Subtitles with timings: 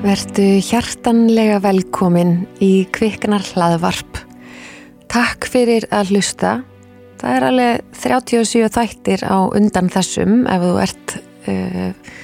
[0.00, 4.16] Vertu hjartanlega velkomin í kviknar hlaðvarp.
[5.12, 6.52] Takk fyrir að hlusta.
[7.20, 11.12] Það er alveg 37 þættir á undan þessum ef þú ert
[11.52, 12.14] uh,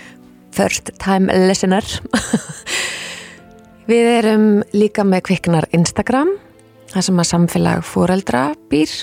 [0.56, 1.84] first time listener.
[3.90, 6.30] Við erum líka með kviknar Instagram,
[6.94, 8.94] það sem að samfélag fóreldra býr.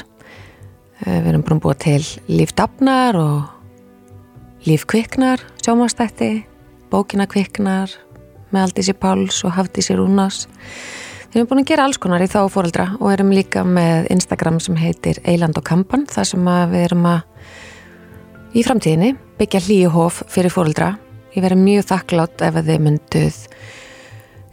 [1.04, 6.32] Uh, við erum búin að búa til lífdapnar og lífkviknar, sjómanstætti,
[6.90, 7.94] bókina kviknar
[8.54, 10.46] með Aldísi Páls og Hafdísi Rúnas.
[11.34, 14.60] Við erum búin að gera alls konar í þá fóreldra og erum líka með Instagram
[14.62, 17.24] sem heitir Eiland og Kampan þar sem við erum að
[18.54, 20.94] í framtíðinni byggja hlýjuhof fyrir fóreldra.
[21.34, 23.40] Ég verði mjög þakklátt ef þið mynduð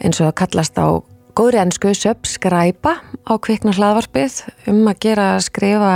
[0.01, 0.89] eins og að kallast á
[1.37, 4.41] góðri ennsku subskræpa á kvikna hlaðvarpið
[4.73, 5.92] um að gera skrifa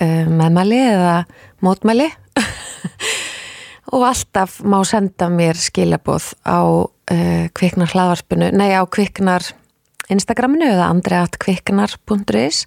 [0.00, 1.16] um, meðmæli eða
[1.64, 2.08] mótmæli
[3.94, 9.46] og alltaf má senda mér skilaboð á uh, kviknar hlaðvarpinu, nei á kviknar
[10.12, 12.64] Instagraminu eða andreatkviknar.is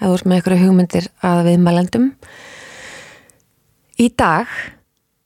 [0.00, 2.08] þú ert með ykkur hugmyndir að viðmælendum.
[4.02, 4.50] Í dag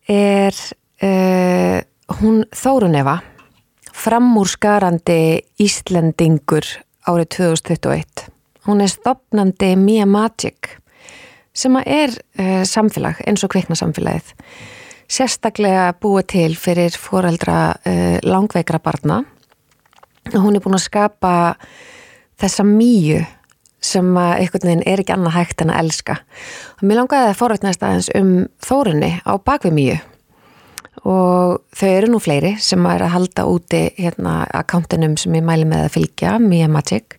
[0.08, 0.56] er
[1.02, 1.78] uh,
[2.20, 3.18] hún Þórunefa
[3.98, 5.20] framúrskarandi
[5.64, 6.68] Íslendingur
[7.08, 8.28] árið 2021
[8.68, 10.76] hún er stopnandi Mia Magic
[11.56, 14.34] sem er uh, samfélag eins og kviknasamfélagið
[15.08, 19.22] sérstaklega búið til fyrir foreldra uh, langveikra barna.
[20.34, 21.32] Og hún er búin að skapa
[22.38, 23.24] þessa mýju
[23.80, 26.18] sem einhvern veginn er ekki annað hægt en að elska.
[26.78, 28.32] Og mér langaði að forveitnast aðeins um
[28.64, 29.98] þórunni á bakvið mýju
[31.06, 35.68] og þau eru nú fleiri sem er að halda úti hérna akkántinum sem ég mæli
[35.68, 37.18] með að fylgja Mia Magic.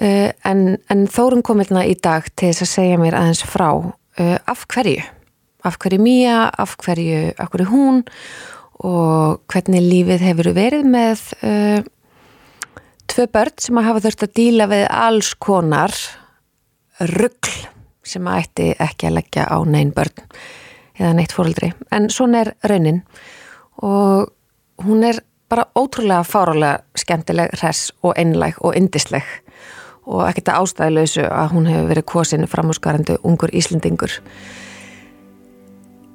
[0.00, 3.68] Uh, en, en þórun kom hérna í dag til þess að segja mér aðeins frá
[3.76, 5.04] uh, af hverju
[5.64, 8.02] af hverju Mía, af hverju, af hverju hún
[8.82, 11.84] og hvernig lífið hefur verið með uh,
[13.12, 15.94] tvö börn sem að hafa þurft að díla við alls konar
[17.12, 17.54] ruggl
[18.02, 20.24] sem að ætti ekki að leggja á neyn börn
[20.98, 21.72] eða neitt fóröldri.
[21.94, 23.02] En svona er raunin
[23.82, 24.32] og
[24.82, 29.26] hún er bara ótrúlega fárálega skemmtileg, hress og einlæg og indisleg
[30.08, 34.16] og ekkert að ástæðilösu að hún hefur verið kosin framhúsgarandu ungur Íslendingur.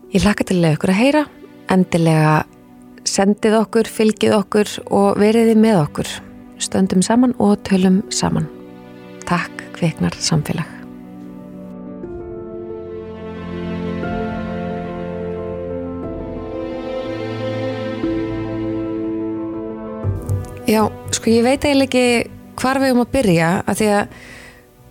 [0.08, 1.22] Ég hlakka til að ykkur að heyra,
[1.68, 2.36] endilega
[3.04, 6.12] sendið okkur, fylgið okkur og veriði með okkur.
[6.64, 8.48] Stöndum saman og tölum saman.
[9.28, 10.72] Takk, Kviknar Samfélag.
[20.72, 24.18] Já, sko ég veit eiginlega ekki hvar við erum að byrja að því að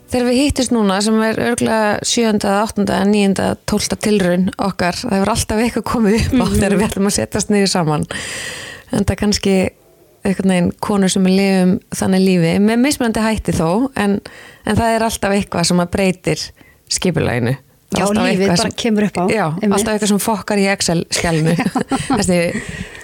[0.07, 2.39] Þegar við hýttist núna sem er örgulega 7.
[2.47, 2.85] 8.
[3.11, 3.49] 9.
[3.67, 3.99] 12.
[4.05, 6.61] tilraun okkar, það hefur alltaf eitthvað komið upp á mm -hmm.
[6.61, 8.07] þegar við ætlum að setjast niður saman
[8.93, 9.57] en það er kannski
[10.27, 14.21] eitthvað neginn konur sem er lifum þannig lífi með mismunandi hætti þó en,
[14.67, 16.45] en það er alltaf eitthvað sem að breytir
[16.89, 17.57] skipulæginu
[17.97, 19.77] Já, lífið bara sem, kemur upp á Já, einmitt.
[19.79, 21.55] alltaf eitthvað sem fokkar í Excel-skjálnu
[22.19, 22.39] Þessi,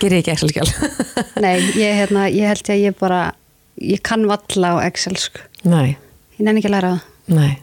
[0.03, 0.71] gerir ekki Excel-skjál
[1.43, 3.21] Nei, ég, hérna, ég held ég að ég bara
[3.79, 5.47] ég kann valla á Excel sko.
[5.63, 5.97] Nei
[6.39, 7.09] ég nenni ekki að læra það.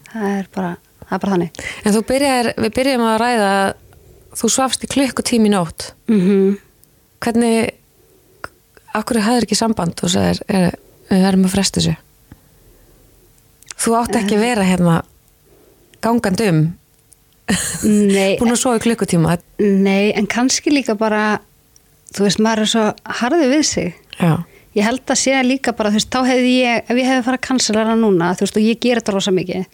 [0.09, 0.71] Það er bara,
[1.03, 1.61] það er bara þannig.
[1.83, 3.53] En þú byrjar, við byrjum að ræða
[4.39, 5.93] þú svafst í klukkutími nótt.
[6.09, 6.57] Mm -hmm.
[7.19, 7.71] hvernig
[8.93, 10.03] akkur hafður ekki samband?
[10.03, 10.71] Og sagðir, er,
[11.09, 11.95] við erum að fresta þessu.
[13.79, 15.01] Þú átt ekki að vera hérna
[16.01, 16.73] gangandum
[18.39, 19.37] búin að svo í klukkutíma.
[19.59, 21.39] Nei, en kannski líka bara
[22.13, 23.93] þú veist, maður er svo harðið við sig.
[24.19, 24.43] Já
[24.77, 27.39] ég held að sé líka bara, þú veist, þá hefði ég ef ég hefði farið
[27.39, 29.65] að kanselara núna, þú veist, og ég ger þetta rosa mikið,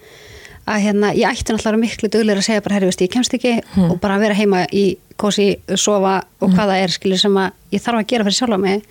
[0.65, 3.53] að hérna ég ætti náttúrulega miklu döglegir að segja bara, herri, veist, ég kemst ekki
[3.59, 3.91] hmm.
[3.91, 4.85] og bara vera heima í
[5.19, 6.57] kosi, sofa og hmm.
[6.57, 8.85] hvaða er, skilur, sem að ég þarf að gera fyrir sjálfa mig,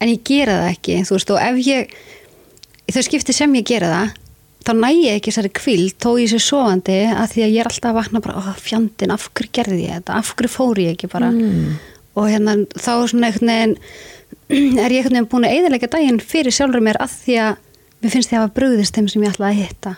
[0.00, 1.98] en ég gera það ekki, þú veist, og ef ég
[2.94, 4.14] þau skipti sem ég gera það
[4.66, 7.68] þá næ ég ekki þessari kvild, þó ég sé sofandi að því að ég er
[7.70, 11.10] alltaf að vakna bara, fjandin, af hverju gerði ég þetta, af hverju fóri ég ekki
[11.12, 11.76] bara hmm.
[12.18, 13.76] og hérna þá er svona veginn
[14.84, 17.62] er ég einhvern veginn búin að eðalega daginn fyrir sjálfur mér að því að
[18.02, 19.94] mér finnst því að hafa brugðist þeim sem ég ætlaði að hitta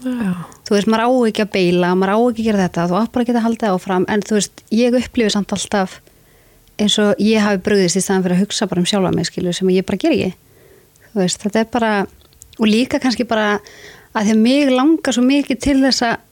[0.00, 0.30] Já.
[0.64, 3.12] þú veist, maður á ekki að beila maður á ekki að gera þetta, þú átt
[3.12, 5.98] bara ekki að halda það áfram en þú veist, ég upplifir samt alltaf
[6.80, 9.52] eins og ég hafi brugðist í staðan fyrir að hugsa bara um sjálfa mig, skilju
[9.58, 10.30] sem ég bara ger ekki
[11.10, 11.92] þú veist, þetta er bara
[12.56, 13.58] og líka kannski bara
[14.16, 16.26] að því að mig langar svo mikið til þess að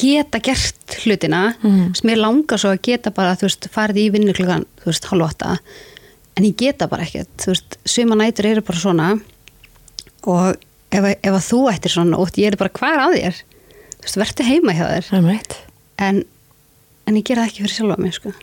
[0.00, 1.92] geta gert hlutina mm.
[1.98, 5.10] sem ég langar svo að geta bara, þú veist, farið í vinnu klukkan, þú veist,
[5.12, 5.28] halv
[6.38, 9.08] en ég geta bara ekkert, þú veist, svima nætur eru bara svona
[10.28, 10.44] og
[10.92, 13.40] ef, ef að þú ættir svona og ég er bara hver að þér,
[13.96, 15.10] þú veist, verður heima hjá þér
[16.00, 16.22] en,
[17.06, 18.36] en ég gera það ekki fyrir sjálfa mig, sko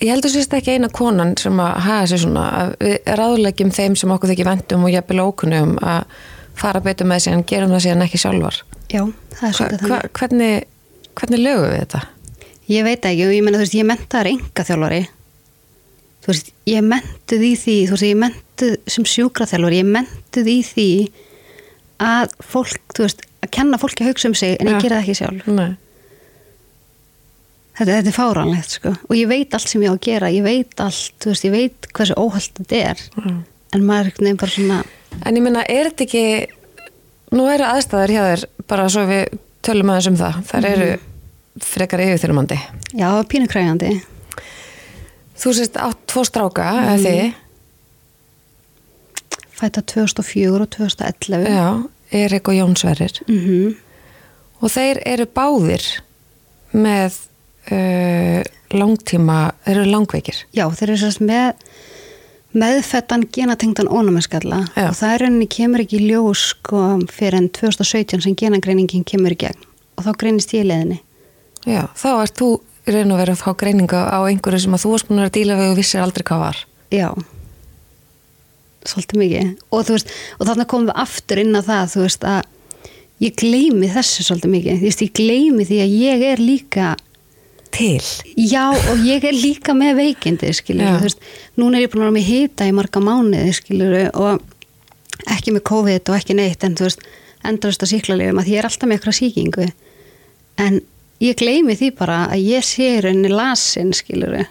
[0.00, 3.96] Ég heldur sérst ekki eina konan sem að hafa sér svona að við ráðleggjum þeim
[4.00, 6.14] sem okkur þykir vendum og jafnvel ókunnum að
[6.58, 8.60] fara betur með sér en gerum það síðan ekki sjálfar.
[8.88, 9.02] Já,
[9.34, 10.14] það er svolítið hva, þannig.
[10.18, 10.66] hvernig,
[11.20, 12.02] hvernig lögum við þetta?
[12.72, 15.00] Ég veit ekki og ég menna, þú veist, ég mentaður enga þjálfari.
[16.24, 20.58] Þú veist, ég mentuð í því, þú veist, ég mentuð sem sjúkraþjálfari, ég mentuð í
[20.64, 20.88] því
[22.04, 24.82] að fólk, þú veist, að kenna fólki að hugsa um sig en ég Já.
[24.86, 25.50] gera það ekki sjálf.
[25.52, 25.74] Nei.
[27.74, 28.92] Þetta, þetta er fáránlegt, sko.
[29.10, 31.54] Og ég veit allt sem ég á að gera, ég veit allt, þú veist, ég
[31.54, 33.02] veit hversu óhald þetta er.
[33.18, 33.40] Mm.
[33.74, 34.84] En maður er veginn bara svona,
[35.24, 36.22] En ég minna, er þetta ekki,
[37.34, 39.36] nú eru aðstæður hjá þér, bara svo við
[39.66, 40.88] tölum aðeins um það, þar eru
[41.62, 42.58] frekar yfirþyrmandi.
[42.98, 43.92] já, pínu krægandi.
[45.34, 47.40] Þú sést átt tvo stráka, eða þið,
[49.54, 51.46] Fæta 2004 og 2011.
[51.46, 51.68] já,
[52.10, 53.74] Erik og Jón Sverrir, Mm
[54.64, 55.84] og þeir eru báðir
[56.72, 57.18] með
[57.68, 58.40] uh,
[58.72, 60.38] langtíma, þeir eru langveikir.
[60.56, 61.52] Já, þeir eru sérst með
[62.54, 64.86] meðfettan genatengdan ónæmiskalla Já.
[64.88, 69.34] og það er rauninni kemur ekki í ljós sko fyrir enn 2017 sem genagreiningin kemur
[69.34, 69.64] í gegn
[69.98, 71.00] og þá greinist ég leðinni.
[71.66, 72.48] Já, þá ert þú
[72.90, 75.36] raun og verið að fá greininga á einhverju sem að þú varst búin að að
[75.38, 76.60] díla við og vissir aldrei hvað var.
[76.92, 77.08] Já,
[78.84, 79.54] svolítið mikið.
[79.72, 82.42] Og veist, og þannig komum við aftur inn á það, veist, að
[83.24, 86.92] ég gleymi þessu svolítið mikið, veist, ég gleymi því að ég er líka
[87.74, 87.98] Til.
[88.38, 90.52] Já, og ég er líka með veikindi,
[91.58, 95.64] núna er ég búin að vera með hita í marga mánuði, skilur, og ekki með
[95.66, 97.02] COVID og ekki neitt, en þú veist,
[97.42, 99.66] endurist á síklarlegum að ég er alltaf með eitthvað síkingu,
[100.62, 100.78] en
[101.20, 104.46] ég gleymi því bara að ég sé rauninni lasin, skilur,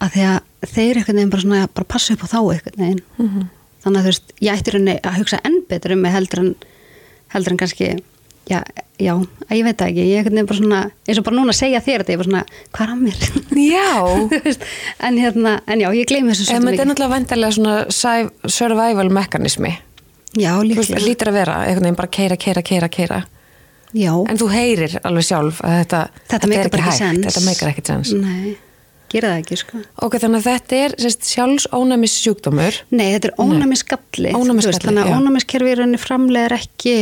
[0.00, 3.02] að því að þeir einhvern veginn bara svona, bara passa upp á þá einhvern veginn,
[3.18, 3.46] Mhm.
[3.84, 6.54] þannig að þú veist, ég ætti rauninni að hugsa enn betur um mig heldur en,
[7.34, 8.02] heldur en kannski,
[8.50, 8.62] já,
[8.98, 11.60] já, að ég veit ekki, ég einhvern veginn bara svona, eins og bara núna að
[11.60, 13.18] segja þér þetta, ég bara svona, hvað er að mér?
[13.56, 14.56] Já.
[15.06, 16.86] En hérna, en já, ég gleymi þessu En svolítið þetta er mikið.
[16.90, 19.78] náttúrulega vendarlega svona survival mekanismi.
[20.36, 21.00] Já, líklega.
[21.00, 23.24] lítur að vera, einhvern veginn bara keira, keira, keira, keira.
[23.94, 26.00] Já, En þú heyrir alveg sjálf að þetta,
[26.32, 27.26] þetta meikar er ekki sens.
[27.28, 28.10] Þetta meikar ekkert sens.
[28.18, 28.56] Nei,
[29.12, 29.80] gera það ekki, sko.
[30.02, 32.80] Ok, þannig að þetta er sérst, sjálfsónæmis sjúkdómur.
[32.90, 34.34] Nei, þetta er ónæmisgalli.
[34.36, 35.12] Ónæmisgalli, Þannig já.
[35.12, 36.96] að ónæmiskerfi í rauninni framlega er ekki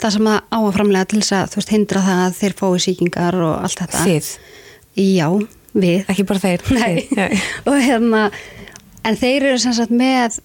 [0.00, 2.56] það sem það á að framlega til þess að, þú veist, hindra það að þeir
[2.62, 4.04] fái sýkingar og allt þetta.
[4.08, 4.30] Þið,
[5.04, 5.28] Já,
[5.74, 6.00] við.
[6.14, 6.64] ekki bara þeir.
[6.78, 7.26] Nei, já.
[7.68, 8.24] og hérna
[9.04, 10.38] en þeir eru sem sagt með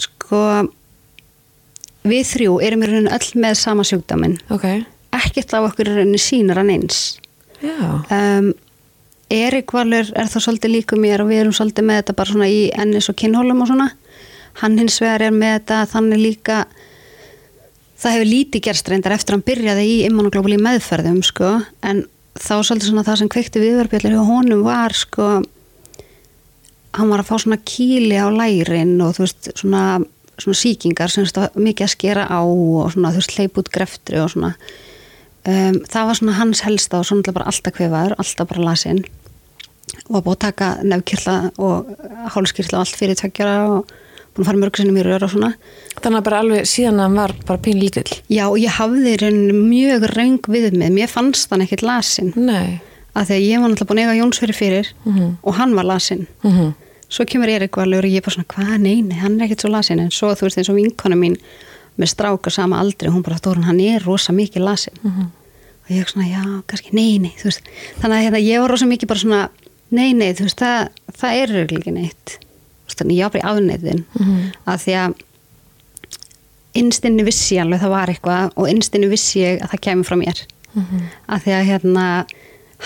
[0.00, 0.40] sko
[2.04, 4.66] við þrjú erum í rauninni öll með sama sjúkdæmin Ok,
[5.16, 7.18] ekkert af okkur er rauninni sínar hann eins.
[7.64, 8.52] Um,
[9.32, 12.48] Erik Valur er þá svolítið líku mér og við erum svolítið með þetta bara svona
[12.52, 13.88] í ennis og kinnhólum og svona.
[14.60, 16.58] Hann hins vegar er með þetta þannig líka
[17.98, 21.56] það hefur lítið gerst reyndar eftir að hann byrjaði í immunoglobuli meðferðum sko.
[21.82, 22.04] En
[22.36, 25.28] þá svolítið svona það sem kveikti viðverbjallir hjá honum var sko
[26.94, 29.84] hann var að fá svona kíli á lærin og þú veist svona,
[30.38, 34.30] svona síkingar sem mikið að skera á og svona þú veist hleyp út greftri og
[34.32, 34.54] svona.
[35.44, 39.02] Um, það var svona hans helsta og svona bara alltaf kvefaður, alltaf bara lasinn.
[40.08, 41.92] Og var búið að taka nefnkirla og
[42.34, 43.92] hálskirla og allt fyrir tveggjara og
[44.34, 45.52] búin að fara mörg sinnum í rör og svona.
[46.00, 48.10] Þannig að bara alveg síðan að hann var bara pín lítill.
[48.28, 52.32] já og ég hafði rauninni mjög röng við mig, mér fannst hann ekkit lasinn.
[52.36, 52.80] Nei.
[53.14, 55.36] að því að ég var náttúrulega búin að eiga Jónsveri fyrir Mhm.
[55.44, 56.26] og hann var lasinn.
[56.42, 56.74] Mm
[57.14, 59.64] svo kemur Erik Valur og ég er bara svona hvað, nei, nei, hann er ekkert
[59.64, 61.36] svo lasin en svo þú veist eins og vinkona mín
[62.00, 65.26] með stráka sama aldri, hún bara Þórun, hann er rosa mikið lasin Mhm.
[65.84, 67.62] og ég er svona, já, kannski, nei, nei þú veist,
[68.00, 69.48] þannig að hérna, ég var rosa mikið bara svona
[69.90, 72.38] nei, nei, þú veist, það, það er ekki neitt
[72.88, 74.52] Þú þannig ég í afneiðin Mhm.
[74.66, 75.14] að því að
[76.74, 80.42] innstinni vissi alveg það var eitthvað og innstinni vissi ég að það kemur frá mér
[80.74, 81.00] Mhm.
[81.28, 82.26] að því að hérna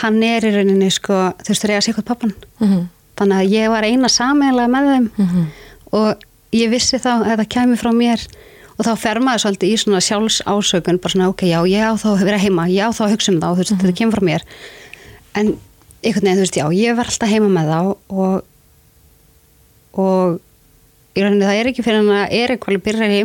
[0.03, 2.89] hann er í rauninni sko, þú veist, það er að sé hvað pappan Mhm.
[3.19, 5.47] Þannig að ég var eina sameiginlega með þeim Mhm.
[5.93, 8.27] og ég vissi þá að það kæmi frá mér
[8.79, 12.09] og þá fer maður svolítið í svona sjálfsásökun bara svona ok, já, ég á þá
[12.15, 14.43] að vera heima ég á þá hugsa um þá, þú veist, þetta kemur frá mér
[15.35, 15.47] en
[16.05, 18.45] einhvern veginn, þú veist, já, ég var alltaf heima með þá og
[19.99, 20.39] og
[21.19, 23.21] í rauninni það er ekki fyrir hann að er eitthvað byrjar í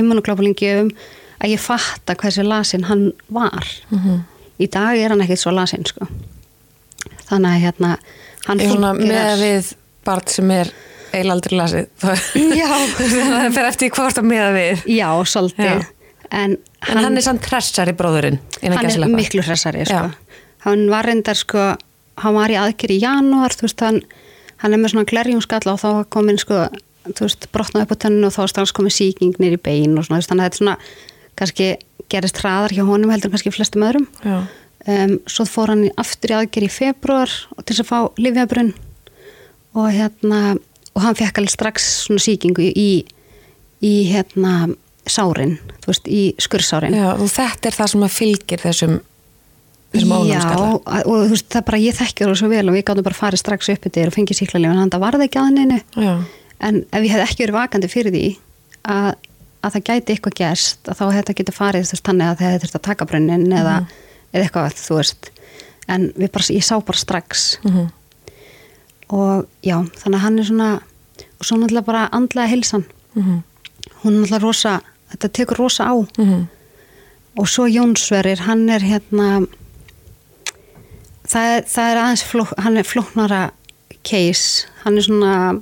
[0.00, 0.90] immunoglobulingjöfum
[1.38, 4.24] að ég fatta hversu lasin hann var Mhm.
[4.58, 6.08] í dag er hann ekkert svo lasin sko.
[7.28, 7.98] þannig að hérna
[8.48, 9.72] hann fúnkerar- með við
[10.08, 10.70] barn sem er
[11.16, 11.86] eilaldri lasið.
[12.02, 14.82] Það fer eftir hvort að meða við.
[14.92, 15.86] Já, svolítið.
[16.28, 18.36] En, En hann, er samt hressari bróðurinn.
[18.62, 20.10] hann er miklu hressari, sko.
[20.66, 21.62] Hann var reyndar, sko,
[22.20, 24.02] hann var í aðgerð í janúar, veist, hann,
[24.60, 26.66] hann er með svona glerjungskalla og þá var komin, sko,
[27.54, 30.44] brotnað upp á tönnu og þá strax komin síking nýr í bein og svona, þannig
[30.44, 30.76] að þetta er svona,
[31.40, 31.68] kannski
[32.12, 34.06] gerist hraðar hjá honum heldur kannski flestum öðrum.
[34.26, 34.42] Já.
[34.86, 38.74] Um, svo fór hann aftur í aðgerð í februar til þess að fá livjabrunn
[39.78, 40.42] og hérna
[40.94, 42.90] og hann fekk alveg strax svona síkingu í,
[43.84, 44.70] í hérna
[45.08, 48.98] sárin, þú veist, í skursárin Já, og þetta er það sem að fylgir þessum
[49.94, 52.76] þessum Já, ónámskalla og þú veist, það er bara, ég þekkjur það svo vel og
[52.76, 55.40] við gáttum bara að fara strax upp yfir og fengið síklarlíf en það varði ekki
[55.42, 56.12] að neinu Já,
[56.68, 58.26] en ef ég hef ekki verið vakandi fyrir því
[58.88, 59.08] að,
[59.62, 62.42] að það gæti eitthvað gerst að þá hefði þetta getið farið þú veist, þannig að
[62.42, 63.78] það hefði þurft að taka brunnin eða,
[64.32, 65.30] eða eitthvað, þú veist.
[65.88, 67.58] En bara, ég sá bara strax.
[67.64, 67.88] Mhm,
[69.08, 70.70] og já, þannig að hann er svona
[71.38, 73.42] og svo náttúrulega bara andlega hilsan mhm,
[74.02, 74.80] hún er náttúrulega rosa,
[75.12, 75.94] þetta tekur rosa á.
[76.18, 76.46] Mhm.
[77.38, 79.46] Og svo Jónsverir, hann er hérna
[81.28, 83.42] það er, það er aðeins fló, hann er flóknara
[84.02, 85.60] case, hann er svona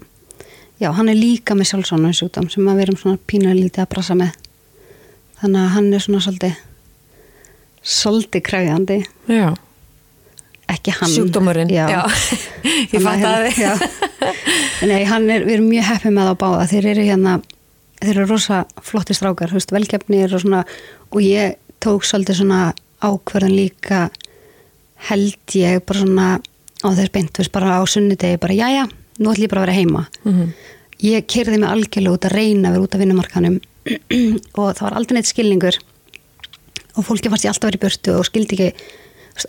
[0.81, 4.33] já, hann er líka með sjúkdóm sem við erum svona pínulega lítið að brasa með.
[5.41, 6.55] Þannig að hann er svona svolítið
[7.87, 8.97] svolítið krefjandi.
[9.31, 9.49] Já,
[10.75, 11.13] ekki hann.
[11.13, 11.71] Sjúkdómurinn.
[11.71, 11.87] Já,
[12.93, 14.33] ég Þannig fatt að þið hérna- já.
[14.91, 16.67] Nei, hann er, við erum mjög heppið með það á báða.
[16.73, 17.37] Þeir eru hérna,
[18.03, 20.65] þeir eru rosa flotti strákar, veist, velgefnir og svona
[21.13, 22.61] og ég tók svolítið svona
[23.07, 24.07] ákverðan líka
[25.11, 26.29] held ég bara svona
[26.83, 28.87] á þess beint, veist, bara á sunnudegi bara, jæja,
[29.21, 30.07] nú ætlum ég bara að vera heima.
[30.27, 30.51] Mhm.
[31.07, 33.57] ég kerði mig algjörlega út að reyna að vera út af vinnumarkanum
[34.59, 35.77] og það var aldrei neitt skilningur
[36.97, 38.71] og fólki fannst ég alltaf verið í burtu og skildi ekki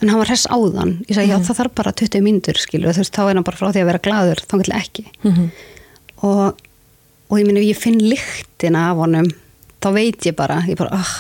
[0.02, 0.98] en hann var hress áðan.
[1.08, 3.60] Ég sagði, já það þarf bara 20 mínútur skilur þú veist, þá er hann bara
[3.60, 5.06] frá því að vera glaður þá vil ekki.
[5.24, 5.50] Mhm.
[6.28, 6.64] og,
[7.30, 9.30] og ég minni, ég finn lyktina af honum
[9.84, 11.14] þá veit ég bara, ég bara oh,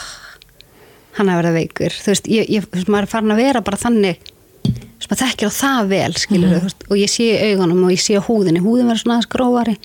[1.19, 1.95] hann er verið veikur.
[1.95, 4.33] Þú veist, ég, ég, þú veist, maður er farin að vera bara þannig
[4.67, 8.03] sem maður þekkir á það vel skilur þú veist, og ég sé augunum og ég
[8.03, 9.77] sé húðinni, húðin verður svona aðeins grófari.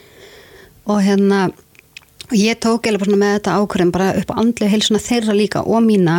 [0.91, 1.43] Og hérna
[2.33, 5.61] og ég tók eða bara með þetta ákvörðin bara upp á andlega heilsuna þeirra líka
[5.69, 6.17] og mína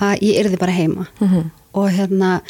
[0.00, 1.06] að ég yrði bara heima.
[1.20, 1.50] Mhm.
[1.74, 2.40] og hérna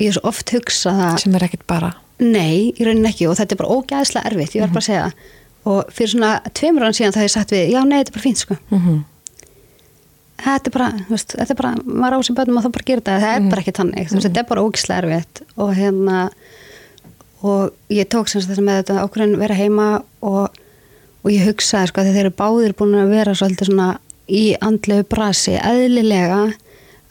[0.00, 1.92] ég er svo oft hugsa það sem er ekkit bara.
[2.18, 3.28] Nei, í rauninni ekki.
[3.30, 5.12] Og þetta er bara ógæðslega erfitt, ég verð bara að segja.
[5.64, 8.16] Og fyrir svona tveimur án síðan það hef ég sagt við, já nei, þetta er
[8.18, 8.56] bara fínt sko.
[8.70, 9.04] Mhm.
[10.38, 12.86] þetta er bara, þú veist, þetta er bara maður á sem bönnum að það bara
[12.86, 15.42] gera þetta, það er bara ekki tannig veist, þetta er bara ógæðslega erfitt.
[15.56, 16.30] Og hérna
[17.42, 19.88] og ég tók sem sagt þess að með þetta ákveðin vera heima
[20.22, 20.50] og,
[21.24, 23.88] og ég hugsaði sko að þeir eru báðir búin að vera svolítið svona
[24.28, 26.40] í andlegu brasi eðlilega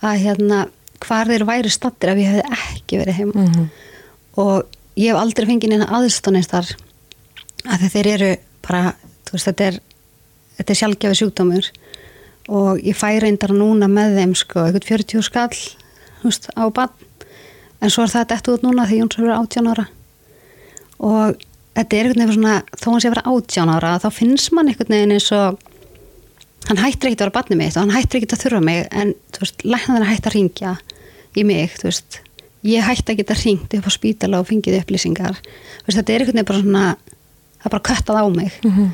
[0.06, 0.64] að hérna
[1.04, 3.44] hvar þeir væri stattir ef ég hefði ekki verið heima.
[3.44, 3.70] Mhm.
[4.38, 4.66] og
[4.98, 6.72] ég hef aldrei fengið neina aðstónist þar
[7.66, 8.94] að þeir eru bara,
[9.26, 9.80] þú veist, þetta er
[10.58, 11.70] þetta er sjálfgefi sjúkdómur.
[12.48, 15.58] Og ég fæ reyndar núna með þeim sko, eitthvað 40 skall
[16.24, 16.94] veist, á bann
[17.84, 19.86] en svo er það dætt út núna því Jóns hefur 18 ára.
[20.98, 21.44] Og
[21.78, 24.72] þetta er einhvern veginn svona, þó hann sé að vera 18 ára þá finnst mann
[24.72, 25.60] einhvern veginn eins og
[26.68, 29.12] hann hættir ekkert að vera barnið mitt og hann hættir ekkert að þurfa mig en
[29.36, 30.72] þú veist, læknaðin hætti að ringja
[31.38, 32.22] í mig, þú veist.
[32.68, 36.26] Ég hætti að geta ringt upp á spítala og fengið upplýsingar, þú veist, þetta er
[36.26, 36.88] einhvern veginn bara svona,
[37.62, 38.58] það er bara köttað á mig.
[38.66, 38.90] Mhm.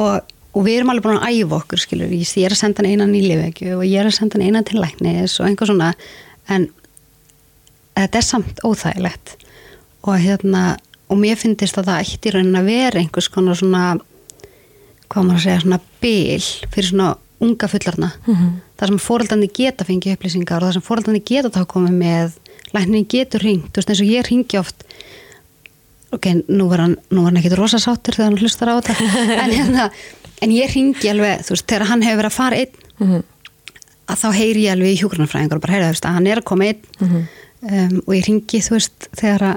[0.00, 2.82] og, og við erum alveg búin að æfa okkur, skilur, ég, ég er að senda
[2.82, 5.70] hann einan í lifegju og ég er að senda hann einan til læknis og einhver
[5.70, 5.90] svona,
[6.50, 6.68] en
[7.96, 9.36] þetta er samt óþægilegt.
[10.08, 10.78] Og hérna,
[11.10, 13.84] og mér finnst að það ætti í raunin að vera einhvers konar svona
[15.10, 17.08] hvað maður að segja, svona bil fyrir svona
[17.40, 18.50] unga fullarna Mhm.
[18.78, 22.32] þar sem fóraldandi geta fengið upplýsingar og þar sem fóraldandi geta þá komið með
[22.74, 24.84] læknin getur ringt, þú veist eins og ég ringi oft
[26.12, 28.94] ok, nú var hann, hann ekkit rosa sáttur þegar hann hlustar á þetta
[29.44, 29.90] en, hérna,
[30.42, 33.22] en ég ringi alveg, þú veist, þegar hann hefur verið að fara einn Mhm.
[34.10, 36.36] að þá heyri ég alveg í hjúgrunarfræðingur og bara heyra, þú veist, að hann er
[36.40, 37.28] að koma einn Mhm.
[37.62, 39.56] um, og ég ringi, þú veist, þegar að,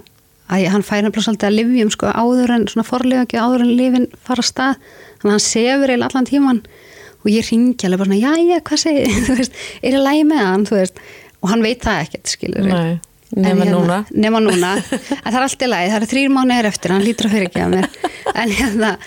[0.51, 3.73] að hann færi nefnilega svolítið að livjum sko áður en svona forlega ekki áður en
[3.79, 4.89] lifin fara að stað,
[5.21, 6.61] þannig að hann sefur eiginlega allan tíman
[7.23, 10.45] og ég ringi alveg bara svona, jæja, hvað segir, þú veist, er ég lægi með
[10.49, 11.03] hann, þú veist,
[11.39, 12.71] og hann veit það ekkert, skilur
[13.33, 13.95] Nei, nema núna.
[14.13, 17.29] Nema núna, en það er allt í lagi, það eru þrýr mánuðir eftir, hann lítur
[17.29, 17.87] að fyrirgefa mér.
[18.43, 18.97] En hérna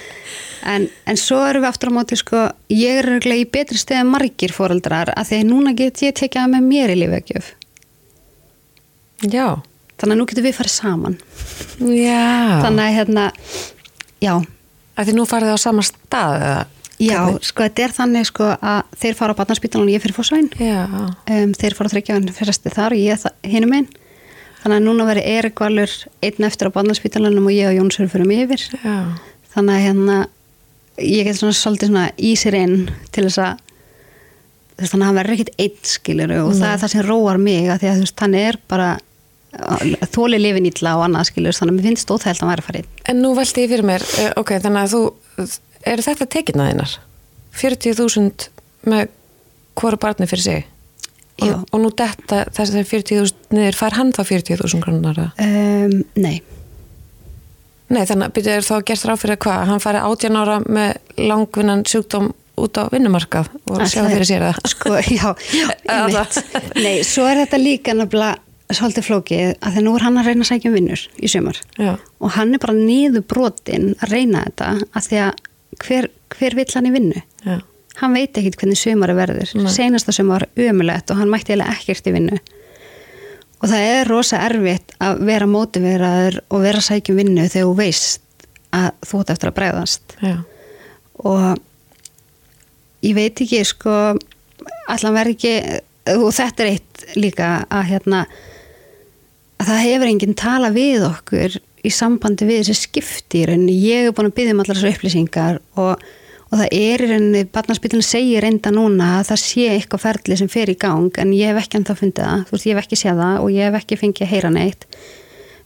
[0.66, 4.02] en, en svo erum við aftur á móti sko ég er örugglega í betri stöð
[4.02, 7.52] en margir fóreldrar að því að núna get ég tekið það með mér í lífegjöf
[9.32, 9.46] Já,
[9.96, 11.18] þannig að nú getum við farið saman.
[11.80, 12.62] Já.
[12.64, 13.26] Þannig að hérna,
[14.24, 14.32] já.
[14.96, 16.64] Að því nú farið á sama stað eða?
[17.02, 20.46] já, sko þetta er þannig sko að þeir fara á barnaspítalan og ég fyrir fórsvæn
[20.56, 23.88] um, þeir fara á þryggjaðan fyrrasti þar og ég hinum einn
[24.62, 25.92] þannig að núna veri Erik Valur
[26.24, 28.64] einn eftir á barnaspítalanum og ég og Jónsur fyrir mig yfir.
[28.80, 28.96] Já.
[29.52, 30.16] Þannig að hérna
[31.04, 32.76] ég get svona svolítið svona í sér inn
[33.14, 33.62] til þess að
[34.76, 37.78] þannig að hann verður ekkit einn skilur og það er það sem róar mig að
[37.82, 38.88] því að þú veist, hann er bara
[40.14, 43.20] þóli lifin ítla og annað skilur þannig að mér finnst óþægilt að fara einn En
[43.22, 45.02] nú velti ég fyrir mér, eh, ok, þannig að þú,
[45.92, 46.96] eru þetta tekina þínar?
[47.56, 48.48] 40.000
[48.90, 49.08] með
[49.76, 50.66] hvora barni fyrir sig?
[51.44, 55.18] Og, og nú detta þess að það er 40.000 niður, fær hann þá 40.000 krónar?
[55.36, 56.38] um, nei,
[57.86, 60.96] Nei, þannig að byrja er þá gert ráð fyrir hvað, hann færi 18 ára með
[61.22, 64.58] langvinnan sjúkdóm út á vinnumarkað og sjá fyrir sér það.
[64.72, 65.28] sko, já,
[65.92, 66.24] Alla.
[66.24, 66.72] einmitt.
[66.82, 68.40] nei, svo er þetta líka nefnilega
[68.74, 71.92] svolítið flókið að því nú er hann að reyna að sækja um vinnur í Já,
[72.18, 75.40] og hann er bara niður brotin að reyna þetta að því að
[75.84, 77.22] hver, hver vill hann í vinnu?
[77.46, 77.56] Já,
[78.00, 79.54] hann veit ekkit hvernig sumari verður.
[79.54, 79.70] Nei.
[79.72, 82.40] senasta sumar var ömulegt og hann mætti eiginlega ekkert í vinnu.
[83.56, 87.70] Og það er rosa erfitt að vera mótiveraður og vera að sækja um vinnu þegar
[87.70, 88.46] þú veist
[88.76, 90.16] að þú ert eftir að bregðast.
[90.20, 90.36] Já,
[91.24, 91.46] og
[93.06, 93.94] ég veit ekki sko
[94.90, 95.54] allan verð ekki
[96.16, 98.26] og þetta er eitt líka að hérna
[99.60, 104.06] að það hefur enginn tala við okkur í sambandi við þessi skipti í rauninni, ég
[104.06, 106.02] hef búin að byggja um allar þessu upplýsingar og,
[106.50, 110.50] og það er í rauninni, barnaspílinn segir reynda núna að það sé eitthvað ferli sem
[110.52, 113.00] fer í gang en ég hef ekki ennþá fundið það, þú veist, ég hef ekki
[113.00, 114.88] séð það og ég hef ekki fengið að heyra neitt.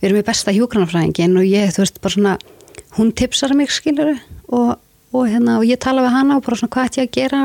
[0.01, 2.37] Við erum í besta hjúkranafræðingin og ég, þú veist, bara svona
[2.97, 4.15] hún tipsar mig, skilur
[4.49, 4.77] og,
[5.13, 7.43] og, hérna, og ég tala við hana og bara svona hvað ætti ég að gera?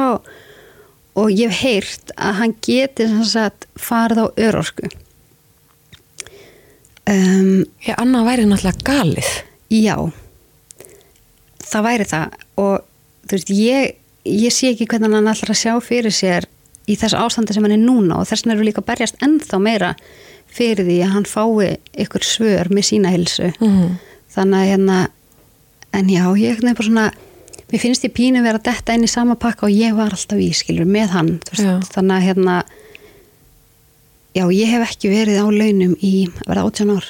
[1.15, 4.91] Og, ég hef heyrt að hann geti sagt farið á örorku
[7.11, 9.31] um, já, annað væri náttúrulega galið.
[9.73, 9.95] Já,
[11.65, 12.75] það væri það og
[13.25, 13.95] þú veist, ég,
[14.29, 16.47] ég sé ekki hvernig hann að sjá fyrir sér
[16.85, 19.59] í þessu ástandi sem hann er núna og þess vegna eru líka að berjast ennþá
[19.61, 19.93] meira
[20.55, 21.71] fyrir því að hann fái
[22.05, 23.51] ykkur svör með sína hilsu.
[23.59, 23.95] Mm.
[24.35, 24.97] Þannig að hérna,
[25.95, 27.05] en já, ég er bara svona,
[27.71, 30.41] mér finnst ég pínu vera að detta inn í sama pakka og ég var alltaf
[30.41, 31.31] í, skilur, með hann.
[31.49, 32.57] Veist, þannig að hérna,
[34.35, 37.09] já, ég hef ekki verið á launum í, að verða 18 ár.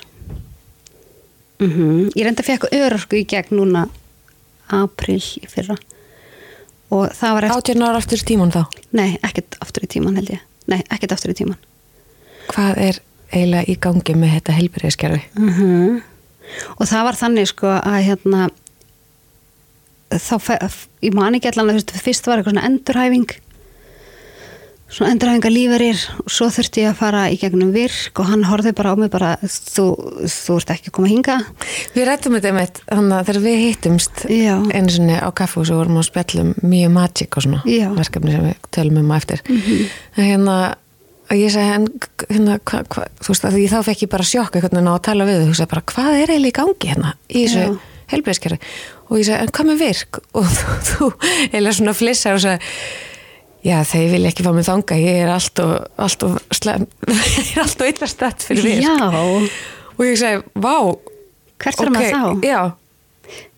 [1.59, 1.71] Mm
[2.15, 3.85] Ég reynda að fekk örorku í gegn núna
[4.67, 5.77] april í fyrra
[6.89, 8.65] eftir, 18 ára aftur í tíman þá.
[8.91, 11.57] nei, ekkert aftur í tíman held ég, nei, ekkert aftur í tíman.
[12.51, 12.99] Hvað er
[13.31, 15.23] eiginlega í gangi með þetta helbriðiskerfi?
[15.37, 16.01] Mm
[16.77, 18.49] Og það var þannig sko að hérna
[20.13, 20.35] þá,
[21.01, 23.31] ég man ekki allan að fyrst var eitthvað svona endurhæfing
[24.95, 28.71] svona endurhæfinga líferir og svo þurfti ég að fara í gegnum virk og hann horfði
[28.77, 29.87] bara á mig bara þú,
[30.31, 31.35] þú ert ekki að koma hinga
[31.95, 35.81] Við rættum þetta með þannig að þegar við hittumst einu sinni á kaffu og svo
[35.81, 37.89] vorum við að spjallum mjög magic og svona Já.
[37.97, 39.43] Verkefni sem við tölum um á eftir.
[40.15, 40.57] En hérna
[41.25, 41.65] og ég segi
[42.29, 44.95] hérna, hva, hva, þú veist að því þá fekk ég bara sjokk einhvern veginn á
[44.95, 47.71] að tala við þú veist bara hvað er eiginlega í gangi hérna í þessu Já.
[48.13, 48.59] helbriðskerfi
[49.09, 50.21] og ég segi en hvað með virk?
[50.37, 51.09] Og þú, þú
[51.49, 52.71] eiginlega svona flissar og segi
[53.65, 55.75] já þeir vilja ekki fá mig þanga ég er allt og,
[56.05, 56.87] allt og slem,
[57.41, 58.95] ég er allt og illa stætt fyrir virk Já,
[59.95, 60.75] og ég segi, vá
[61.63, 62.45] hvert fyrir maður þá?
[62.45, 62.59] Já,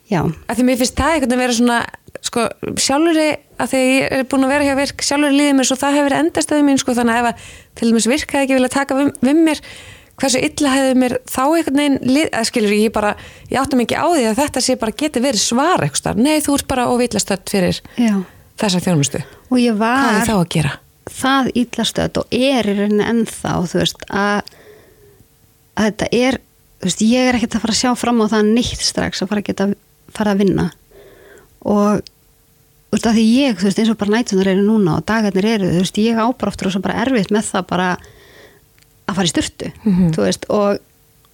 [0.07, 1.79] Já, að því mér finnst það einhvern veginn að vera svona
[2.23, 2.45] sko,
[2.79, 3.17] sjálfur
[3.57, 5.97] að því að ég er búin að vera hjá virk sjálfur líðið mér svo það
[5.97, 8.75] hefur verið endastöðu mín sko, þannig að ef að til dæmis virk hefði ekki viljað
[8.77, 9.61] taka við, við mér
[10.17, 13.11] hversu illa hefði mér þá einhvern veginn lið, að skilur ég bara,
[13.51, 16.55] ég áttum ekki á því að þetta sé bara geti verið svar eitthvað, nei þú
[16.57, 18.15] ert bara óvillastödd fyrir já
[18.57, 20.73] þessa þjónustu og ég hvað var þá að gera?
[21.17, 24.51] það illastöð og er í rauninni ennþá þú veist að,
[25.77, 26.39] að þetta er
[26.81, 29.31] þú veist ég er ekkert að fara að sjá fram á það nýtt strax að
[29.31, 29.67] fara að geta
[30.17, 30.67] fara að vinna
[31.67, 32.01] og
[32.87, 35.47] þú veist að því ég þú veist eins og bara nætunar eru núna og dagarnir
[35.55, 37.87] eru þú veist ég ábar oftur og svo bara erfitt með það bara
[39.07, 40.11] að fara í styrtu Mhm.
[40.15, 40.79] þú veist og,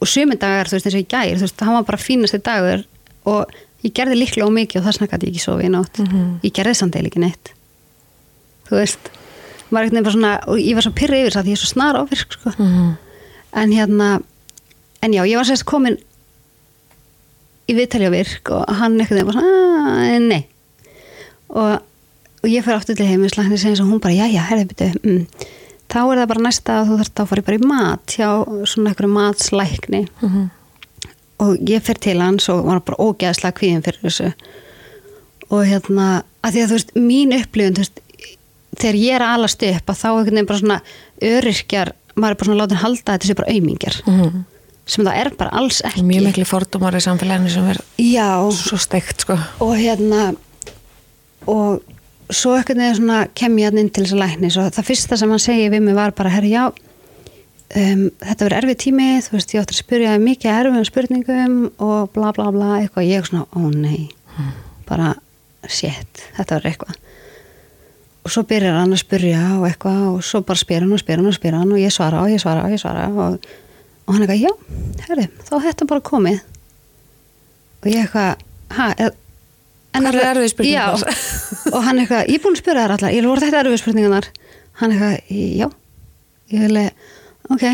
[0.01, 2.41] og sumi dagar þú veist eins og ég gær þú veist það var bara fínasti
[2.45, 2.85] dagur
[3.25, 3.53] og
[3.83, 6.39] ég gerði líklega ómikið og það snakkaði ég ekki svo við nátt Mhm.
[6.43, 7.53] ég gerði samt eða ekki neitt
[8.69, 9.09] þú veist
[9.73, 11.95] var ekkert svona, og ég var svo pyrra yfir það því ég er svo snar
[11.97, 12.53] ávirk sko.
[12.57, 12.95] Mm
[13.53, 14.21] en hérna
[15.01, 15.97] en já, ég var sérst komin
[17.69, 20.47] í viðtalja virk og hann eitthvað nefnir bara svona, "Ah, nei
[21.49, 21.81] og,
[22.43, 25.27] og ég fyrir aftur til heimislækni sem hún bara, já, já, herði byrju mm.
[25.89, 28.29] þá er það bara næsta að þú þarft að fara bara í mat hjá
[28.65, 30.49] svona einhverju matslækni -hmm.
[31.43, 34.31] Og ég fer til hans og var bara ógeðslega kvíðin fyrir þessu.
[35.49, 36.07] Og hérna
[36.43, 37.99] að því að þú veist, mín upplifun þú veist,
[38.79, 40.79] þegar ég er að alast upp að þá einhvern veginn bara svona
[41.33, 44.01] öryrkjar maður er bara svona halda að þetta sé bara aumingjar.
[44.07, 44.41] Mm
[44.89, 46.03] sem það er bara alls ekki.
[46.07, 48.27] Mjög miklu fordómar í samfélaginu sem er já,
[48.57, 49.37] svo steikt sko.
[49.63, 50.33] Og hérna
[51.47, 51.83] og
[52.33, 55.19] svo einhvern veginn svona kem ég hann inn til þess að læknis og það fyrsta
[55.19, 56.65] sem hann segi við mig var bara, herri, já
[57.79, 62.11] um, þetta verður erfið tími, þú veist, ég átti að spyrja mikið erfiðum spurningum og
[62.15, 64.11] bla bla bla, eitthvað, ég svona, ó nei.
[64.89, 65.13] Bara,
[65.69, 66.99] shit þetta verður eitthvað.
[68.23, 71.19] Og svo byrjar hann að spyrja og eitthvað og svo bara spyr hann og spyr
[71.19, 73.49] hann og spyr hann og ég svara og ég svara og ég svara og,
[74.07, 74.53] og hann eitthvað, já,
[75.09, 76.39] herri, þá er þetta bara komið.
[77.83, 79.19] Og ég eitthvað, ha, eð,
[79.93, 81.03] Hvar eru erfiðu spurningarnar?
[81.05, 83.81] Já, og hann eitthvað, ég er búin að spyrja þær allar, ég voru þetta erfið
[83.83, 84.29] spurningarnar.
[84.79, 85.67] Hann eitthvað, já
[86.53, 86.85] ég hefði,
[87.51, 87.65] ok.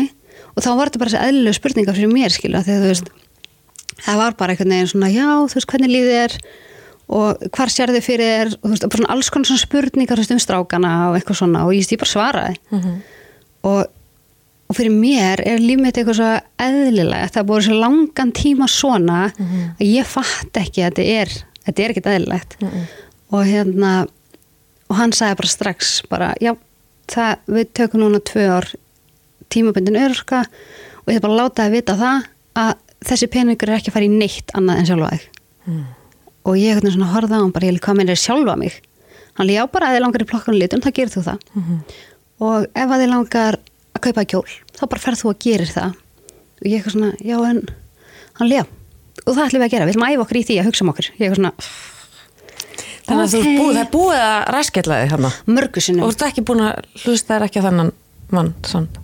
[0.56, 3.12] Og þá var þetta bara þessi eðlilega spurninga fyrir mér skilja, þegar þú veist
[4.00, 6.36] það var bara einhvern veginn svona, já, þú veist, hvernig líðið er
[7.10, 10.20] og hvar sér þið fyrir þér og þú veist, bara svona alls konar svona spurningar
[10.20, 12.54] veist, um strákana og eitthvað svona og ég, bara svaraði.
[13.66, 13.80] Og,
[14.70, 16.30] og fyrir mér er líf mitt eitthvað svo
[16.64, 21.34] eðlilega það búið svo langan tíma svona að ég fatt ekki að þetta er
[21.66, 22.56] þetta er ekkert eðlilegt.
[23.30, 24.06] Og hérna
[24.90, 26.54] og hann sagði bara strax bara, já,
[27.10, 28.70] það, við tökum núna tvö ár
[29.52, 32.28] tímabundin örska og ég er bara að láta að vita það
[32.60, 32.72] að
[33.10, 35.26] þessi peningur er ekki að fara í neitt annað en sjálfa þig.
[35.70, 35.82] Mm.
[36.48, 38.56] og ég er svona að horfa á hann bara, ég líka hvað minn er sjálfa
[38.56, 38.78] mig.
[39.36, 41.44] Hann líka já bara að þið langar í plokkan litum, það gerir þú það.
[42.40, 43.58] Og ef að þið langar
[43.94, 45.94] að kaupa kjól, þá bara ferð þú að gerir það.
[46.60, 47.62] Og ég er svona, já en
[48.40, 48.66] hann líka,
[49.26, 50.84] og það ætlum við að gera við ætlum að æfa okkur í því að hugsa
[50.86, 51.10] um okkur.
[51.20, 51.36] Er
[53.10, 53.46] Þannig að þú Ok.
[53.46, 56.04] ert búið, það er búið að raskella þig hann mörgu sinnum.
[56.04, 57.92] Og þú ert ekki búin að hlusta þér ekki á þennan
[58.30, 58.98] mann samt.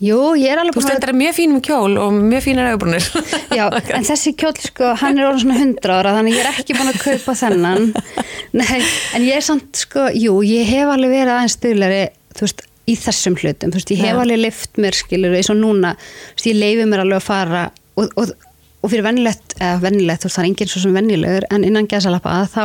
[0.00, 3.06] Jú, ég er alveg Þú búin að stendur mjög fínum kjól og mjög fínir auðbrunir
[3.58, 3.64] Já,
[3.96, 6.92] en þessi kjóll sko, hann er orðin svona 100 ára þannig ég er ekki búin
[6.92, 7.88] að kaupa þennan.
[8.60, 8.80] Nei,
[9.16, 12.04] en ég er samt sko jú, ég hef alveg verið aðeins stöðlega
[12.38, 13.72] þú veist, í þessum hlutum.
[13.72, 14.20] Þú veist, ég hef Já.
[14.24, 17.66] alveg lift mér skilur eins og núna, þú veist, ég leifi mér alveg að fara
[18.00, 18.32] og, og,
[18.80, 21.90] og fyrir vennilegt eða vennilegt, þú veist, það er enginn svo sem vennilegur en innan
[21.90, 22.64] gæsalappa þá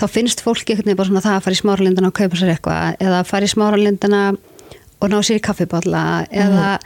[0.00, 3.02] þá finnst fólki veginn bara svona það að fara í smáralindina og kaupa sér eitthvað
[3.04, 4.22] eða fara í smáralindina
[5.02, 6.76] og ná sér í kaffiballa eða,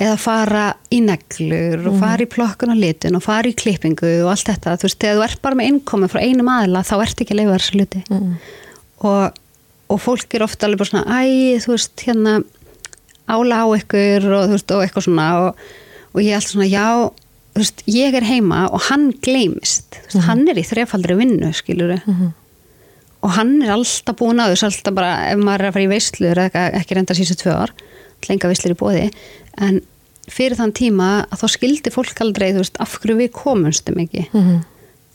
[0.00, 4.30] eða fara í neglur og fara í plokkun og litin og fara í klippingu og
[4.32, 4.76] allt þetta.
[4.80, 7.40] Þú veist, þegar þú ert bara með innkomi frá einum aðila þá ert ekki að
[7.42, 8.02] leifa þessu hluti.
[9.04, 9.40] Og,
[9.92, 12.38] og fólk er ofta alveg bara svona æ, þú veist, hérna
[13.28, 15.28] ála á ykkur og, þú veist, og eitthvað svona.
[15.44, 15.68] Og,
[16.14, 16.88] og ég er alltaf svona, já
[17.56, 20.00] þú veist, ég er heima og hann gleymist.
[20.06, 21.96] Þú veist, hann er í þrefaldri vinnu, skilur
[23.26, 25.90] og hann er alltaf búin að þessu alltaf bara, ef maður er að fara í
[25.90, 27.74] veistlur eða ekki reynda síðustu tvö ár
[28.26, 29.04] lenga veistlur í bóði,
[29.62, 29.82] en
[30.30, 34.24] fyrir þann tíma að þá skildi fólk aldrei þú veist, af hverju við komustum ekki.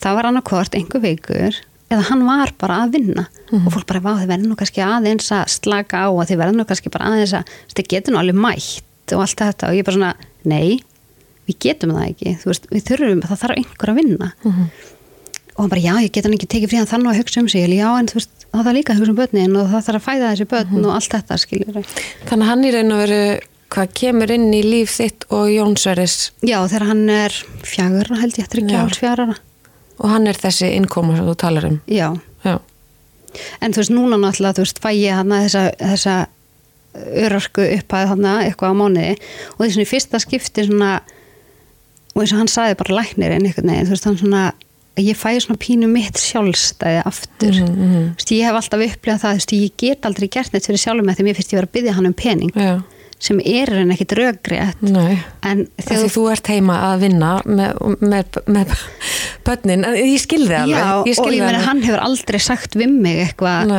[0.02, 1.58] Það var annarkvort einhver veikur
[1.92, 3.26] eða hann var bara að vinna.
[3.66, 6.56] Og fólk bara, vá, þið verður nú kannski aðeins að slaka á og þið verður
[6.56, 9.68] nú kannski bara aðeins að þið getur nú alveg mætt og allt þetta.
[9.68, 10.14] Og ég bara svona,
[10.48, 10.80] nei
[11.50, 14.32] við getum það ekki, veist, við þurfum það þarf einhver að vinna
[15.52, 17.68] og hann bara, já, ég get hann ekki tekið fríðan þannig að hugsa um sig,
[17.76, 20.06] já, en þú veist, það þarf líka að hugsa um börnin og það þarf að
[20.06, 21.78] fæða þessi börn og allt þetta, skiljur
[22.28, 23.20] Þannig að hann í raun og veru
[23.72, 28.48] hvað kemur inn í líf þitt og Jónsveris já, þegar hann er fjagur, held ég,
[28.52, 28.82] þryggja Já.
[28.84, 29.36] áls fjárara
[30.02, 31.78] og hann er þessi innkoma sem þú talar um.
[31.88, 32.08] já,
[32.44, 32.56] Já.
[33.64, 36.16] en þú veist, núna náttúrulega, þú veist, fæ ég hann þessa, þessa
[37.22, 40.90] örarku upphæð hann eitthvað á mánuði og því svona í fyrsta skipti svona
[42.12, 44.42] og eins og hann sagði bara læknirinn einhvern veginn, þú veist, hann svona
[45.00, 47.92] ég fæ svona pínu mitt sjálfstæði aftur, mhm.
[48.12, 50.82] þú veist, ég hef alltaf upplegað það, þú veist, ég get aldrei gert neitt fyrir
[50.82, 52.72] sjálfum með því mér finnst ég vera að byggja hann um pening Já.
[53.22, 55.16] sem er en ekki draugrétt Nei.
[55.48, 58.76] en Þegar þú ert heima að vinna með, með, með
[59.46, 60.76] bönnin, en ég skilði alveg.
[60.76, 63.72] já, ég og skil ég meina hann hefur aldrei sagt við mig eitthvað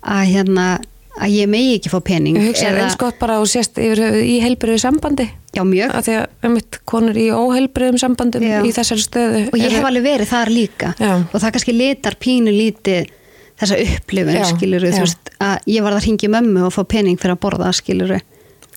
[0.00, 0.68] að hérna
[1.18, 4.36] að ég megi ekki fá pening hugsa eins gott bara að þú sést yfir í
[4.44, 5.26] heilbriðu sambandi.
[5.56, 8.60] já mjög Af því að um mitt konur í óheilbriðum sambandum Já.
[8.62, 9.40] í þessari stöðu.
[9.52, 11.14] og ég hef alveg verið þar líka Já.
[11.26, 13.10] og það kannski litar pínu lítið
[13.60, 14.92] þessa upplifun Já, skilur já.
[14.94, 18.14] þú veist að ég var að ringi mömmu og fá pening fyrir að borða skilur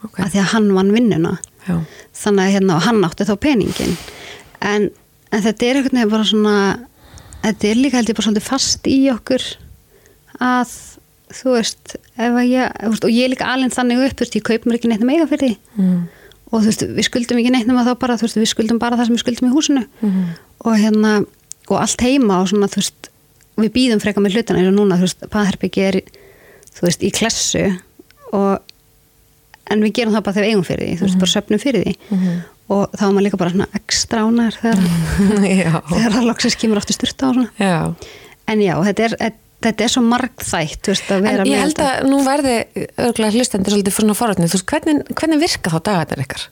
[0.03, 0.17] Ok.
[0.19, 1.77] að því að hann vann vinnuna Já.
[2.17, 3.93] þannig að hérna, og hann átti þá peningin
[4.59, 4.89] en,
[5.31, 6.57] en þetta er veginn bara svona
[7.43, 9.45] þetta er líka held ég bara svolítið fast í okkur
[10.41, 10.73] að
[11.33, 14.43] þú veist, ef að ég og ég er líka alveg þannig upp, þú veist, ég
[14.49, 16.03] kaup mér ekki neitt mega fyrir því Mm.
[16.53, 18.97] og þú veist, við skuldum ekki neitt nema þá bara, þú veist, við skuldum bara
[18.97, 20.23] það sem við skuldum í húsinu Mhm.
[20.65, 21.25] og hérna,
[21.69, 23.09] og allt heima og svona, þú veist,
[23.57, 26.01] við býðum freka með hlutana eins og núna, þú veist, paðherbyggi er
[26.73, 27.79] þú veist, í klessu
[28.33, 28.59] og
[29.71, 31.83] en við gerum það bara þegar við eigum fyrir því, þú veist, bara söpnum fyrir
[31.85, 32.41] því Mhm.
[32.69, 34.79] og þá er maður líka bara svona ekstra ánæður þegar,
[35.93, 37.95] þegar það loksins kemur ofta styrta og svona Já.
[38.47, 39.39] en já, þetta er, þetta
[39.71, 41.91] er svo margþætt þú veist, að vera En ég held þetta.
[42.01, 42.55] að nú verði
[42.97, 44.49] örgulega hlustendur svolítið fyrir forrætni.
[44.51, 46.43] Þú veist, hvernig, hvernig virka þá dagarnir ykkar?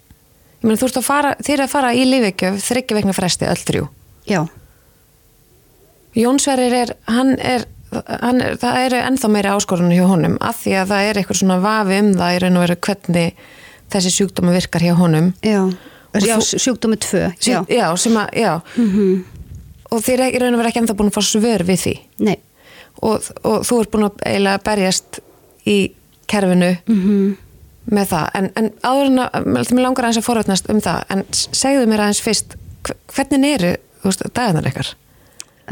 [0.62, 3.62] Ég meina, þú ert að fara, er að fara í lífekjöf þryggja veikna fresti öll
[3.66, 3.88] þrjú.
[4.30, 4.42] já,
[6.16, 7.64] Jónsverðir er, hann er,
[8.22, 11.40] hann er, það eru ennþá meiri áskorunni hjá honum af því að það er eitthvað
[11.40, 13.46] svona vafi um það í raun og veru hvernig
[13.92, 15.32] þessi sjúkdóma virkar hjá honum.
[15.44, 15.62] já,
[16.20, 18.54] já sjúkdómi tvö já, já sem að, já.
[18.76, 19.24] Mhm.
[19.92, 21.96] Og þið er í raun og veru ekki ennþá búin að fá svör við því.
[22.20, 22.38] nei
[23.02, 25.22] Og, og þú ert búin að eiginlega berjast
[25.70, 25.78] í
[26.32, 27.32] kerfinu mm
[27.92, 28.26] með það.
[28.38, 32.04] En, en áður en að, mér langar aðeins að forvætnast um það, en segðu mér
[32.06, 32.54] aðeins fyrst,
[32.86, 33.72] hve- hvernig eru
[34.38, 34.92] dagarnar ykkar?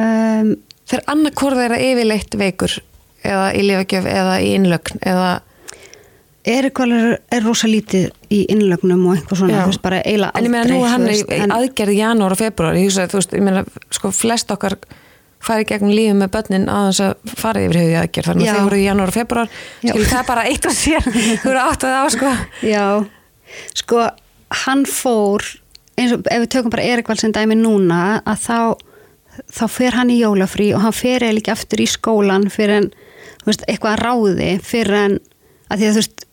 [0.02, 0.50] um,
[0.90, 2.74] Þegar annarkorð er að yfirleitt veikur
[3.22, 5.30] eða í lifakjöf eða í innlögn eða
[6.50, 10.48] Erik er, er rosa lítið í innlögnum og einhver svona, þú veist, bara eiginlega En
[10.48, 13.20] ég meina aldrei, nú er hann þú í aðgerð janúar og februar ég hugsa, þú
[13.22, 13.64] veist, ég meina,
[13.94, 14.80] sko, flest okkar
[15.40, 18.66] fari gegn lífið með börnin aðeins að fara yfir höfuð í aðgerð, þannig að þau
[18.68, 21.08] voru í janúar og februar, skil það er bara eitt og sér,
[21.44, 22.32] þú eru átt að á, sko.
[22.68, 22.86] Já,
[23.80, 24.04] sko
[24.66, 25.46] hann fór,
[26.00, 28.60] eins og ef við tökum bara Erik Valsinn dæmi núna að þá,
[29.60, 32.90] þá fer hann í jólafrí og hann fer eða ekki aftur í skólan fyrir en,
[33.48, 35.18] veist, eitthvað að ráði fyrir en,
[35.72, 36.26] að því að þú veist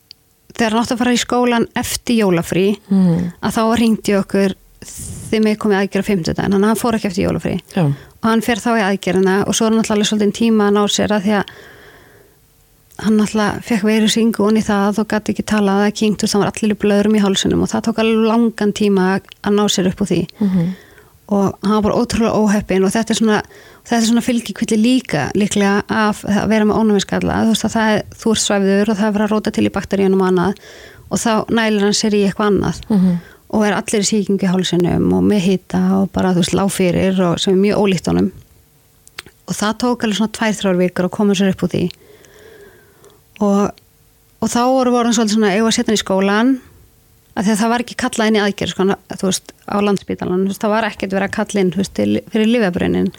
[0.56, 3.26] þegar hann átti að fara í skólan eftir jólafrí Mm.
[3.44, 4.54] að þá ringdi okkur
[4.86, 7.54] þið með komið aðgerð á 50 þannig að hann fór ekki eftir jólafrí.
[7.74, 7.84] Já,
[8.22, 10.83] og hann fer þá í aðgerðina og svo er hann alltaf svolítið tíma að ná
[10.90, 11.50] sér að því að
[13.05, 16.42] hann alltaf fekk veru syngun í það og gæti ekki talað að kynnt og það
[16.42, 19.90] var allir í blöðrum í hálsunum og það tók alveg langan tíma að ná sér
[19.92, 20.66] upp úr því Mhm.
[21.29, 23.42] og hann var bara ótrúlega óheppin og þetta er svona,
[23.85, 27.88] þetta er svona fylgikvilli líka líklega af að vera með ónumiskalla þú veist að það
[27.96, 30.55] er, þú ert svæfður og það er verið að róta til í bakteríunum og annað
[31.11, 33.18] og þá nælir hann sér í eitthvað annað Mhm.
[33.54, 37.20] Og er allir í sýkingu í hálsunum og með hita og bara þú veist láfyrir
[37.28, 38.30] og sem er mjög ólíkt honum.
[39.46, 41.85] Og það tók alveg svona tvær, þrjár vikur og koma sér upp úr því.
[43.46, 43.61] Og,
[44.42, 46.56] og þá voru voru svolítið svona eigum að setja hann í skólan
[47.37, 50.87] að það var ekki kallað inn í aðgerð sko, þú veist, á landsbítalan það var
[50.88, 52.00] ekkert verið að kalla inn veist,
[52.32, 53.11] fyrir lifabrunnin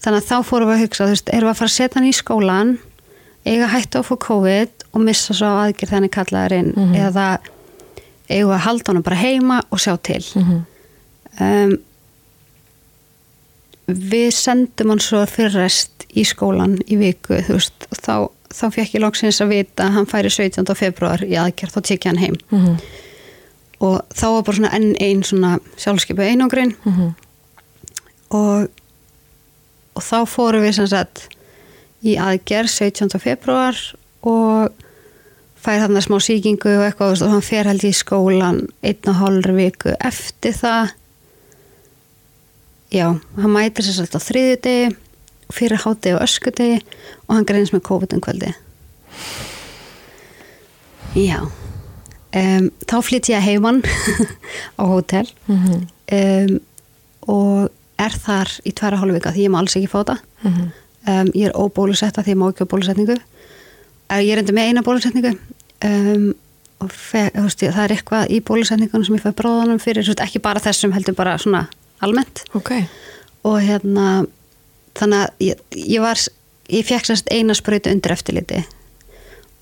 [0.00, 2.00] þannig að þá fórum við að hugsa, þú veist, erum við að fara að setja
[2.00, 2.74] hann í skólan
[3.48, 6.94] eiga hættu að fá COVID og missa svo á aðgerð þegar hann er kallaður inn
[7.00, 7.26] eða
[8.30, 10.60] eigum við að halda hann bara heima og sjá til Mhm.
[11.40, 11.78] um,
[13.90, 19.02] við sendum hann svo fyrir rest í skólan í viku veist, þá, þá fekk ég
[19.04, 20.74] loksins að vita að hann færi 17.
[20.78, 22.76] februar í aðgerð þá tekja hann heim Mhm.
[23.80, 27.14] og þá var bara svona enn einn svona sjálfskeipu einangrinn Mhm.
[28.30, 28.68] og,
[29.96, 31.28] og þá fórum við sem sagt
[32.04, 33.18] í aðgerð 17.
[33.18, 33.74] februar
[34.22, 34.70] og
[35.60, 39.56] fær þarna smá sýkingu og eitthvað og hann fer held í skólan einn og hálfur
[39.58, 40.96] viku eftir það.
[42.90, 44.90] Já, hann mætir sem sagt á þriði degi
[45.54, 46.80] fyrir hátegi og öskudegi
[47.28, 48.52] og hann greins með COVID um kvöldi
[51.18, 53.82] já um, þá flytt ég heimann
[54.80, 55.26] á hótel.
[55.50, 55.86] Mhm.
[56.14, 56.60] um,
[57.30, 57.70] og
[58.00, 60.22] er þar í tværa hálfu vika því ég má alls ekki fá það.
[60.46, 60.70] Mhm.
[61.06, 63.18] um, ég er óbólusetta því ég má ekki á bólusetningu
[64.18, 65.34] ég er enda með eina bólusetningu
[65.86, 66.26] um,
[66.80, 70.22] og fe, þú veist, það er eitthvað í bólusetningunum sem ég fæ bróðanum fyrir, veist,
[70.24, 71.66] ekki bara þessum heldur bara svona
[72.02, 72.42] almennt.
[72.56, 72.72] Ok,
[73.46, 74.24] og hérna
[74.98, 76.20] þannig að ég, ég var
[76.70, 78.64] ég fekk sérst eina sprautu undir eftirliti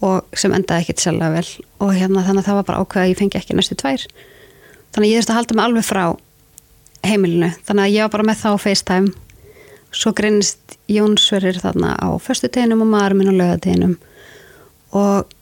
[0.05, 1.47] og sem endaði ekkit sérlega vel.
[1.83, 4.05] Og hérna þannig að það var bara ákveð að ég fengi ekki næstu tvær.
[4.95, 6.05] Þannig að ég þurfti að halda mig alveg frá
[7.09, 9.11] heimilinu, þannig að ég var bara með það á FaceTime.
[9.99, 13.97] Svo grinnist Jónsverir þarna á föstuteginum og maður minn á lögateginum
[14.97, 15.35] og,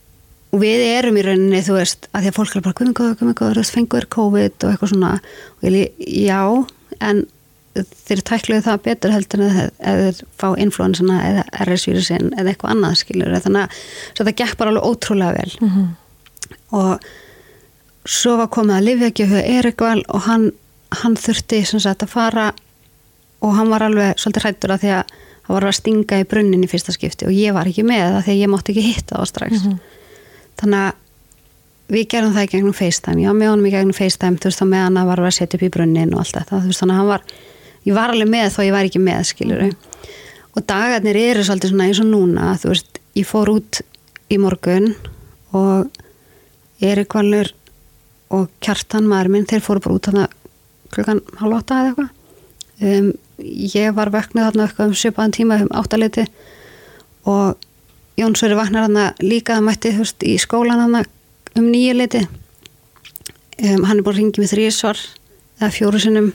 [0.56, 3.64] við erum í rauninni þú veist, að því að fólk er bara guðmengóður, guðmengóður, þú
[3.64, 5.10] veist, fengur COVID og eitthvað svona.
[5.60, 6.40] Og ég já,
[7.04, 7.26] en
[8.06, 12.98] þeir tækluðu það betur heldur en eða þeir fá influensana eða RS-vírusin eða eitthvað annað
[13.02, 13.80] skilur þannig að
[14.18, 15.56] þetta gekk bara alveg ótrúlega vel.
[15.60, 15.86] Mhm.
[16.70, 17.00] og
[18.06, 20.52] svo var komið að Livjagjöfu Erikval og hann,
[21.02, 22.52] hann þurfti sem sagt að fara
[23.42, 25.14] og hann var alveg svolítið hrættur að því að
[25.46, 28.30] hann var að stinga í brunnin í fyrsta skipti og ég var ekki með það
[28.32, 29.66] að ég mátti ekki hitta það strax.
[30.60, 31.02] Þannig að
[31.96, 34.66] við gerum það í gegnum FaceTime, var með honum í gegnum FaceTime þú veist þá
[34.66, 36.96] með hann að var að setja upp í brunnin og allt þetta, þú veist þannig
[36.96, 37.26] að hann var
[37.86, 39.62] ég var alveg með þó ég var ekki með skilur
[40.56, 43.80] og dagarnir eru svolítið svona eins og núna, þú veist ég fór út
[44.34, 44.90] í morgun
[45.54, 46.02] og
[46.82, 47.52] Erik Valur
[48.34, 50.10] og Kjartan maður minn, þeir fóru bara út
[50.92, 52.10] klukkan hálf átta eða eitthvað.
[52.86, 53.08] Um,
[53.44, 56.26] ég var vöknuð þarna eitthvað um sjöpaðan tíma um áttaliti
[57.26, 57.56] og
[58.16, 61.02] Jónsveri vaknar þarna líka það mætti þú veist, í skólan þarna
[61.56, 65.02] um nýju liti um, hann er búin að ringi mig þrísvar
[65.60, 66.30] eða fjóru sinnum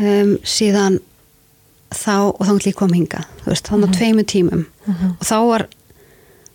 [0.00, 1.00] um, síðan
[1.94, 4.64] þá og þá ætla ég kom hinga þú veist, þannig að tveimu tímum.
[4.88, 5.64] Og þá var,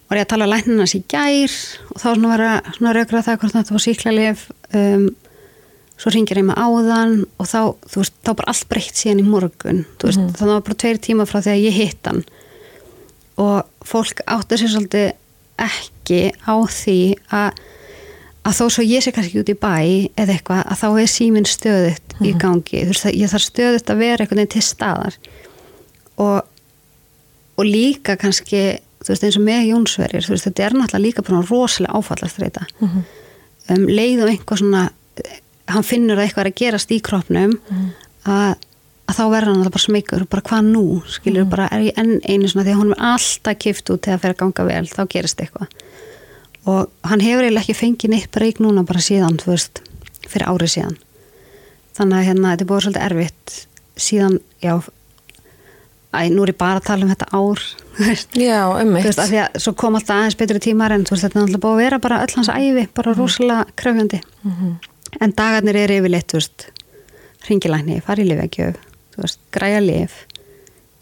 [0.09, 1.55] var ég að tala læknina í gær
[1.89, 4.45] og þá var að svona raugra það hvort þetta var síklarlif
[4.77, 5.07] um,
[6.01, 9.27] svo ringir ég með áðan og þá, þú veist, þá bara allt breytt síðan í
[9.27, 12.09] morgun, þú veist, þannig að það var bara tveir tíma frá því að ég hitt
[12.09, 12.23] hann.
[13.43, 15.11] Og fólk áttu sér svolítið
[15.63, 16.97] ekki á því
[17.33, 17.61] að
[18.43, 19.75] að þó svo ég sé kannski út í bæ
[20.19, 24.01] eða eitthvað, að þá er síminn stöðut í gangi, þú veist, ég þarf stöðut að
[24.03, 25.15] vera einhvern veginn til staðar.
[26.19, 26.49] Og,
[27.55, 28.63] og líka kannski,
[28.99, 32.67] þú veist, eins og með Jónsverjir, þú veist, þetta er náttúrulega líka bara rosalega áfallastreita.
[33.71, 34.83] Um, leið og einhvað svona
[35.71, 37.53] hann finnur að eitthvað er að gerast í kroppnum
[38.27, 38.55] að,
[39.07, 42.49] að þá verður hann bara smeykur, bara hvað nú skilur bara, er ég enn einu
[42.51, 45.01] svona því að hún er alltaf kift út þegar það fer að ganga vel, þá
[45.13, 45.67] gerist eitthvað.
[46.63, 49.81] Og hann hefur eiginlega ekki fengið neitt breyk núna bara síðan, þú veist,
[50.31, 50.97] fyrir árið síðan.
[51.93, 53.55] Þannig að hérna, þetta er búið svolítið erfitt
[54.03, 54.73] síðan, já
[56.13, 57.61] æ, nú er ég bara að tala um þetta ár
[57.97, 59.05] þú Já, þú ummitt.
[59.09, 61.45] veist, af því að svo kom alltaf aðeins betri tímar en þú veist, þetta er
[61.47, 64.19] alltaf búið að vera bara öll hans æfi, bara rosalega kröfjandi
[65.21, 66.67] en dagarnir eru yfirleitt, þú veist
[67.47, 68.77] ringilækni, fara í lifegjöf
[69.13, 70.21] þú veist, græja lif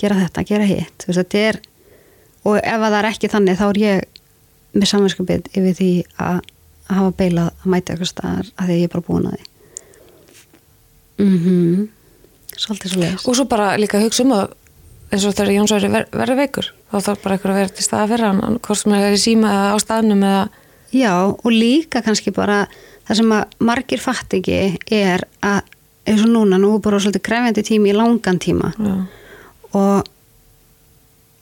[0.01, 1.61] gera þetta, gera hitt, þú veist, þetta er
[2.47, 4.03] og ef að það er ekki þannig þá er ég
[4.71, 5.91] með samvinskapið yfir því
[6.23, 6.41] að,
[6.91, 9.45] hafa beilað að mæta eitthvað staðar að því að ég er bara búin að því.
[11.21, 11.89] Mhm.
[12.61, 14.55] Svolítið svo leiðis Og svo bara líka hugsa um að
[15.11, 18.09] eins og þegar Jóns verður ver, veikur þá þarf bara eitthvað að vera til staða
[18.11, 20.43] fyrir hann hvort sem er í síma eða á staðnum eða
[20.91, 22.65] Já, og líka kannski bara
[23.07, 24.57] það sem að margir fatt ekki
[24.97, 25.61] er að
[26.09, 28.71] eins og núna, nú er bara svolítið krefjandi tími í langan tíma.
[28.81, 28.95] Já,
[29.77, 30.07] og,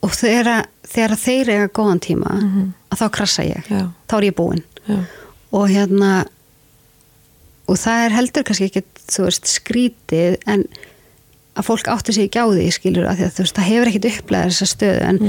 [0.04, 2.34] og þegar, þegar þeir eiga góðan tíma
[2.90, 3.86] að þá krassa ég, Já.
[4.10, 5.00] þá er ég búin já,
[5.56, 6.12] og hérna
[7.70, 10.64] og það er heldur kannski ekki þú veist skrítið en
[11.60, 14.52] að fólk átti sig ekki á því skilur að þú veist það hefur ekkit upplegað
[14.54, 15.20] þessa stöðu en,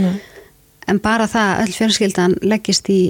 [0.89, 3.01] en bara það að öll fjölskyldan leggist í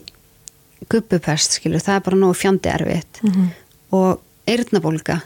[0.89, 3.49] gubbupest skilur það er bara nógu fjandi erfitt Mhm.
[3.93, 5.21] og eyrnabólga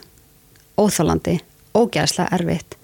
[0.79, 1.38] óþálandi,
[1.75, 2.75] ógæðslega erfitt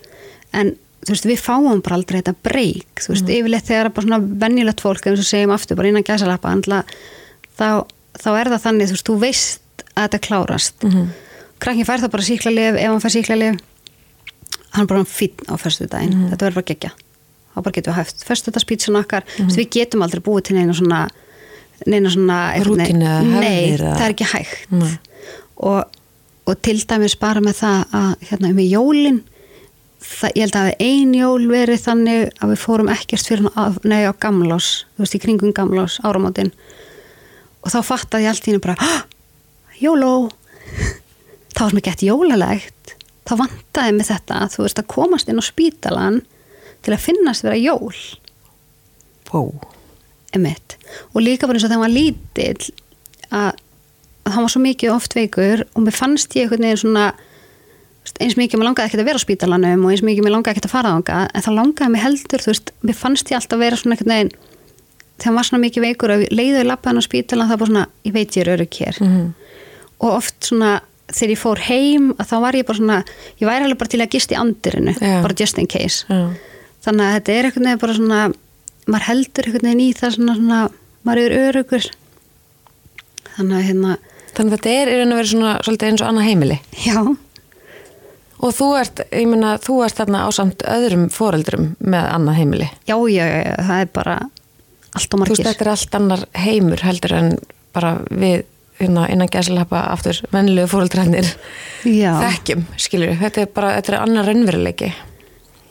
[0.53, 4.39] en þú veist við fáum bara aldrei þetta breyk þú veist yfirleitt þegar bara svona
[4.45, 6.83] venjulegt fólk eins og segjum aftur bara innan gæsalappa andla,
[7.59, 7.85] þá,
[8.21, 9.61] þá er það þannig þú veist, þú veist
[9.97, 10.91] að þetta klárast mm.
[10.91, 11.07] -hmm.
[11.59, 13.61] krakkin fær það bara síklarlif ef hann fær síklarlif
[14.71, 16.31] hann er bara fýtt á fyrstu daginn Mhm.
[16.31, 16.91] þetta verður bara gegja
[17.57, 19.47] þá bara getum við haft fyrstu dagspítsun okkar Mhm.
[19.49, 21.09] mm við getum aldrei búið til neina svona
[21.87, 22.77] neina svona eða
[23.25, 24.65] nei, það er ekki hægt.
[25.61, 25.85] Og,
[26.49, 29.21] og til dæmis bara með það að hérna með jólin
[30.01, 33.49] það, ég held að ein jól verið þannig að við fórum ekkert fyrir
[33.85, 36.53] nei, á gamlás, þú veist í kringum gamlás áramótin.
[37.61, 39.03] Og þá fattaði ég allt í henni bara "Ah,
[39.81, 40.31] jóló.
[41.55, 42.95] Þá var mér gett jólalegt.
[43.29, 46.23] Þá vantaði mig þetta þú veist að komast inn á spítalan
[46.81, 47.93] til að finnast vera jól.
[49.33, 49.53] Wow.
[50.37, 50.77] Emitt
[51.15, 52.71] og líka bara eins og þegar var lítill
[53.31, 53.51] að,
[54.25, 57.09] að hann var svo mikið oft veikur og mér fannst ég einhvern veginn svona
[58.21, 60.69] eins mikið mér langaði ekkert að vera á spítalanum og eins mikið mér langaði ekkert
[60.71, 63.79] að fara þangað en það langaði mér heldur, þú veist, mér fannst ég alltaf vera
[63.79, 64.33] svona einhvern veginn
[65.21, 68.15] þegar hann var svona mikið veikur og leiðið lappaðan á spítalan var bara svona, ég
[68.17, 69.27] veit ég er örugg hér Mhm.
[70.01, 70.71] og oft svona
[71.13, 72.99] þegar ég fór heim að þá var ég bara svona
[73.41, 75.21] ég væri alveg bara til að gist í andirinu Já.
[75.23, 76.31] bara just in case Já.
[76.87, 78.21] þannig að þetta er einhvern veginn bara svona
[78.91, 80.61] maður heldur einhvern veginn í það svona, svona
[81.07, 81.89] maður er örugur
[83.37, 83.99] þannig að hérna
[84.31, 86.57] Þannig að þetta er í raun og verið svona svolítið eins og annað heimili.
[86.87, 86.99] Já,
[88.41, 92.69] og þú ert, ég meina, þú ert þarna á samt öðrum foreldrum með annað heimili.
[92.89, 95.49] Já, já, já, það er bara allt og Þú veist, margir.
[95.51, 97.33] þetta er allt annar heimur heldur en
[97.75, 98.47] bara við
[98.81, 101.29] hérna, innan gæslappa aftur vennilegu fóreldrarnir
[101.91, 104.93] já, þekkjum, skilur þetta er bara, þetta er annar raunveruleiki.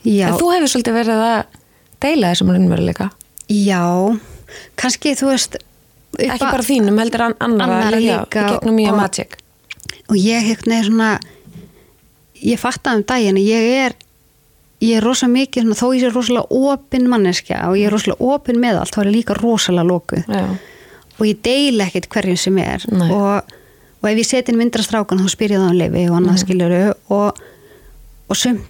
[0.04, 1.59] Já, en þú hefur svolítið verið að
[2.04, 3.10] deila þessum raunveruleika?
[3.50, 3.84] Já
[4.80, 5.58] kannski þú veist
[6.18, 9.38] ekki að- bara þínum, heldur an annara, Annarra líka, gegnum mjög magic.
[10.10, 11.20] og ég einhvern veginn svona
[12.44, 13.96] ég fattaði um daginn að ég er
[14.82, 18.34] ég er rosa mikið, svona, þó ég sé rosalega opin manneskja og ég er rosalega
[18.34, 20.24] opin með allt þá er ég líka rosalega lokuð.
[20.28, 20.58] Já,
[21.20, 22.86] og ég deil ekkert hverjum sem er.
[23.12, 23.56] Og,
[24.00, 26.38] og ef ég seti inn myndra strákan þá spyr ég það um leifi og annað
[26.38, 26.44] mm.
[26.46, 27.42] skiljuru og,
[28.30, 28.68] og sumt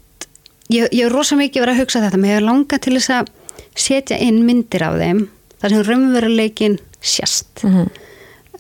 [0.70, 3.32] ég, ég er rosa mikið verið að hugsa þetta mér hefur langað til þess að
[3.80, 5.22] setja inn myndir af þeim
[5.62, 7.88] þar sem raunveruleikin sérst Mhm.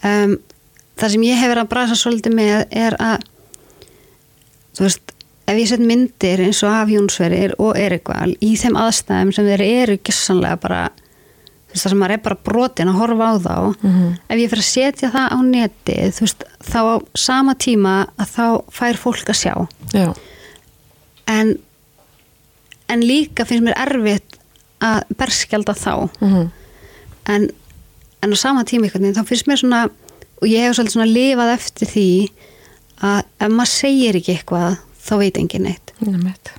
[0.04, 0.38] um,
[1.00, 3.24] það sem ég hefur að brasa svolítið með er að
[4.76, 5.13] þú veist
[5.50, 9.63] ef ég set myndir eins og af Jónsverir og Erikval í þeim aðstæðum sem þeir
[9.65, 10.82] eru gessanlega bara
[11.69, 14.17] það sem maður er bara brotin að horfa á þá Mhm.
[14.29, 18.27] ef ég fyrir að setja það á netið þú veist þá á sama tíma að
[18.36, 19.54] þá fær fólk að sjá
[19.94, 20.13] já,
[21.27, 21.58] en
[22.90, 24.37] en líka finnst mér erfitt
[24.83, 26.46] að berskjalda þá mhm,
[27.29, 27.50] en,
[28.23, 29.83] en á sama tíma veginn þá finnst mér svona
[30.40, 32.08] og ég hef svolítið svona lifað eftir því
[33.04, 36.52] að ef maður segir ekki eitthvað þá veit engin neitt einmitt.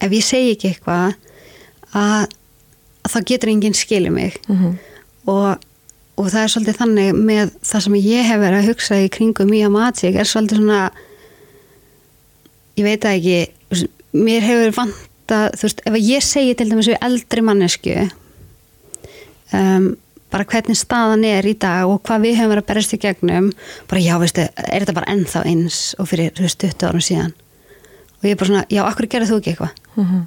[0.00, 1.14] ef ég segi ekki eitthvað
[1.96, 2.26] að,
[3.06, 4.76] að þá getur enginn skilið mig Mhm.
[5.26, 5.58] og,
[6.16, 9.50] og það er svolítið þannig með það sem ég hef verið að hugsa í kringum
[9.50, 10.80] Mía Magic er svolítið svona
[12.76, 14.74] ég veit það ekki mér hefur
[15.26, 17.94] vanta þú veist, ef ég segi til dæmis við eldri mannesku
[19.52, 19.96] um,
[20.30, 23.50] bara hvernig staðan er í dag og hvað við höfum verið að berast í gegnum
[23.90, 27.34] bara já, veistu, er þetta bara ennþá eins og fyrir þú veist, 20 árum síðan
[28.16, 30.26] og ég er bara svona, já, akkur gerði þú ekki eitthvað Mhm.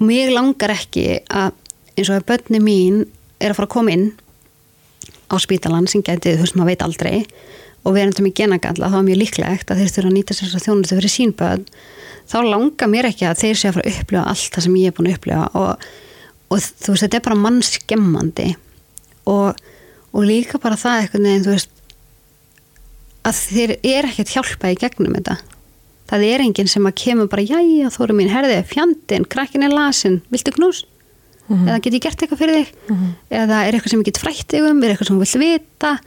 [0.00, 1.52] og mér langar ekki að
[1.96, 3.04] eins og að börni mín
[3.40, 4.08] er að fara að koma inn
[5.30, 7.26] á spítalan sem gæti, þú veist, maður veit aldrei
[7.84, 10.56] og verðandi með genagalla, þá er mjög líklegt að þeir þurfa að nýta sér þess
[10.58, 11.64] að þjónustu fyrir sínböð
[12.30, 14.90] þá langar mér ekki að þeir sé að fara að upplifa allt það sem ég
[14.90, 15.86] er búin að upplifa og,
[16.48, 18.48] og þú veist, þetta er bara mannskemmandi
[19.30, 19.64] og,
[20.12, 21.70] og líka bara það eitthvað neginn, þú veist
[23.24, 25.38] að þeir er ekkert hjálpa í gegnum þetta
[26.10, 30.20] það er enginn sem að kemur bara jæja þóru mín, herði, fjandin, krakkin er lasin
[30.32, 30.84] viltu knús?
[31.44, 31.68] Mm -hmm.
[31.68, 32.68] eða get ég gert eitthvað fyrir þig?
[32.88, 33.10] Mm -hmm.
[33.30, 35.98] eða er eitthvað sem ég get frætt þig um, er eitthvað sem þú vilt vita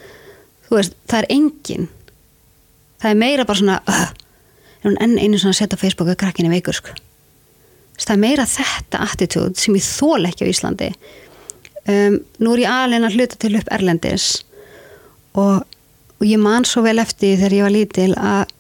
[0.68, 1.88] þú veist, það er enginn
[3.02, 4.10] það er meira bara svona uh,
[4.82, 6.96] er hún enn einu svona að setja á Facebook að krakkin er veikur sko.
[7.98, 10.92] Það er meira þetta attitúd sem ég þól ekki á Íslandi.
[11.88, 14.28] Um, nú er ég alveg að hluta til upp Erlendis
[15.40, 15.64] og,
[16.20, 18.54] og ég man svo vel eftir þegar ég var lítil að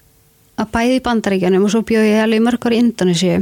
[0.58, 3.34] að bæði í bandaríkjanum og svo bjóð ég alveg mörgur í Indonési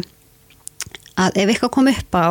[1.16, 2.28] að ef eitthvað kom upp á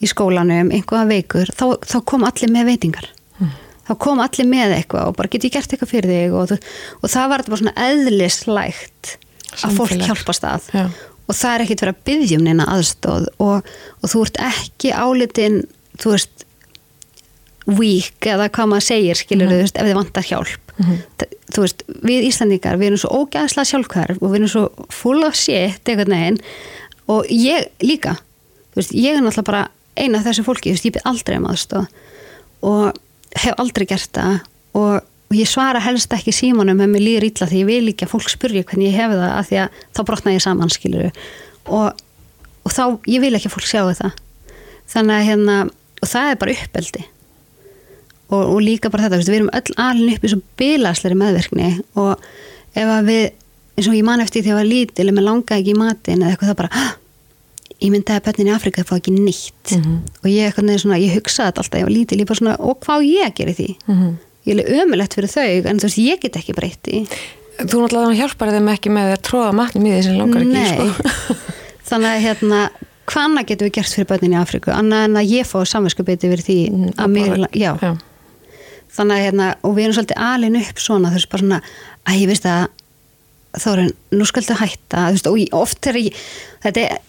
[0.00, 3.10] í skólanum, einhverja veikur þá, þá kom allir með veitingar.
[3.40, 3.50] Mm.
[3.88, 6.36] þá kom allir með eitthvað og bara get ég gert eitthvað fyrir þig?
[6.36, 6.54] Og,
[7.00, 9.12] og það var þetta bara svona eðlislægt
[9.58, 10.84] að fólk hjálpast að Já.
[11.26, 14.94] og það er ekkit verið að byggja um neina aðstóð og, og þú ert ekki
[14.94, 15.60] álitinn
[16.00, 16.46] þú veist
[17.70, 19.52] weak eða hvað maður segir skilur mm.
[19.52, 21.36] þú veist ef þið vantar hjálp mm -hmm.
[21.54, 25.34] þú veist við Íslandíkar við erum svo ógæðslega sjálfkvæður og við erum svo full of
[25.34, 26.40] shit eitthvað neginn
[27.06, 28.16] og ég líka
[28.74, 31.86] veist, ég er náttúrulega bara eina af þessu fólki veist, ég byrð aldrei um aðstof
[32.62, 32.92] og
[33.36, 34.40] hef aldrei gert það
[34.74, 35.02] og
[35.38, 38.30] ég svara helst ekki símanum ef mér líður ítla því ég vil ekki að fólk
[38.32, 41.10] spurja hvernig ég hef það að því að þá brotna ég saman skilur
[41.66, 42.00] og,
[42.64, 44.16] og þá ég vil ekki að fólk sjá það
[44.90, 45.58] þannig að hérna
[46.00, 47.04] og það er bara uppeldi.
[48.30, 52.12] Og, og líka bara þetta, við erum öll alin upp í svo bilasleiri meðverkni og
[52.78, 53.22] ef að við,
[53.74, 55.78] eins og ég man eftir því að ég var lítil og mér langaði ekki í
[55.80, 56.84] matin eða eitthvað það bara,
[57.80, 59.98] ég myndi að bönnin í Afrika það fá ekki nýtt mm -hmm.
[60.22, 63.34] og ég, svona, ég hugsaði þetta alltaf, ég var lítil ég svona, og hvað ég
[63.34, 63.68] gerir því?
[63.86, 64.14] Mm -hmm.
[64.48, 67.04] Ég er ömulegt fyrir þau, en þú veist, ég get ekki breytti
[67.60, 71.34] Þú náttúrulega hjálpar þeim ekki með að tróða matnum í því sem langar ekki sko.
[71.90, 72.60] þannig að hérna
[73.10, 76.30] hvað annað getur við gert fyrir bönnin í Afrika annað en að ég fá samverskapiti
[76.30, 77.92] fyrir því mm, að mér, já, já.
[78.90, 81.58] Þannig að hérna, og við erum svolítið alin upp svona, þú veist, bara svona
[82.10, 82.64] að ég veist að
[83.60, 83.82] þá er
[84.14, 86.24] nú skaldu hætta, þú veist, og oft er ég
[86.64, 87.04] þetta er,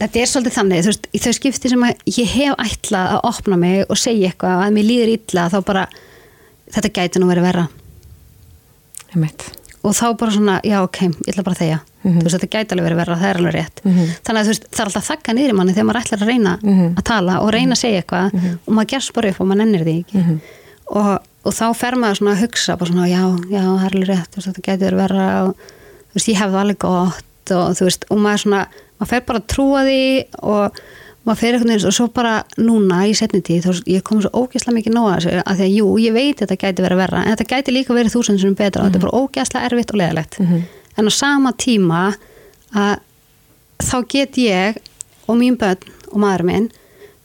[0.00, 3.22] þetta er svolítið þannig þú veist, í þau skipti sem að ég hef ætlað að
[3.30, 5.86] opna mig og segja eitthvað að mér líður illa, þá bara
[6.74, 7.68] þetta gæti nú verið verra
[9.84, 12.18] og þá bara svona, já ok ég ætla bara að þegja, mm -hmm.
[12.18, 14.08] þú veist, þetta gæti alveg verið verra það er alveg rétt, mm -hmm.
[14.24, 16.30] þannig að þú veist það er alltaf þakka niður í manni þegar maður ætlar að
[16.32, 16.90] reyna mm -hmm.
[16.98, 18.58] að tala og reyna að segja eitthvað mhm.
[18.66, 20.38] og maður gerst bara upp og maður nennir því ekki mhm
[20.90, 24.10] og, og þá fer maður svona að hugsa bara svona já, já, það er alveg
[24.10, 27.88] rétt veist, þetta getur verið að þú veist, ég hef það alveg gott og þú
[27.88, 28.62] veist, og maður svona
[28.98, 30.02] maður fer bara að trúa því
[30.54, 30.82] og
[31.24, 34.30] maður fer eitthvað eins og svo bara núna í setni tíð, þá ég kom svo
[34.44, 37.32] ógæslega mikið nóga þessu, að því að jú, ég veit þetta getur verið verra, en
[37.32, 38.86] þetta getur líka verið þúsundsunum betra mm -hmm.
[38.86, 40.62] og þetta er bara ógæslega erfitt og leðilegt mm -hmm.
[40.96, 42.02] en á sama tíma
[42.74, 42.98] að
[43.78, 44.76] þá get ég
[45.26, 45.78] og mín börn
[46.12, 46.68] og maður minn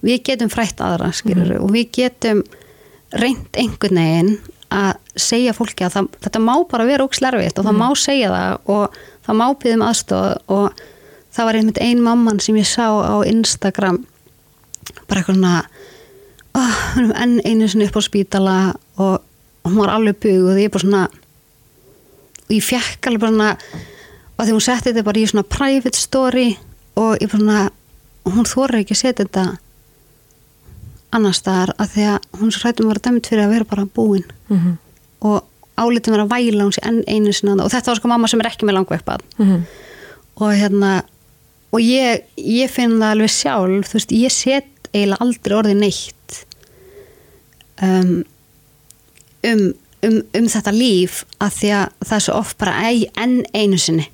[0.02, 1.64] við getum frætt aðra, skilur, mm -hmm.
[1.64, 2.44] og við getum
[3.12, 4.40] reynd einhvern veginn
[4.70, 7.82] að segja fólki að það, þetta má bara vera ógslerfitt og það mm.
[7.82, 10.84] má segja það og það má byggja um aðstof og
[11.36, 14.04] það var einmitt ein mamman sem ég sá á Instagram
[15.08, 15.64] bara eitthvað svona
[16.58, 16.78] oh,
[17.24, 18.58] enn einu sinni upp á spítala
[18.98, 19.22] og
[19.68, 21.04] hún var alveg byggð og ég bara svona
[22.50, 23.52] og ég fekk alveg bara svona
[24.40, 26.48] og því hún setti þetta bara í svona private story
[27.00, 27.60] og ég bara svona
[28.26, 29.46] og hún þóra ekki að setja þetta
[31.16, 33.86] annar staðar að því að hún svo hrættum að vera dæmit fyrir að vera bara
[33.86, 34.76] búin mm -hmm.
[35.26, 35.44] og
[35.78, 38.40] álitum vera að væla hún sér enn einu sinna og þetta var sko mamma sem
[38.40, 39.62] er ekki með langveipað mm -hmm.
[40.36, 41.04] og hérna
[41.70, 46.38] og ég, ég finn það alveg sjálf þú veist, ég set eiginlega aldrei orðið neitt
[47.86, 48.14] um,
[49.46, 49.66] um,
[50.06, 54.10] um, um þetta líf að því að það er svo oft bara enn einu sinni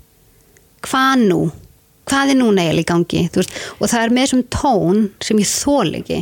[0.85, 1.39] hvað nú?
[2.05, 3.23] hvað er núna eiginlega í gangi?
[3.33, 6.21] Veist, og það er með þessum tón sem ég þól ekki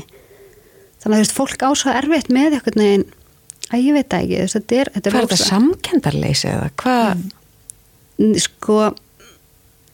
[1.04, 3.08] þannig að þú veist, fólk ásvað erfitt með eitthvað neginn,
[3.70, 7.26] að ég veit ekki þetta er, þetta er Hvað er þetta samkendarleysi eða hvað?
[8.22, 8.78] Mm, sko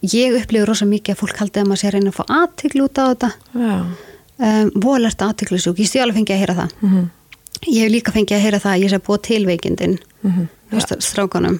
[0.01, 2.85] ég upplifur rosa mikið að fólk haldi að maður sé að reyna að fá aðtiklu
[2.85, 3.29] út á þetta
[3.59, 7.07] um, volert aðtiklu svo, ég stjálega fengi að heyra það mm -hmm.
[7.67, 10.47] ég hef líka fengið að heyra það að ég sé að búa tilveikindin mm -hmm.
[10.71, 10.99] ja.
[10.99, 11.59] strákanum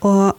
[0.00, 0.36] og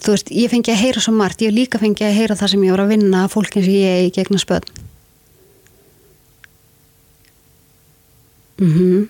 [0.00, 2.50] þú veist, ég fengi að heyra svo margt, ég hef líka fengið að heyra það
[2.50, 4.70] sem ég voru að vinna fólkin sem ég er í gegna spöld
[8.58, 9.08] mm -hmm.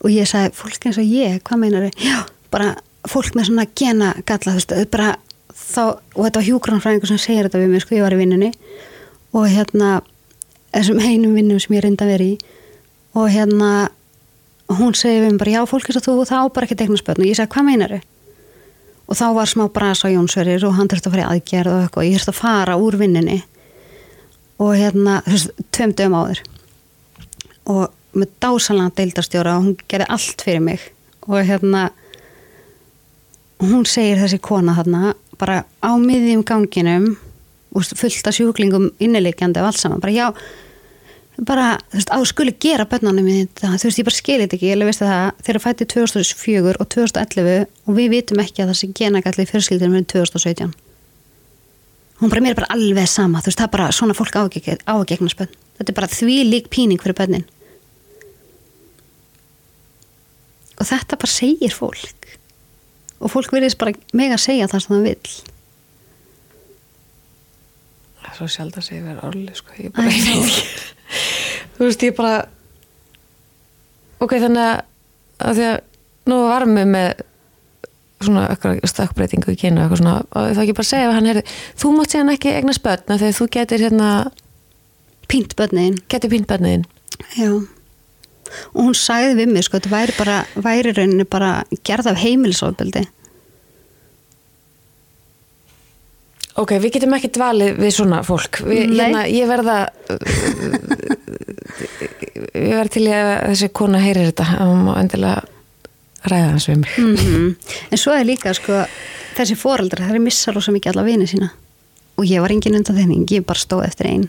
[0.00, 2.18] og ég sagði fólk eins og ég, hvað meinar þau já,
[2.50, 2.76] bara
[3.08, 5.16] fólk með svona gena galla, þú veist, bara
[5.54, 8.50] þá, og þetta var hjúgrannfræðingur sem segir þetta við mig sko, ég var í vinnunni
[9.34, 10.00] og hérna,
[10.74, 12.34] þessum einum vinnum sem ég reynda að vera í
[13.14, 13.70] og hérna
[14.74, 17.24] hún segi við mér bara, já, fólk er svo þú þá bara ekki tegna spötn
[17.24, 17.98] og ég segi, hvað meinar
[19.04, 21.82] og þá var smá brasa á Jónsverir og hann þurfti að fara í aðgerð og
[21.82, 23.42] eitthvað ég þurfti að fara úr vinninni
[24.62, 26.40] og hérna, þú veist, tveim dögum áður.
[27.70, 30.86] Og með dásalega deildarstjóra og hún gerði allt fyrir mig.
[31.26, 31.88] Og hérna
[33.64, 37.14] hún segir þessi kona þarna bara á miðjum ganginum
[37.74, 40.26] fullt af sjúklingum innileikjandi og allt saman, bara já
[41.42, 44.70] bara, þú veist, á skuli gera börnunum í þetta, þú veist, ég bara skilit ekki
[44.70, 48.78] ég veist það, þeir eru fættið 2004 og 2011 og við vitum ekki að það
[48.78, 50.70] sé genagalli fjörskildinu með 2017
[52.20, 55.32] hún bara, mér er bara alveg sama þú veist, það er bara svona fólk ágegna
[55.32, 55.50] spönn.
[55.74, 57.46] Þetta er bara því lík píning fyrir bönnin
[60.78, 62.23] og þetta bara segir fólk
[63.20, 65.34] og fólk verðist bara mega að segja það sem það vil
[68.24, 70.64] Það er svo sjálf að segja verið orðið sko, ég bara ekki
[71.76, 72.34] þú veist, ég bara
[74.24, 74.82] ok, þannig
[75.44, 75.78] að því að
[76.30, 77.24] nú varum við með
[78.24, 78.44] svona
[78.88, 81.40] stökkbreytingu í kynu og það ekki bara segja að hann er
[81.76, 84.10] þú mátt hann ekki egna spötna þegar þú getur hérna
[85.28, 85.98] pínt börnin.
[86.08, 86.86] Getur pínt börnin.
[87.36, 87.50] Já
[88.72, 91.50] og hún sagði við mig sko, þetta væri bara væri rauninni bara
[91.86, 93.04] gerð af heimilisofbeldi.
[96.62, 98.60] Ok, við getum ekki dvalið við svona fólk.
[98.62, 99.78] Við, hérna, ég verða
[102.54, 104.46] ég verða til að þessi kona heyrir þetta.
[104.62, 105.42] Og má endilega
[106.30, 106.94] ræða hans við mig.
[106.98, 107.50] Mm -hmm.
[107.90, 108.84] En svo er líka sko
[109.34, 111.50] þessi foreldrar, það er missa rosa mikið alla vini sína.
[112.16, 114.28] Og ég var engin undan þenning ég bara stóð eftir einn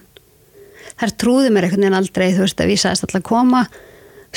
[0.99, 3.63] þær trúði mér einhvern veginn aldrei þú veist að við sæðist alltaf að koma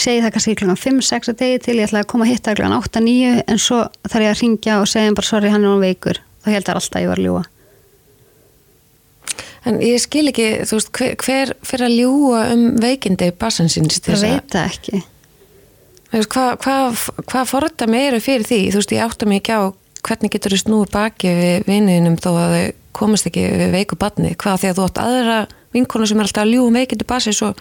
[0.02, 0.72] segi það kannski kl.
[0.78, 2.72] 5-6 að degi til ég ætlaði að koma að hitta kl.
[2.78, 6.20] 8-9 en svo þarf ég að ringja og segja bara sorry hann er hún veikur
[6.44, 7.46] þá held það alltaf að ég var að ljúa
[9.68, 13.98] En ég skil ekki, þú veist, hver, hver fyrir að ljúa um veikindi basansins?
[14.04, 15.00] Það veit það ekki.
[16.14, 16.76] Hvað hva,
[17.28, 18.60] hva forða meiru fyrir því?
[18.72, 19.62] Þú veist, ég átta mig ekki á
[20.06, 22.68] hvernig getur þú snúið baki við vinninum þó að þau
[22.98, 24.32] komast ekki við veiku barni.
[24.40, 25.38] Hvað því að þú átt aðra
[25.74, 27.60] vinkonu sem er alltaf að ljúa um veikindi basins og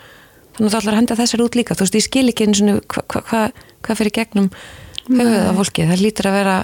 [0.58, 1.78] þannig að þú ætlar að henda þessar út líka.
[1.78, 3.42] Þú veist, ég skil ekki eins og hvað hva,
[3.86, 4.52] hva fyrir gegnum
[5.08, 5.88] höfuð af fólki.
[5.88, 6.56] Það lítur að vera...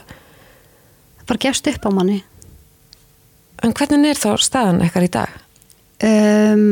[1.19, 2.23] Það bara gefst upp á manni.
[3.63, 5.37] En hvernig er þá staðan eitthvað í dag?
[6.03, 6.65] Um,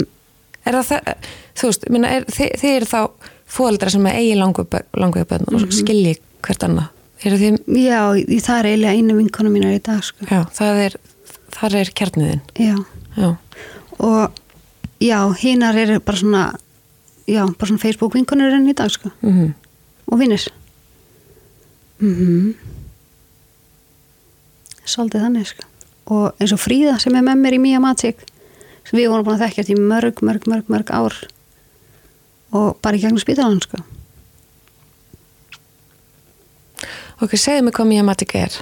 [0.68, 5.48] er það, þú veist, minna, er, þið, þið eru þá fóaldra sem eigi langu bönn
[5.48, 5.72] og -hmm.
[5.76, 6.90] skilji hvert annað.
[7.22, 7.62] Þið...
[7.78, 8.02] Já,
[8.42, 10.02] það er eiginlega einu vinkonu mínar í dag.
[10.04, 10.26] Sko.
[10.26, 10.98] Já, það er,
[11.54, 12.42] það er kjarniðin.
[12.58, 12.76] Já.
[13.18, 13.30] já.
[14.00, 14.32] Og
[15.00, 16.46] já, hinnar eru bara svona,
[17.32, 19.12] já, bara svona Facebook vinkonurinn í dag, sko.
[19.22, 19.54] Mm -hmm.
[20.12, 20.48] Og vinnir.
[22.00, 22.54] Mm
[24.86, 25.72] Svolítið þannig, sko
[26.12, 28.26] og eins og Fríða sem er með mér í Mía Matík
[28.88, 31.18] sem við vorum búin að þekkja þetta í mörg, mörg, mörg, mörg ár
[32.52, 33.80] og bara í gegnum spítalan sko.
[37.22, 38.58] Ok, segðu mig hvað Mía Matík er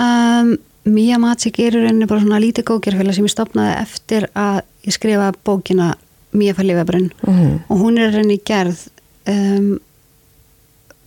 [0.00, 0.54] um,
[0.88, 4.96] Mía Matík er í rauninni bara svona lítið góðgerfélag sem ég stopnaði eftir að ég
[4.96, 5.92] skrifa bókina
[6.38, 7.58] Mía fær lifabrinn mm -hmm.
[7.68, 8.88] og hún er rauninni gerð
[9.28, 9.78] um,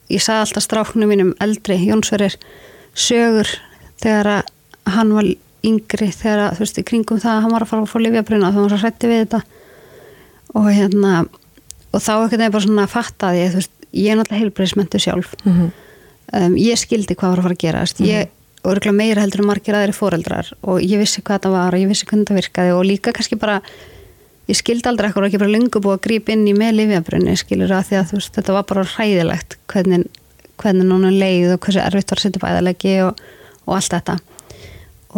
[0.10, 2.36] ég sagði alltaf stráknum mínum eldri, Jónsverðir
[2.94, 3.48] sögur
[4.02, 4.44] þegar að
[4.92, 5.26] hann var
[5.62, 8.52] yngri þegar þú veist í kringum það að hann var að fara að fá livjabruna
[8.52, 9.42] þá var hann svo hrætti við þetta
[10.54, 11.14] og hérna
[11.92, 15.34] og þá ekkert er bara svona að fatta því veist, ég er náttúrulega heilbreyðismentu sjálf
[15.44, 15.72] mm -hmm.
[16.40, 18.08] um, ég skildi hvað var að fara að gera mm -hmm.
[18.08, 18.30] ég
[18.64, 21.88] örgulega meira heldur en margir aðri fóreldrar og ég vissi hvað það var og ég
[21.88, 23.62] vissi hvernig það virkaði og líka kannski bara
[24.50, 27.36] ég skildi aldrei eitthvað og ekki bara lengur búið að grípa inn í með livjabrunni
[27.40, 30.08] skilur að því að veist, þetta var bara hræðilegt hvernig,
[30.62, 33.22] hvernig núna leið og hversu erfitt var að setja bæðalegi og,
[33.68, 34.18] og allt þetta.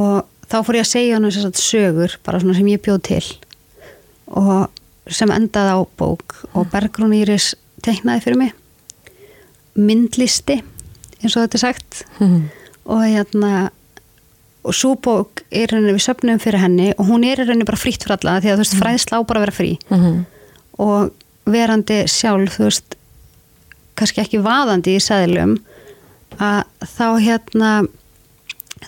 [0.03, 0.17] Og
[0.51, 3.23] þá fór ég að segja hann þess að sögur bara svona sem ég bjóð til
[4.33, 7.53] og sem endaði á bók og Bergrún Íris
[7.83, 8.53] teiknaði fyrir mig.
[9.73, 10.61] Myndlisti
[11.23, 12.03] eins og þetta er sagt.
[12.19, 12.51] Mm.
[12.85, 13.71] og hérna
[14.63, 18.03] og svo bók er henni við söpnum fyrir henni og hún er henni bara frítt
[18.05, 19.77] fyrir alla því að þú veist fræðslá bara vera frí.
[19.89, 20.23] Mm -hmm.
[20.77, 21.11] og
[21.45, 22.95] verandi sjálf þú veist
[23.95, 25.57] kannski ekki vaðandi í sæðilum
[26.39, 27.71] að þá hérna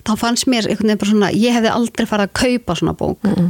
[0.03, 3.23] þá fannst mér einhvern veginn bara svona ég hefði aldrei farið að kaupa svona bók.
[3.23, 3.49] Mm -mm.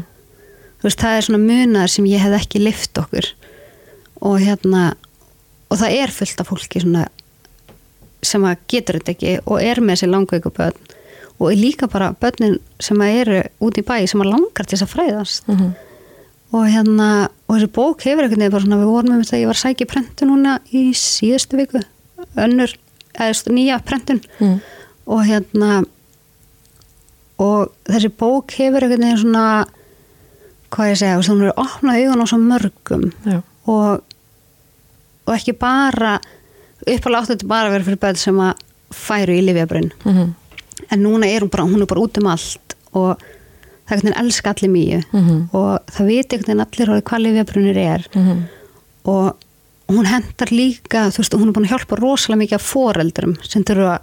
[0.83, 3.25] veist, það er svona munar sem ég hefði ekki lift okkur.
[4.21, 4.95] Og hérna
[5.69, 7.07] og það er fullt af fólki svona
[8.25, 10.77] sem að getur þetta ekki og er með þessi langveiku börn
[11.39, 14.85] og líka bara börnin sem að eru út í bæ sem að langar til þess
[14.85, 15.71] að fræðast mm -hmm.
[16.51, 17.09] og hérna
[17.47, 19.65] og þessi bók hefur einhvern veginn bara svona við vorum með þetta, ég var að
[19.65, 21.81] sækja prentu núna í síðustu viku
[22.37, 22.71] önnur,
[23.13, 24.59] eða nýja prentun mm.
[25.05, 25.85] og hérna
[27.37, 29.65] og þessi bók hefur einhvern veginn svona
[30.71, 33.41] hvað ég segja, þú veist, opna augun á svo mörgum Já.
[33.67, 34.03] og
[35.25, 36.19] og ekki bara
[36.85, 38.63] uppalega átti þetta bara að vera fyrir börn sem að
[38.93, 40.33] færu í livjabrunn Mhm.
[40.91, 43.17] En núna er hún bara, hún er bara út um allt og
[43.85, 45.49] það er einhvern veginn elska allir mýju Mhm.
[45.53, 48.43] og það viti einhvern veginn allir hvað livjabrunnir er Mhm.
[49.05, 49.35] og
[49.87, 53.63] hún hendar líka þú veist, hún er búin að hjálpa rosalega mikið af foreldrum sem
[53.63, 53.99] þurfa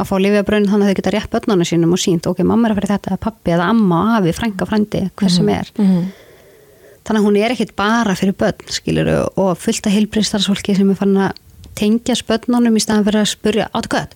[0.00, 2.74] að fá livjabrunn þannig að þau geta rétt börnunum sínum og sínt ok, mamma er
[2.74, 6.06] að fyrir þetta, pappi eða amma, afi, frænka, frændi, hver sem er Mhm.
[7.04, 10.94] þannig að hún er ekkit bara fyrir börn skilur og fullt af heilbriðstarfsfólki sem er
[10.94, 11.32] fann að
[11.74, 14.08] tengja spönnunum í staðan fyrir að spurja áttu hvað,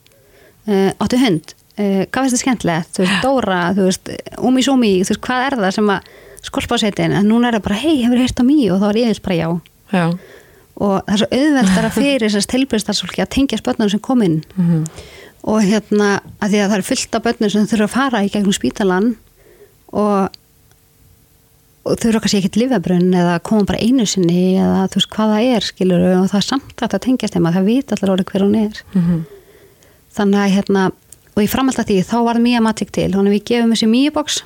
[0.68, 4.92] uh, áttu hund uh, hvað finnst þið skemmtilegt, þú veist, Dóra þú veist, Umi Sumi,
[5.02, 6.00] þú veist, hvað er það sem að
[6.44, 8.88] skolpa á setin, en núna er það bara hei, hefur heyrt á mýju og þá
[8.92, 9.48] er ég bara já
[9.94, 10.04] Já.
[10.76, 14.84] og það er svo auðveldara fyrir þessast heilbriðstarfsfólki að tengja spönnunum sem kom inn Mhm.
[15.44, 18.30] og hérna, að því að það er fullt af börnum sem þurfa að fara í
[18.32, 19.14] gegnum spítalan
[19.92, 20.28] og
[21.84, 25.48] og eru kannski ekkert lifabrunn eða koma bara einu sinni eða þú veist hvað það
[25.56, 28.44] er skilur og það er samt að tengjast þeim að það vita allir orðið hver
[28.46, 29.18] hún er Mhm.
[30.16, 30.84] þannig að hérna
[31.34, 33.10] og í framhald að því þá var Mía Matic til.
[33.12, 34.40] Þannig að við gefum þessi Mía box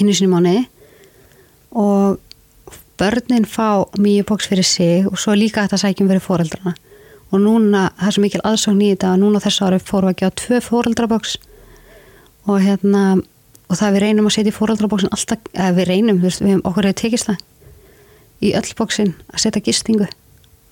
[0.00, 0.62] einu sinni í mánuði.
[1.78, 2.18] Og
[3.00, 6.74] börnin fá Mía box fyrir sig og svo er líka þetta sækjum fyrir foreldrana.
[7.30, 10.16] Og núna, það er svo mikil aðsókn í þetta að núna þessu ári fórum við
[10.16, 11.36] að gefa tvö foreldrabox.
[12.50, 13.04] Og hérna
[13.70, 16.88] og það við reynum að setja í foreldrabóksin alltaf, eða við reynum, veist, við okkur
[16.88, 17.44] hefur tekist það.
[18.40, 20.08] Í öll bóksin að setja gistingu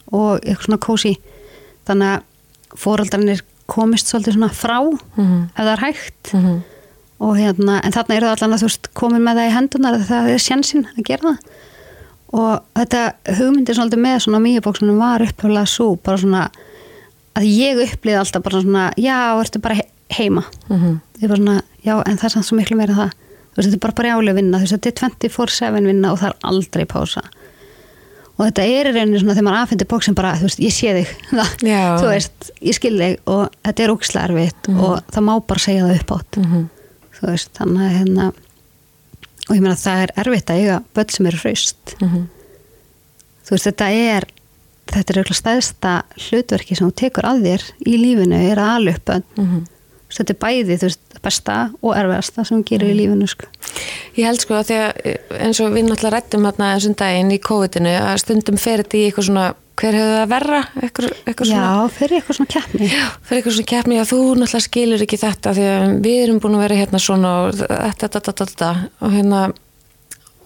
[0.09, 1.13] og eitthvað svona kósi
[1.87, 4.79] þannig að foreldrarnir komist svolítið svona frá
[5.17, 5.39] Mhm.
[5.55, 6.63] ef það er hægt Mhm.
[7.21, 9.99] og hérna, en þarna eru það allan að þú veist komin með það í hendunar
[10.09, 11.39] það er sjansinn að gera það
[12.33, 13.03] og þetta
[13.39, 16.51] hugmyndir svolítið með svona mýjabóksunum var uppheflega svo bara svona
[17.37, 21.01] að ég upplýði alltaf bara svona já, ertu bara he- heima Mhm.
[21.21, 23.69] ég er bara svona, já, en það er samt svo miklu meira það þú veist,
[23.71, 26.85] þetta er bara brjálega vinna þú veist, þetta er 24-7 vinna og það er aldrei
[26.87, 27.23] pása
[28.39, 30.93] og þetta er í rauninni svona þegar maður afhendir bóksin bara, þú veist, ég sé
[30.95, 31.09] þig
[32.01, 35.87] þú veist, ég skil þig og þetta er ógislega erfitt og það má bara segja
[35.89, 36.67] það upp átt Mhm.
[37.19, 38.27] þú veist, þannig að hérna
[39.49, 42.27] og ég meina það er erfitt að eiga börn sem eru hraust Mhm.
[43.49, 44.29] þú veist, þetta er
[44.89, 45.95] þetta er auðvitað stæðsta
[46.29, 49.67] hlutverki sem þú tekur að þér í lífinu er að börn Mhm.
[50.09, 53.49] Þetta er bæði, þú veist, besta og erfiðasta sem hún gerir í lífinu, sko.
[54.17, 57.33] Ég held sko að því að eh, eins og við náttúrulega rættum hérna þessum daginn
[57.35, 59.47] í COVID-inu að stundum fer þetta í eitthvað svona
[59.79, 62.89] hver hefur það verra, eitthvað, eitthvað svona Já, fyrir eitthvað svona keppni.
[62.89, 63.99] fyrir eitthvað svona keppni.
[64.03, 67.33] Að þú náttúrulega skilur ekki þetta því að við erum búin að vera hérna svona
[67.45, 68.71] og þetta, þetta, þetta, þetta.
[69.07, 69.43] Og hérna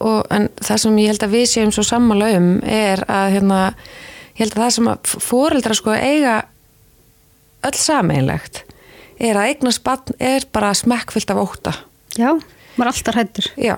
[0.03, 3.61] og, en það sem ég held að við séum svo sammála um er að hérna
[4.37, 6.37] ég held að það sem að fóreldra sko eiga
[7.63, 8.63] öll sameinlegt
[9.23, 11.75] er að eignast barn er bara smekkfyllt af óta
[12.19, 12.35] Já,
[12.77, 13.51] maður er alltaf hrættur.
[13.57, 13.77] Já,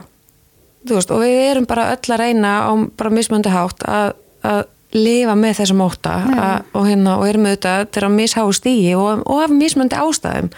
[0.87, 4.65] þú veist, og við erum bara öll að reyna á bara mismöndi hátt að, að
[4.95, 9.23] lifa með þessum óta að, og, hérna, og erum auðvitað til að misháu stígi og,
[9.27, 10.51] og af mismöndi ástæðum.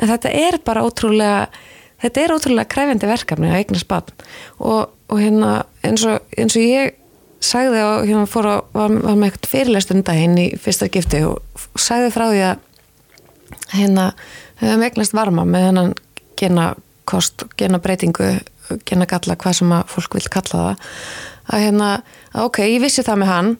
[0.00, 1.46] En þetta er bara ótrúlega,
[2.04, 4.26] þetta er ótrúlega krefjandi verkefni að eignast barn
[4.58, 6.98] og, og hérna eins og, eins og ég
[7.42, 12.12] sagði og hérna fór að, var, var með eitthvað fyrirlestundaginn í fyrsta gifti og sagði
[12.14, 12.68] frá því að
[13.72, 14.12] hérna
[14.62, 15.92] höfum eignast varma með hennan
[16.38, 16.72] gena
[17.08, 18.38] kost, gena breytingu
[18.88, 20.88] gena galla, hvað sem að fólk vil kalla það
[21.52, 21.90] að hérna,
[22.32, 23.52] að ok, ég vissi það með hann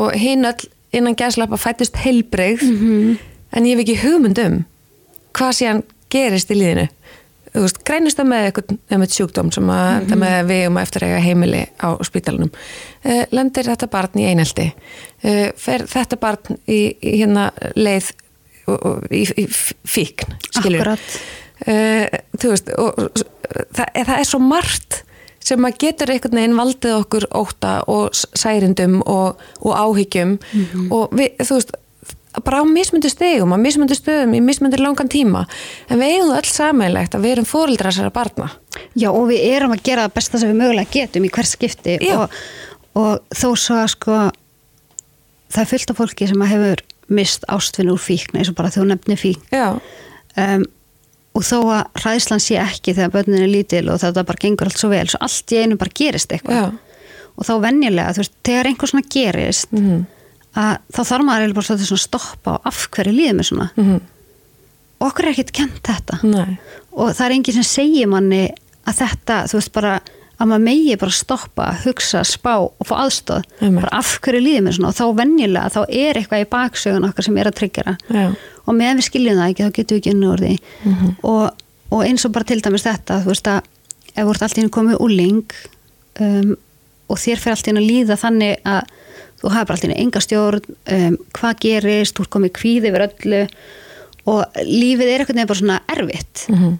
[0.00, 4.62] og hinn öll innan gæslappa fættist heilbreyð en ég hef ekki hugmynd um
[5.36, 6.88] hvað síðan gerist í líðinu
[7.50, 10.78] þú veist, grænist það með eitthvað með sjúkdóm sem að enda með að við um
[10.78, 14.66] að eftir eiga heimili á spítalunum uh, lendir þetta barn í einelti.
[15.24, 18.12] Uh, fer þetta barn í, í hérna leið
[18.68, 20.34] í, í fíkn
[21.66, 23.06] uh, veist og,
[23.76, 25.02] það, það er svo margt
[25.44, 30.36] sem að getur einhvern veginn valdið okkur óta og særindum og, og áhyggjum.
[30.92, 31.72] Og við, þú veist
[32.44, 35.46] bara á mismundu stegum, á mismundu stöðum í mismundu langan tíma,
[35.90, 38.50] en við eigum það öll sammeilegt að við erum fóreldrar þessara barna.
[38.94, 41.96] Já, og við erum að gera það besta sem við mögulega getum í hvers skipti.
[42.14, 42.38] Og,
[43.00, 44.20] og þó svo að sko
[45.50, 48.70] það er fullt af fólki sem að hefur mist ástfinn úr fíkn eins og bara
[48.72, 49.48] þú nefnir fíkn.
[50.38, 50.64] Um,
[51.34, 54.80] og þó að hræðslan sé ekki þegar börnin er lítil og þetta bara gengur allt
[54.80, 56.72] svo vel, svo allt í einu bara gerist eitthvað.
[57.38, 60.00] Og þá venjulega, þú veist, þegar einhver svona gerist mhm,
[60.58, 63.68] að þá þarf maður eiginlega bara svolítið svona stoppa og af hverju líður mér svona.
[63.78, 64.00] Mhm,
[65.00, 66.18] og okkur er ekkert kent þetta.
[66.26, 66.58] Nei,
[66.92, 68.42] og það er enginn sem segir manni
[68.90, 69.94] að þetta, þú veist bara
[70.40, 73.82] að maður megi bara stoppa, hugsa, spá og fá aðstóð, Einmitt.
[73.84, 77.26] bara af hverju líður mér svona og þá venjulega, þá er eitthvað í baksögun okkar
[77.26, 78.24] sem er að tryggjara já,
[78.66, 80.54] og meðan við skiljum það ekki, þá getum við ekki unni úr því
[80.90, 81.12] Mhm.
[81.22, 81.50] og,
[81.92, 83.60] og eins og bara til dæmis þetta, þú veist að
[84.16, 85.42] ef þú ert alltaf inn komið úling
[86.20, 86.56] um,
[87.10, 88.82] og þér fyrir alltaf inn að líða þannig að
[89.40, 90.60] þú hafa bara alltaf enga stjórn
[90.96, 93.42] um, hvað gerist, þú er komið kvíð yfir öllu
[94.30, 96.78] og lífið er eitthvað nefnir bara svona erfitt Mhm.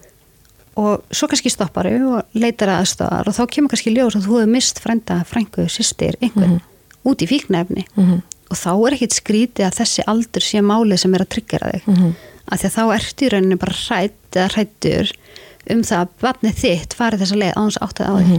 [0.80, 4.52] Og svo kannski stopparu og leitar aðstæðar og þá kemur kannski ljós að þú hefur
[4.54, 6.60] mist frænda, frængu, systir, einhvern
[7.04, 8.22] út í fíknefni Mhm.
[8.50, 11.86] og þá er ekkit skrítið að þessi aldur sé málið sem er að tryggjara þig.
[11.86, 12.14] Mhm.
[12.50, 15.12] af því að þá ertu í rauninni bara hrætt eða hrættur
[15.70, 18.38] um það að vatnið þitt farið þessa leið á þess áttað á því.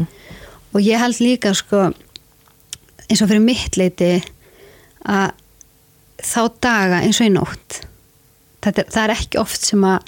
[0.74, 1.94] Og ég held líka sko
[3.10, 4.24] eins og fyrir mitt leiti
[5.06, 5.32] að
[6.22, 7.82] þá daga eins og í nótt
[8.66, 10.02] er- það er ekki oft sem að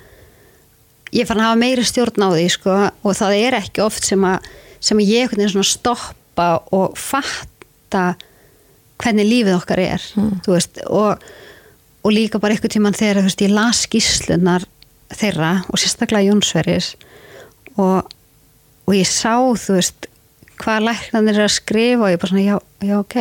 [1.13, 4.27] ég fann að hafa meiri stjórn á því sko og það er ekki oft sem
[4.27, 4.51] að
[4.83, 5.31] sem ég
[5.63, 8.13] stoppa og fatta
[9.01, 10.05] hvernig lífið okkar er
[10.43, 11.23] þú veist og,
[12.03, 14.65] og líka bara einhvern tíman þegar veist, ég las skýslunar
[15.13, 16.93] þeirra og sérstaklega Jónsveris
[17.77, 18.09] og,
[18.87, 20.09] og ég sá þú veist
[20.61, 23.19] hvað læknarnir er að skrifa og ég bara svona já, já ok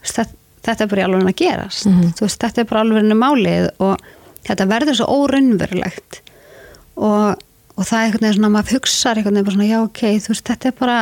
[0.00, 1.86] Þú veist, þetta, þetta er bara alveg að gerast
[2.16, 4.10] þú veist, þetta er bara alveg málið og
[4.48, 6.22] þetta verður svo óraunverulegt
[7.00, 7.40] og,
[7.76, 10.46] og það er einhvern veginn svona maður hugsa einhvern veginn svona já ok þú veist,
[10.50, 10.98] þetta er bara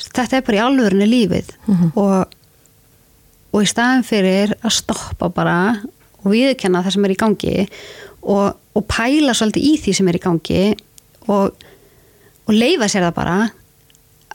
[0.00, 1.52] þetta er bara í alvörinu lífið.
[1.96, 2.34] Og,
[3.52, 5.58] og í staðin fyrir að stoppa bara
[6.22, 7.54] og viðkenna það sem er í gangi
[8.26, 10.64] og, og pæla svolítið í því sem er í gangi
[11.30, 11.54] og,
[12.46, 13.36] og leifa sér það bara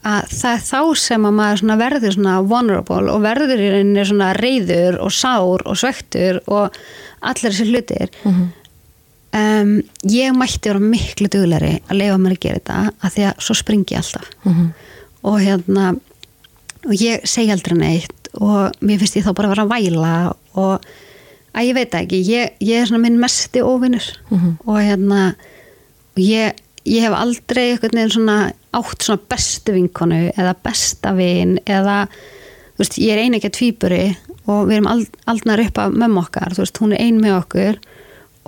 [0.01, 4.05] að það er þá sem að maður svona verður svona vulnerable og verður í rauninni
[4.09, 6.79] svona reyður og sár og svektur og
[7.21, 8.15] allir þessi hlutir
[9.37, 9.75] um,
[10.11, 13.57] ég mætti vera miklu dugleri að leifa mér að gera þetta að því að svo
[13.59, 14.31] springi ég alltaf.
[14.45, 14.71] Mhm.
[15.23, 15.91] og hérna
[16.81, 20.13] og ég segi aldrei neitt og mér finnst ég þá bara að vera að væla
[20.55, 20.85] og
[21.53, 24.07] að ég veit ekki ég, ég er svona minn mesti óvinnur
[24.65, 25.35] og hérna
[26.15, 26.55] og ég,
[26.85, 32.81] ég hef aldrei einhvern veginn svona átt svona bestu vinkonu eða besta vin eða þú
[32.81, 34.17] veist, ég er einu ekki að tvíburi
[34.47, 37.35] og við erum ald, aldnar upp af mömmu okkar, þú veist, hún er ein með
[37.37, 37.77] okkur.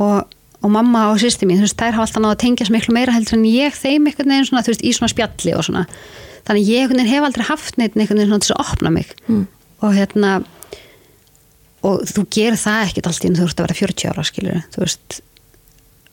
[0.02, 0.33] Og,
[0.64, 3.16] og mamma og sýsti mín, þú veist, þær hafa alltaf náða að tengjast miklu meira
[3.16, 5.86] heldur en ég þeim einhvern veginn svona, þú veist, í svona spjalli og svona
[6.47, 9.14] þannig ég einhvern veginn hef aldrei haft neitt einhvern veginn svona til að opna mig
[9.28, 9.45] mm.
[9.84, 10.34] og hérna
[11.84, 14.61] og þú gerir það ekkert allt í en þú ert að vera 40 ára skilur,
[14.74, 15.20] þú veist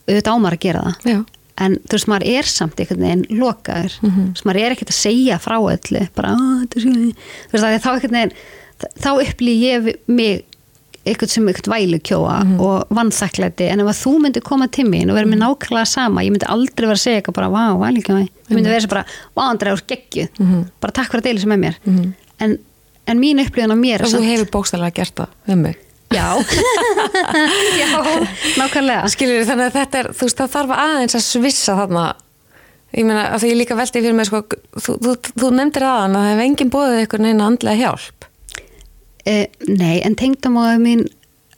[0.09, 1.19] auðvitað ámar að gera það Já.
[1.65, 4.31] en þú veist, maður er samt einhvern veginn lokaður, mm -hmm.
[4.47, 7.91] maður er ekkert að segja frá öllu, bara "Á, þetta er svo þú veist, þá
[7.93, 8.35] einhvern veginn
[8.81, 10.45] þá upplýð ég mig
[11.05, 15.09] eitthvað sem eitthvað vælu kjóa og vannþakklæti en ef að þú myndir koma til mín
[15.09, 18.03] og vera með nákvæmlega sama, ég myndi aldrei vera að segja eitthvað bara, vá, vælu
[18.05, 20.27] kjóa, ég myndi vera svo bara vá, Andrea, úr geggju,
[20.83, 21.79] bara takk fyrir að deila sem með mér.
[22.41, 22.57] En,
[23.09, 25.79] en mín upplýðun á mér er Og þú hefur bókstæðlega gert það um mig.
[26.11, 26.27] Já,
[27.81, 27.87] já,
[28.59, 29.07] nákvæmlega.
[29.13, 32.05] Skilur þannig að þetta er, þú veist, það þarf aðeins að svissa þarna.
[32.91, 34.41] Ég meina, að því ég líka veldi fyrir mig, sko,
[34.75, 38.20] þú, þú, þú nefndir aðan að það hef enginn bóðið ykkur neina andlega hjálp.
[39.25, 41.03] Eh, nei, en tengdamóðu mín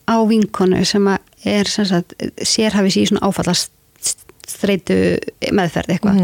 [0.10, 3.72] á vinkonu sem að er sem sagt, sérhafis í svona áfallast
[4.48, 4.96] streitu
[5.56, 6.20] meðferð eitthvað.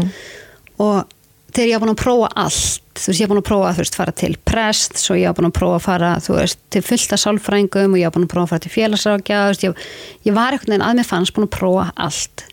[0.80, 1.16] Og
[1.52, 3.82] þegar ég var búin að prófa allt þú veist, ég var búin að prófa þú
[3.82, 6.82] veist, fara til prest svo ég var búin að prófa að fara þú veist, til
[6.84, 9.84] fullta sálfrængum og ég var búin að prófa að fara til félagsrákja ég,
[10.28, 12.46] ég var einhvern veginn að mér fannst búin að prófa allt.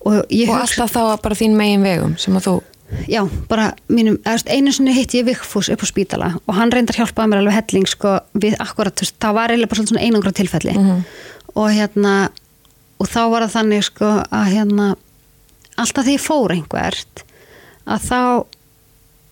[0.00, 2.54] Og Og hugsa alltaf þá bara þín megin vegum sem að þú,
[3.08, 7.30] já, bara mínum, einu sinni hitti ég Vigfús upp á spítala og hann reyndar hjálpaði
[7.32, 10.74] mér alveg helling sko, við akkurat, þú veist, það var eiginlega bara svona einangra tilfelli.
[11.54, 12.14] Og hérna
[13.00, 14.88] og þá var það þannig sko að hérna
[15.80, 17.22] alltaf því ég fór einhvert
[17.88, 18.20] að þá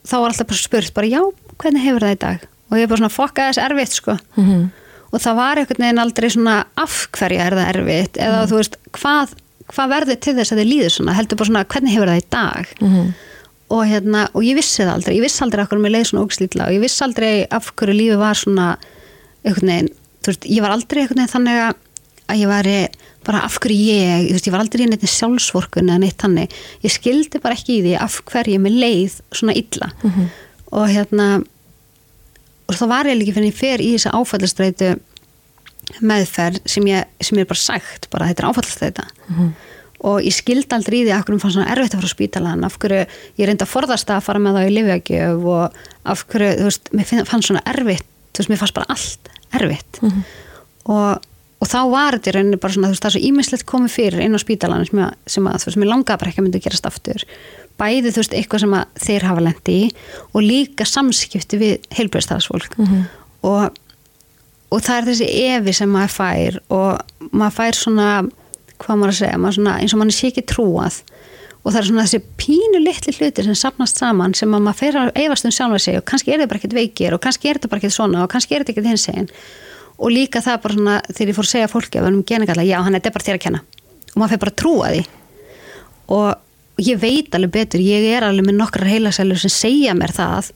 [0.08, 1.20] þá var alltaf bara spurt bara já,
[1.58, 2.46] hvernig hefur það í dag?
[2.70, 4.18] Og ég er bara svona fokka þess erfitt sko.
[4.36, 4.70] Mhm.
[5.08, 8.18] og það var einhvern veginn aldrei svona af hverja er það erfitt?
[8.20, 9.30] Eða þú veist, hvað,
[9.72, 12.26] hvað verður til þess að þið líður svona, heldur bara svona hvernig hefur það í
[12.30, 12.74] dag?
[12.80, 13.06] Mhm.
[13.68, 15.16] Og hérna, og ég vissi það aldrei.
[15.18, 17.98] Ég vissi aldrei af hverju mér leið svona ógslítla og ég vissi aldrei af hverju
[17.98, 18.68] lífið var svona
[19.44, 19.92] einhvern veginn,
[20.24, 21.84] þú veist, ég var aldrei einhvern veginn þannig að
[22.28, 22.78] að ég væri
[23.24, 26.56] bara af hverju ég, þú veist, ég var aldrei í neitt sjálfsvorkun eða neitt þannig.
[26.84, 29.88] Ég skildi bara ekki í því af hverju mér leið svona illa.
[30.76, 31.28] Og hérna
[32.68, 34.90] og þá var ég líka fyrir ég fer í þessa áfallastreitu
[36.04, 39.06] meðferð sem ég, sem ég er bara sagt bara þetta er áfallastreita
[40.06, 42.14] og ég skildi aldrei í því af hverju mér fannst svona erfitt að fara á
[42.14, 43.00] spítalan af hverju
[43.40, 45.80] ég reyndi að forðast að fara með það í lifjagjöf og
[46.12, 48.06] af hverju, þú veist, mér fannst svona erfitt.
[48.30, 50.00] Þú veist, mér fannst bara allt erfitt.
[50.88, 51.26] Og,
[51.58, 53.94] og þá var þetta í rauninni bara svona, þú veist, það er svo ímislegt komið
[53.96, 56.46] fyrir inn á spítalan sem, að, sem að, þú veist, mér langaði bara ekki að
[56.46, 57.26] myndi að gerast aftur.
[57.78, 59.90] Bæði, þú veist, eitthvað sem að þeir hafa lendi í
[60.32, 62.78] og líka samskipti við heilbreyðstafsfólk
[63.46, 63.76] og,
[64.70, 68.08] og það er þessi evi sem maður fær og maður fær svona
[68.82, 71.00] hvað maður að segja, maður svona, eins og mann sé ekki trúað.
[71.58, 74.98] Og það er svona þessi pínu litli hluti sem sapnast saman sem að maður fer
[75.00, 77.58] að efast um sjálfa sig og kannski er þetta bara ekkert veikir og kannski er
[77.58, 79.30] þetta bara ekkert svona og kannski er þetta ekkert hins eginn
[79.98, 82.66] og líka það bara svona þegar ég fór að segja fólki að við erum geningalla,
[82.68, 83.62] já hann er bara þér að kenna.
[84.14, 85.02] Og maður fer bara að trúa því.
[86.14, 90.52] Og ég veit alveg betur ég er alveg með nokkrar heilasælur sem segja mér það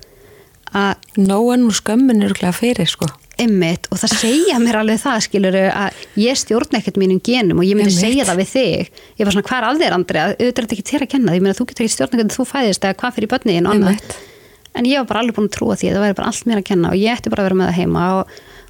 [0.73, 3.11] að Nóan og skömmin eru glæða fyrir sko
[3.41, 7.65] Einmitt, og það segja mér alveg það skilur að ég stjórn ekkert mínum genum og
[7.65, 8.05] ég myndi Einmitt.
[8.05, 8.91] segja það við þig.
[9.17, 11.33] Ég var svona hvað er að þér Andri auðvitað er þetta ekki þér að kenna
[11.33, 13.73] því ég meina þú getur ekki stjórn ekkert þú fæðist eða hvað fyrir börniðin og
[13.73, 13.97] annað.
[14.73, 16.61] En ég var bara alveg búin að trúa því að það væri bara allt mér
[16.61, 18.23] að kenna og ég ætti bara að vera með það heima og,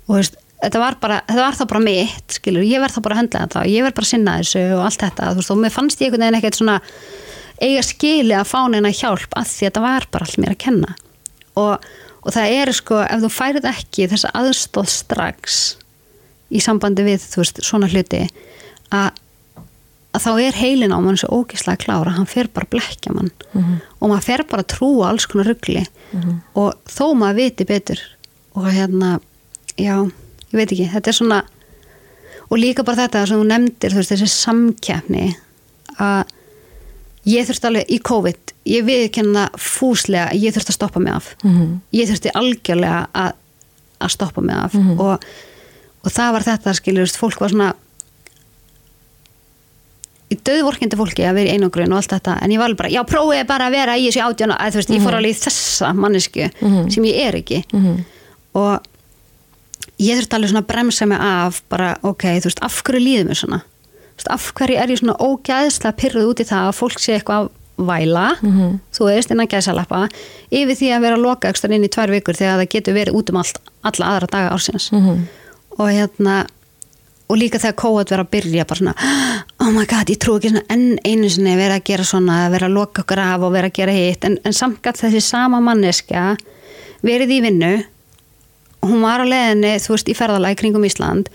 [0.07, 3.15] og veist, þetta var bara þetta var þá bara mitt skilur ég verð þá bara
[3.15, 5.59] að höndla þetta og ég verð bara að sinna þessu og allt þetta veist, og
[5.63, 6.59] mér fannst ég einhvern veginn ekkert
[12.23, 15.61] og, það er sko ef þú færið ekki þessa aðstóð strax
[16.53, 18.23] í sambandi við þú veist svona hluti
[18.93, 19.11] að,
[20.13, 23.31] að þá er heilin á mann svo ógislega klára, hann fer bara blekja mann.
[24.01, 25.87] Og maður fer bara að trúa alls konar ruggli
[26.55, 28.03] og þó maður viti betur
[28.55, 29.15] og hérna
[29.81, 29.97] já,
[30.53, 31.41] ég veit ekki, þetta er svona
[32.53, 35.31] og líka bara þetta sem þú nefndir, þú veist, þessi samkeppni
[35.97, 36.35] að
[37.27, 41.35] ég þurfti alveg í COVID ég viðkenna fúslega ég þurfti að stoppa mig af.
[41.45, 41.81] Mhm.
[41.93, 43.33] ég þurfti algjörlega að,
[44.01, 45.25] að stoppa mig af og,
[46.05, 47.73] og það var þetta skilur, veist, fólk var svona
[50.33, 52.39] í döðvorkindi fólki að vera í einogrun og allt þetta.
[52.41, 54.81] En ég var alveg bara, já prófið bara að vera í þessu átjána að þú
[54.81, 56.47] veist, ég fór alveg í þessa mannesku
[56.91, 57.59] sem ég er ekki.
[58.55, 58.81] Og
[60.01, 63.29] ég þurfti alveg svona að bremsa mig af bara, ok, þú veist, af hverju líður
[63.29, 63.61] mér svona
[64.31, 67.51] af hverju er ég svona ógæðslega pyrruð út í það að fólk sé eitthvað að
[67.83, 68.27] væla,
[68.95, 70.05] þú veist, innan gæðsalappa
[70.53, 73.17] yfir því að vera að loka ekstra inn í tvær vikur þegar það getur verið
[73.19, 74.91] út um allt alla aðra daga ársins.
[75.79, 76.43] Og hérna
[77.33, 78.95] og líka þegar kóat vera að byrja bara svona,
[79.65, 82.53] oh my god, ég trú ekki svona enn einu sinni vera að gera svona að
[82.59, 84.27] vera að loka okkur af og vera að gera hitt.
[84.29, 86.37] En, en samkvæmt þessi sama manneskja
[87.03, 87.73] verið í vinnu.
[88.85, 91.31] Hún var á leðinni, þú veist, í ferðalag kringum Ísland.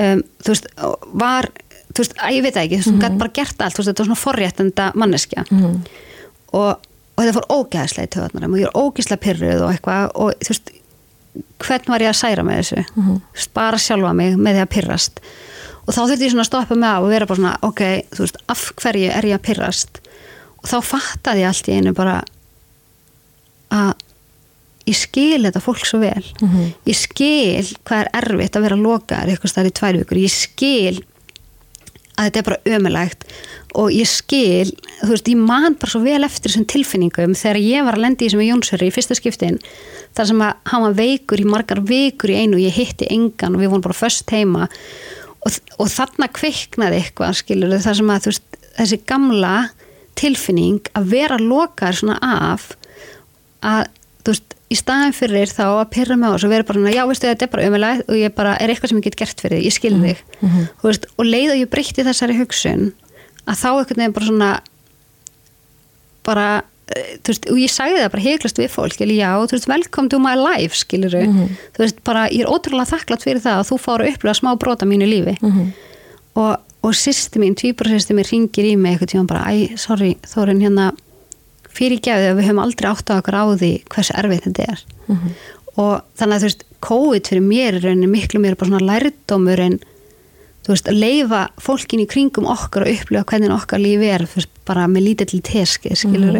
[0.00, 0.70] Um, þú veist,
[1.12, 1.50] var
[1.94, 3.80] þú veist, að ég veit það ekki, þú veist, hún gæti bara gert allt þú
[3.82, 5.44] veist, þetta var svona forréttenda manneskja.
[6.54, 6.70] Og,
[7.14, 10.54] og þetta fór ógæðslega í töðunar og ég er ógæðslega pyrruð og eitthvað og þú
[10.54, 10.72] veist,
[11.64, 12.84] hvern var ég að særa með þessu?
[12.94, 15.20] Þú veist, bara sjálfa mig með því að pyrrast
[15.84, 17.82] og þá þurfti ég svona að stoppa mig á og vera bara svona, ok,
[18.14, 19.98] þú veist, af hverju er ég að pyrrast
[20.62, 22.14] og þá fattaði ég allt í einu bara
[23.74, 23.90] að
[24.88, 26.24] ég skil þetta fólk svo vel.
[26.88, 30.20] Ég skil hvað er erfitt að vera lokaðar eitthvað stær í tvær vikur.
[30.20, 30.98] Ég skil
[32.14, 33.26] að þetta er bara ömulegt
[33.74, 37.86] og ég skil, þú veist, ég man bara svo vel eftir þessum tilfinningum þegar ég
[37.86, 39.58] var að lendi í sem er Jónsöri í fyrsta skiptin
[40.14, 43.56] þar sem að hann var veikur í margar vikur í einu og ég hitti engan
[43.56, 44.68] og við vorum bara föst heima.
[45.44, 49.54] Og, og þarna kveiknaði eitthvað, skilur þar sem að veist, þessi gamla
[50.18, 52.70] tilfinning að vera lokaðar svona af
[53.66, 53.88] að
[54.22, 57.28] þú veist, í staðin fyrir þá að pyrra á þessu og vera bara, já, veistu,
[57.28, 59.66] þetta er bara ömulega og ég bara, er eitthvað sem ég get gert fyrir þig,
[59.68, 60.22] ég skil þig.
[60.80, 62.86] þú veist, og leið og ég breytti þessari hugsun
[63.44, 64.50] að þá einhvern veginn bara svona
[66.24, 66.46] bara,
[66.96, 69.68] eh, þú veist, og ég sagði það bara heiklast við fólk, skilur, já, þú veist,
[69.68, 71.12] welcome to my life, skilur
[71.76, 74.54] þú veist, bara, ég er ótrúlega þakklátt fyrir það að þú fáur að upplifa smá
[74.58, 75.36] brota mínu lífi.
[76.34, 80.60] Og, og sýsti mín, tvíbara mín ringir í mig eitthvað tíma bara, æ, sorry, Þórin,
[80.64, 80.92] hérna
[81.74, 84.84] fyrirgefið að við höfum aldrei átt á okkur á því hversu erfið þetta er.
[85.74, 89.80] Og þannig að þú veist COVID fyrir mér er miklu mér bara svona lærdómur en
[90.64, 94.40] þú veist að leifa fólkin í kringum okkar og upplifa hvernig okkar lífi er þú
[94.40, 96.38] veist, bara með lítið til teskið skilur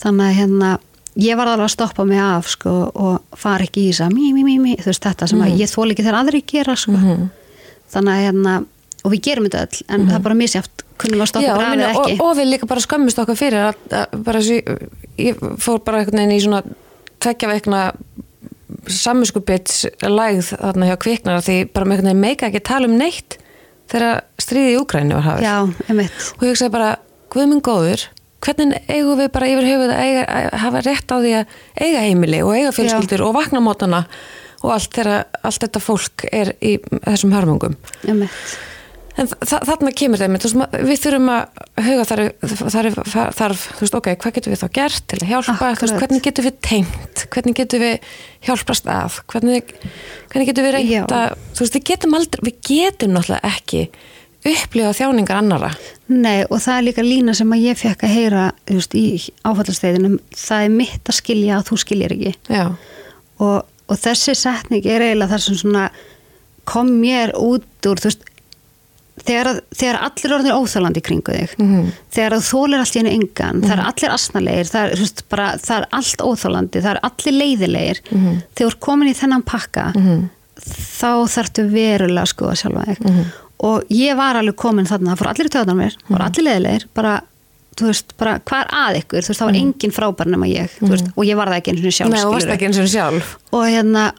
[0.00, 0.70] þannig að hérna
[1.20, 4.30] ég var alveg að stoppa mig af sko og fara ekki í þess að mí,
[4.32, 6.94] mí, mí, mí þú veist þetta sem að ég þól ekki þegar aðri gera sko.
[7.92, 8.54] Þannig að hérna
[9.02, 11.90] og við gerum þetta öll en það er bara misjáft kunnum að stoppa Já, minna,
[11.90, 12.24] eða og, ekki.
[12.24, 16.36] og við líka bara skömmist okkar fyrir að, að bara ég fór bara einhvern veginn
[16.36, 16.62] í svona
[17.22, 17.82] tvekja veikna
[18.90, 23.38] samvinskupits lægð þarna hjá kviknar því bara með einhvern veginn meika ekki tala um neitt
[23.92, 25.46] þegar stríði í Úgræni var hafið.
[25.46, 25.56] Já,
[26.32, 26.90] og ég hugsaði bara,
[27.32, 28.06] guð minn góður
[28.42, 32.04] hvernig eigum við bara yfir höfuð að, eiga, að hafa rétt á því að eiga
[32.08, 34.02] heimili og eiga fjölskyldur og vakna mótana
[34.62, 37.76] og allt, þegar, allt þetta fólk er í þessum hörmungum?
[38.06, 38.58] Einmitt
[39.20, 40.46] En þa þarna kemur það með,
[40.88, 42.94] við þurfum að huga þarf, þarf,
[43.36, 46.24] þarf, þú veist, ok, hvað getum við þá gert til að hjálpa, þú veist, hvernig
[46.24, 48.14] getum við tengt, hvernig getum við
[48.48, 49.74] hjálpast að, hvernig,
[50.32, 51.20] hvernig getum við reynda,
[51.52, 53.84] þú veist, við getum aldrei, við getum náttúrulega ekki
[54.42, 55.70] upplifa þjáningar annara.
[56.10, 59.06] Nei og það er líka lína sem að ég fekk að heyra þú veist, í
[59.46, 62.32] áfallasteyðinum það er mitt að skilja að þú skiljir ekki.
[62.50, 62.64] Já,
[63.38, 65.86] og, og þessi setning er eiginlega það sem svona
[66.68, 68.26] kom mér út úr þú veist,
[69.20, 71.92] þegar, þegar allir orðin óþálandi í kringu þig Mhm.
[72.14, 75.76] þegar þú þólir allt í henni engan það er allir asnalegir, það er, bara, það
[75.80, 78.00] er allt óþálandi, það er allir leiðilegir.
[78.10, 78.42] Mhm.
[78.54, 79.92] þegar þú er komin í þennan pakka
[80.62, 83.00] þá þarftu verulega að skoða sjálfa þig.
[83.00, 83.24] Mhm.
[83.62, 86.44] og ég var alveg komin þarna, það fór allir í töðan mér það fór allir
[86.48, 87.20] leiðilegir, bara
[87.76, 90.70] þú veist, bara hvað er að ykkur, þú veist, það var engin frábær nema ég,
[90.80, 93.36] þú veist, og ég var það ekki eins og sjálf Nei, og sjálf.
[93.52, 94.12] Og hérna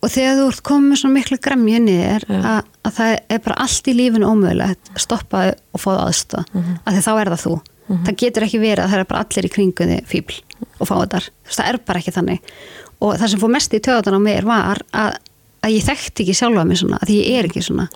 [0.00, 3.58] og þegar þú ert komið með svona miklu í þér að, að það er bara
[3.64, 7.54] allt í lífinu ómögulegt stoppaði og fáðu aðstöð mm að því þá er það þú.
[7.90, 10.36] Það getur ekki verið að það er bara allir í kringunni fíbl
[10.78, 12.52] og fáðar, það er bara ekki þannig.
[13.00, 15.16] Og það sem fór mest í töðan á mér var að,
[15.66, 17.88] að ég þekkti ekki sjálfa mig svona, því ég er ekki svona.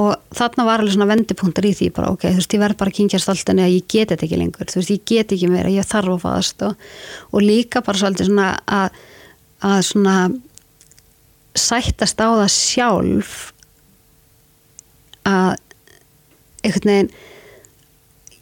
[0.00, 2.92] Og þarna var alveg svona vendipunktar í því bara ok, þú veist ég verð bara
[2.92, 5.72] að kynkja stoltinni að ég get þetta ekki lengur, þú veist ég get ekki meira
[5.74, 6.86] ég þarf að fáðast og,
[7.34, 9.00] og líka bara svolítið svona að,
[9.66, 10.16] að svona
[11.58, 13.52] sættast á það sjálf
[15.28, 15.56] að
[16.64, 17.10] einhvern veginn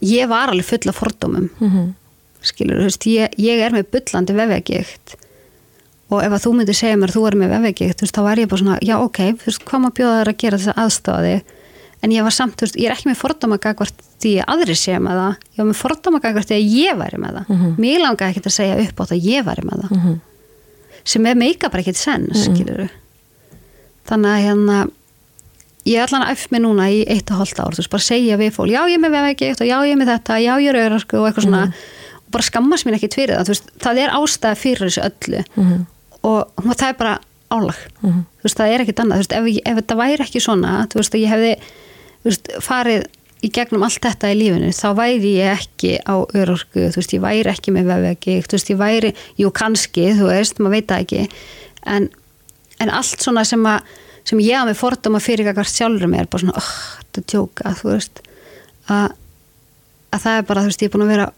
[0.08, 1.94] ég var alveg full af fordómum Mhm.
[2.42, 5.16] skilur, þú veist, ég, ég er með bullandi vefjagikt
[6.10, 8.22] og ef að þú myndir segja mér að þú er með vefjagikt, þú veist, þá
[8.22, 10.68] var ég bara svona, já ok, þú veist, hvað maður bjóða þær að gera þess
[10.72, 11.42] að aðstofa þig
[12.02, 14.74] en ég var samt, þú veist, ég er ekki með fordóma gagvart því að aðri
[14.78, 17.74] séu með það ég var með fordóma gagvart því að ég væri með það Mhm.
[17.78, 20.20] mér langaði ekkert að segja upp á það að ég væri með það
[21.08, 22.88] sem er meika bara ekkert sens, skilur
[24.08, 24.78] þannig að hérna
[25.88, 28.04] ég er allan að æf mig núna í eitt og hálft ár þú veist, bara
[28.04, 30.52] segja við fólk, já ég er með vefjagikt og já ég er með þetta, já
[30.60, 31.62] ég er auðrarsku og eitthvað svona.
[32.18, 35.44] Og bara skammast mér ekkert fyrir það þú veist, það er ástæða fyrir þessu öllu.
[35.56, 35.86] Mhm.
[36.28, 37.14] og það er bara
[37.48, 37.78] álag.
[38.02, 41.00] Þú veist, það er ekkert annað, þú veist, ef, ef þetta væri ekki svona, þú
[41.00, 43.06] veist, ég hefði þú veist, farið
[43.44, 47.22] í gegnum allt þetta í lífinu, þá væri ég ekki á örorku, þú veist, ég
[47.22, 51.04] væri ekki með vefjagikt, þú veist, ég væri, jú kannski þú veist, maður veit það
[51.04, 51.22] ekki
[51.94, 52.08] en,
[52.82, 53.94] en allt svona sem að
[54.28, 56.72] sem ég hafa með fordóma fyrir eitthvað sjálfur mér, bara svona, oh,
[57.06, 58.20] þetta er tjóka þú veist,
[58.92, 59.06] að
[60.08, 61.28] að það er bara, þú veist, ég er búin að vera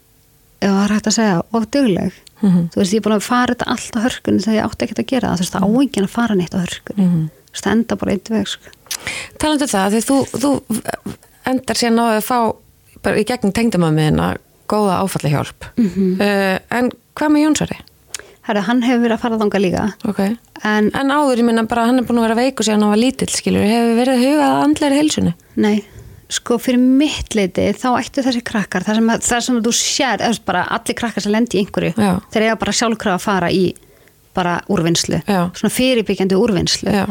[0.61, 2.61] ef það er hægt að segja, of dugleg Mhm.
[2.73, 4.99] þú veist, ég er búin að fara þetta allt á hörkunni þegar ég átti ekkert
[5.03, 7.25] að gera það, þú veist, það á enginn að fara neitt á hörkunni, Mhm.
[7.29, 8.69] þú veist, það enda bara eitt veg, sko.
[9.37, 10.49] Talandu það, því þú, þú
[11.45, 12.37] endar síðan á að fá
[13.01, 14.37] bara í gegnum tengdamömmuðina
[14.71, 16.21] góða áfallahjálp Mhm.
[16.21, 17.79] uh, en hvað með Jónsari?
[18.47, 20.37] Herru, hann hefur verið að fara þanga líka Okay.
[20.63, 22.97] en En áður, ég minna bara hann er búin að vera veiku síðan hann var
[23.01, 25.33] lítill, skilur, hefur verið hugað að andleiri heilsunni?
[25.57, 25.83] nei,
[26.29, 30.39] sko fyrir mitt leiti þá ættu þessi krakkar, það sem, það sem þú sér, eða
[30.45, 32.19] bara allir krakkar sem lendi í einhverju, Já.
[32.31, 33.73] þeir eiga bara sjálfkrafa að fara í
[34.33, 35.51] bara úrvinnslu, Já.
[35.53, 37.05] svona fyrirbyggjandi úrvinnslu Já.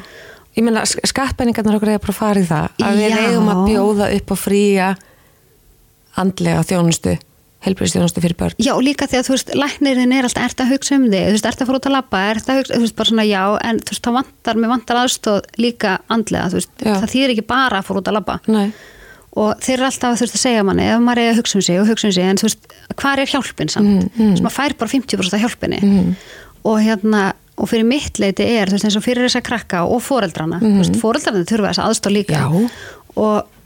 [0.59, 4.37] Ég minna, skattpenningarnar okkur eða bara farið það að við eigum að bjóða upp á
[4.41, 4.89] fría
[6.21, 7.13] andlega þjónustu,
[7.65, 8.57] helbriðstjónustu fyrir börn.
[8.59, 11.35] Já, líka því að þú veist, læknirinn er alltaf ert að hugsa um þig, þú
[11.37, 13.43] veist, ert að fara út að labba ert að hugsa, þú veist, bara svona já,
[13.69, 16.95] en þú veist, þá vantar mér vantar aðstóð líka andlega þú veist, Já.
[17.03, 18.67] það þýðir ekki bara að fara út að labba Nei.
[19.45, 21.67] og þeir eru alltaf þú veist, að segja manni, ef maður er að hugsa um
[21.69, 24.35] sig og hugsa um sig, en þú veist, hvað er hjálpin samt, mm, mm.
[24.41, 26.15] sem maður fær bara 50% af hjálpinni Mm.
[26.65, 27.23] og hérna
[27.61, 30.77] og fyrir mitt leiti er, þú veist, eins og fyrir þessa krakka og foreldrana, þú
[30.79, 32.45] veist, foreldrana þurfa þessa aðstóð líka.
[32.49, 32.71] Mhm.
[33.21, 33.59] Og,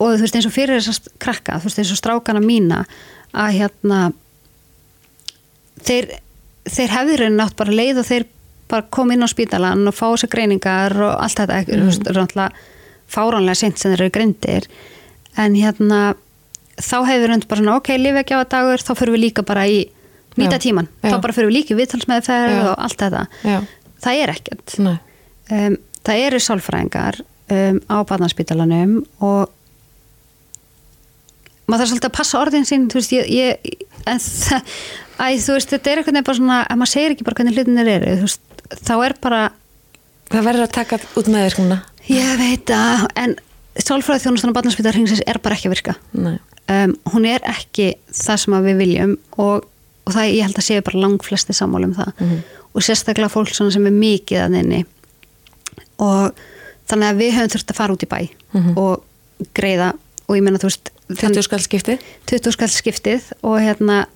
[0.00, 2.84] og þú veist, eins og fyrir þessa krakka, þú veist, eins og strákana mína
[3.36, 4.00] að hérna
[5.84, 6.16] þeir,
[6.64, 8.26] þeir hefði raunin nátt bara leið og þeir
[8.70, 12.08] bara kom inn á spítalan og fá þessar greiningar og allt þetta ekki, þú veist,
[12.16, 12.50] rántlega
[13.06, 14.70] fáránlega sent sem þeir eru greindir.
[15.38, 16.00] En hérna
[16.80, 19.44] þá hefur raunin bara svona, ok, lifi ekki á að dagur þá fyrir við líka
[19.46, 19.84] bara í
[20.40, 21.10] nýta tíman, já.
[21.10, 23.58] þá bara fyrir við líka í viðtalsmeðferð og allt þetta Já.
[24.06, 25.76] það er ekkert um,
[26.06, 27.20] það eru sálfræðingar
[27.56, 29.52] um, á barnaspítalanum og
[31.66, 34.74] maður þarf svolítið að passa orðin sín þú veist, ég, ég en það,
[35.18, 37.90] æ, þú veist, þetta er eitthvað bara svona ef maður segir ekki bara hvernig hlutinir
[37.96, 38.42] eru veist,
[38.82, 39.42] þá er bara,
[40.26, 41.78] Það verður að taka út með þér núna.
[42.10, 43.36] ég veit að en
[43.76, 46.36] sálfræði þjónustan á barnaspítalarhingsins er bara ekki að virka Nei.
[46.72, 49.66] um, hún er ekki það sem að við viljum og,
[50.06, 52.38] og það ég held að séu bara lang flesti sammála um það Mhm.
[52.76, 54.84] og sérstaklega fólk sem er mikið að inni
[55.98, 56.32] og
[56.88, 58.20] þannig að við höfum þurft að fara út í bæ
[58.54, 58.76] Mhm.
[58.78, 59.02] og
[59.54, 59.92] greiða
[60.28, 61.98] og ég meina þú veist 20 skall skiptið?
[62.26, 64.06] 20 skall skiptið og hérna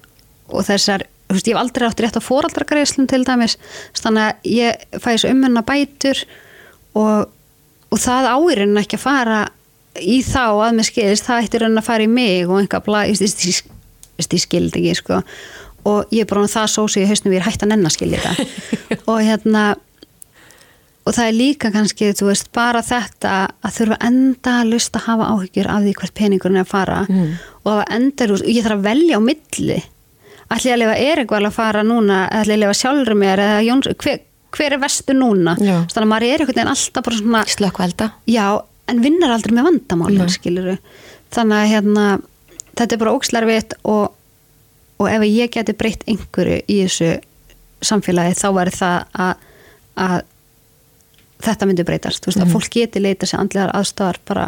[0.50, 3.56] og þessar, þú veist, ég hef aldrei átt rétt á foraldragreislum til dæmis
[3.94, 6.24] þannig að ég fæ þessu ummenna bætur
[6.94, 7.28] og,
[7.92, 9.48] og það áirinn ekki að fara
[10.00, 13.04] í þá að mér skilist, það ætti raunin að fara í mig og einhvað bla,
[13.06, 13.62] ég, ég, ég,
[14.18, 15.22] ég, ég skildi ekki, sko
[15.88, 18.20] og ég er bara það sósi í hausnum, ég er hægt að nenn að skilja
[18.24, 19.62] þetta og hérna
[21.08, 23.30] og það er líka kannski, þú veist, bara þetta
[23.64, 26.98] að þurfa enda að lusta að hafa áhyggjur af því hvert peningurinn er að fara
[27.08, 27.30] Mm.
[27.64, 29.78] og að enda, ég þarf að velja á milli
[30.50, 33.64] ætli ég að lifa Erikvæl að fara núna ætli ég að lifa sjálfur mér eða
[33.64, 34.20] Jóns, hver,
[34.56, 35.56] hver er vestu núna
[35.88, 38.10] þannig að maður er einhvern veginn alltaf bara svona Slökkvelda.
[38.28, 38.46] já,
[38.90, 40.28] en vinnar aldrei með vandamálin Nei.
[40.36, 40.76] skiluru
[41.32, 42.06] þannig að hérna
[42.76, 44.12] þetta er bara ókslarvitt og,
[45.00, 47.10] og ef ég geti breytt einhverju í þessu
[47.90, 49.46] samfélagi þá væri það að,
[50.04, 50.16] að
[51.40, 54.46] þetta myndi breytast, veist, að fólk geti leita sér andlegar aðstofar bara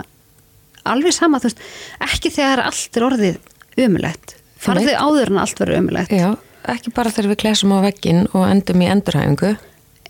[0.88, 1.60] alveg sama, veist,
[2.04, 6.28] ekki þegar allt er orðið umulegt farðu áður en allt verður umulegt Já,
[6.70, 9.56] ekki bara þegar við klesum á veggin og endum í endurhæfingu.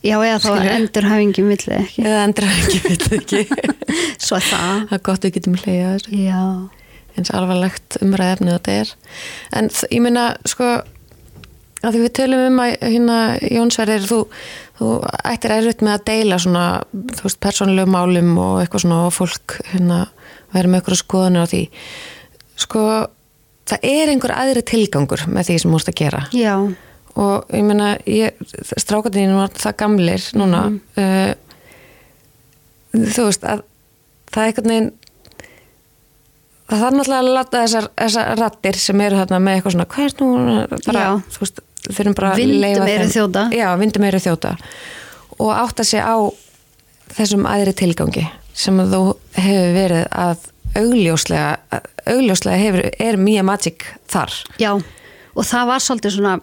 [0.03, 0.71] Já, eða þá Skilurðu?
[0.75, 3.43] endur hafingi milli ekki, eða endurhæfingu, veit ekki.
[4.27, 4.89] Svo það.
[4.91, 6.17] Það er gott við getum þessu.
[6.19, 6.41] Já,
[7.17, 8.93] eins alvarlegt umræðefni þetta er.
[9.59, 10.69] En ég meina sko
[11.83, 14.21] að því við tölum um að hérna Jónsverðir, þú,
[14.79, 14.91] þú
[15.33, 19.59] ættir erfitt með að deila svona þú veist, persónulegu málum og eitthvað svona og fólk
[19.73, 20.05] hérna
[20.53, 21.63] verður með eitthvað skoðanir á því.
[22.63, 22.87] Sko
[23.73, 26.25] það er einhver aðri tilgangur með því sem þú ert að gera.
[26.37, 26.55] Já,
[27.19, 27.93] og ég meina
[28.81, 31.33] strákatinn var það gamlir núna uh,
[32.93, 33.65] þú veist að
[34.33, 34.91] það er einhvern veginn
[36.73, 40.07] það þarf náttúrulega að láta þessar, þessar rattir sem eru þarna með eitthvað svona hvað
[40.09, 40.31] er nú
[40.87, 41.05] bara,
[41.35, 43.43] þú veist, þurfum bara að eru þeim- þjóta.
[43.57, 44.55] já, vindum eru þjóta.
[45.39, 46.17] Og átta sig á
[47.17, 49.03] þessum aðri tilgangi sem þú
[49.37, 54.33] hefur verið að augljóslega augljóslega hefur, er mjög magic þar.
[54.59, 56.41] Já og það var svolítið svona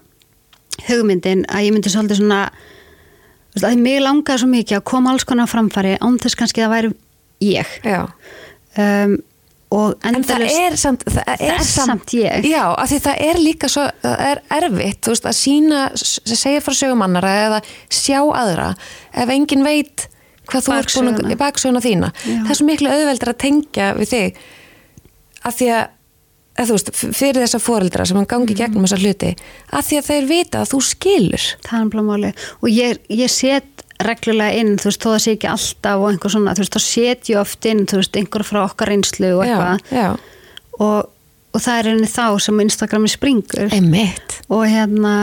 [0.88, 2.42] hugmyndin að ég myndi svolítið svona
[3.60, 6.70] að mig langaði svo mikið að koma alls konar á framfæri án þess kannski að
[6.70, 6.92] það væri
[7.50, 7.74] ég.
[7.84, 8.02] Já.
[8.80, 9.18] Um,
[9.70, 12.46] En það er samt, það er, Það er samt ég.
[12.50, 17.04] Já, af því það er líka svo, er erfitt, veist, að sína, segja frá sögum
[17.06, 17.60] annara eða
[17.94, 18.72] sjá aðra
[19.14, 20.08] ef engin veit
[20.50, 21.82] hvað þú ert búin að, Baksöguna.
[21.86, 22.10] þína.
[22.26, 22.40] Já.
[22.48, 24.40] Það er svo miklu auðveldur að tengja við þig
[25.46, 25.84] af því að,
[26.60, 26.90] að veist,
[27.20, 28.58] fyrir þessa foreldra sem hann gangi Mhm.
[28.64, 29.36] gegnum þessa hluti,
[29.72, 31.46] af því að þeir vita að þú skilur.
[31.62, 35.36] það er bara máli og ég, ég set reglulega inn, þú veist, þó það sé
[35.36, 38.46] ekki alltaf og einhver svona, þú veist, þá set ég oft inn þú veist, einhver
[38.48, 40.22] frá okkar reynslu og eitthvað
[40.80, 41.10] og,
[41.52, 44.40] og það er einni þá sem Instagrami springur emitt.
[44.48, 45.14] og hérna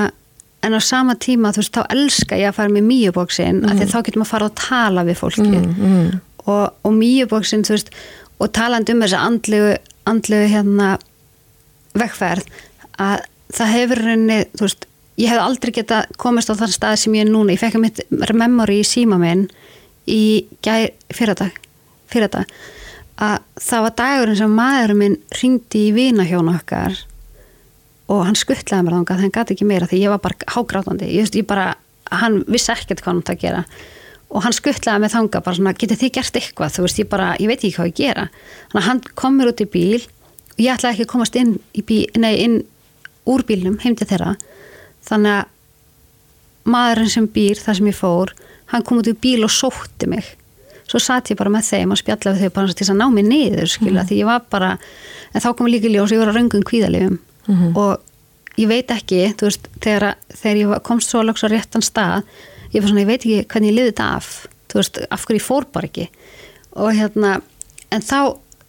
[0.67, 3.71] en á sama tíma, þú veist, þá elska ég að fara með mýjubóksin, mm.
[3.71, 6.21] af því að þá getum að fara að tala við fólki Mm, mm.
[6.47, 7.93] og, og mýjubóksin, þú veist
[8.43, 9.77] og talandi um þessa andlegu,
[10.11, 10.91] andlegu hérna
[11.97, 12.45] vegferð
[13.01, 13.25] að
[13.57, 14.87] það hefur rauninni, þú veist
[15.17, 17.55] ég hef aldrei geta komist á þann stað sem ég er núna.
[17.57, 19.49] Ég fekk mitt memory í síma minn
[20.07, 21.57] í gær, fyrradag
[22.13, 22.49] fyrradag.
[23.17, 26.99] Að það var dagurinn sem maðurinn minn ringdi í vinahjónu okkar
[28.13, 29.23] og hann skuttlaði mér þangað.
[29.25, 31.09] Hann gæti ekki meira því ég var bara hágrátandi.
[31.11, 31.71] Ég, ég bara,
[32.13, 33.63] hann vissi ekkert hvað hann átti að gera.
[34.31, 36.75] Og hann skuttlaði mér þangað bara svona, getið þið gert eitthvað?
[36.77, 38.29] Þú veist, ég bara, ég veit ekki hvað ég gera.
[38.69, 40.03] Þannig að hann kom mér út í bíl.
[40.57, 42.61] Og ég ætlaði ekki að komast inn, í bíl, nei, inn
[43.27, 44.37] úr bílnum heim til þeirra
[45.09, 45.53] þannig að
[46.67, 48.35] maðurinn sem býr þar sem ég fór
[48.73, 50.27] hann kom út í bíl og sótti mig.
[50.87, 53.27] Svo satt ég bara með þeim og spjallaði við þau bara til að ná mig
[53.27, 54.75] niður skilja því ég var bara,
[55.33, 57.19] en þá kom líka ljós ég var á röngum kvíðalifum
[57.79, 62.27] og ég veit ekki, þú veist þegar, þegar ég komst svo alveg á réttan stað
[62.73, 64.31] ég var svona, ég veit ekki hvernig ég liði þetta af.
[64.67, 66.07] Þú veist, af hverju ég fór bara ekki.
[66.77, 67.37] Og hérna,
[67.95, 68.19] en þá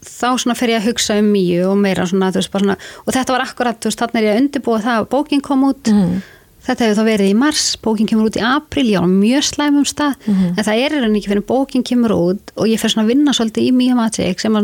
[0.08, 3.36] þá svona fer ég að hugsa um mýju og meira svona, veist, svona, og þetta
[3.36, 5.94] var akkurat þú veist, þannig er ég að undirbúa það að bókin kom út.
[5.94, 6.18] Mm.
[6.68, 9.86] þetta hefur þá verið í mars bókin kemur út í april, ég á mjög slæmum
[9.88, 13.14] stað en það er enn ekki fyrir bókin kemur út og ég fer svona að
[13.14, 14.58] vinna svolítið í Mía Magic sem,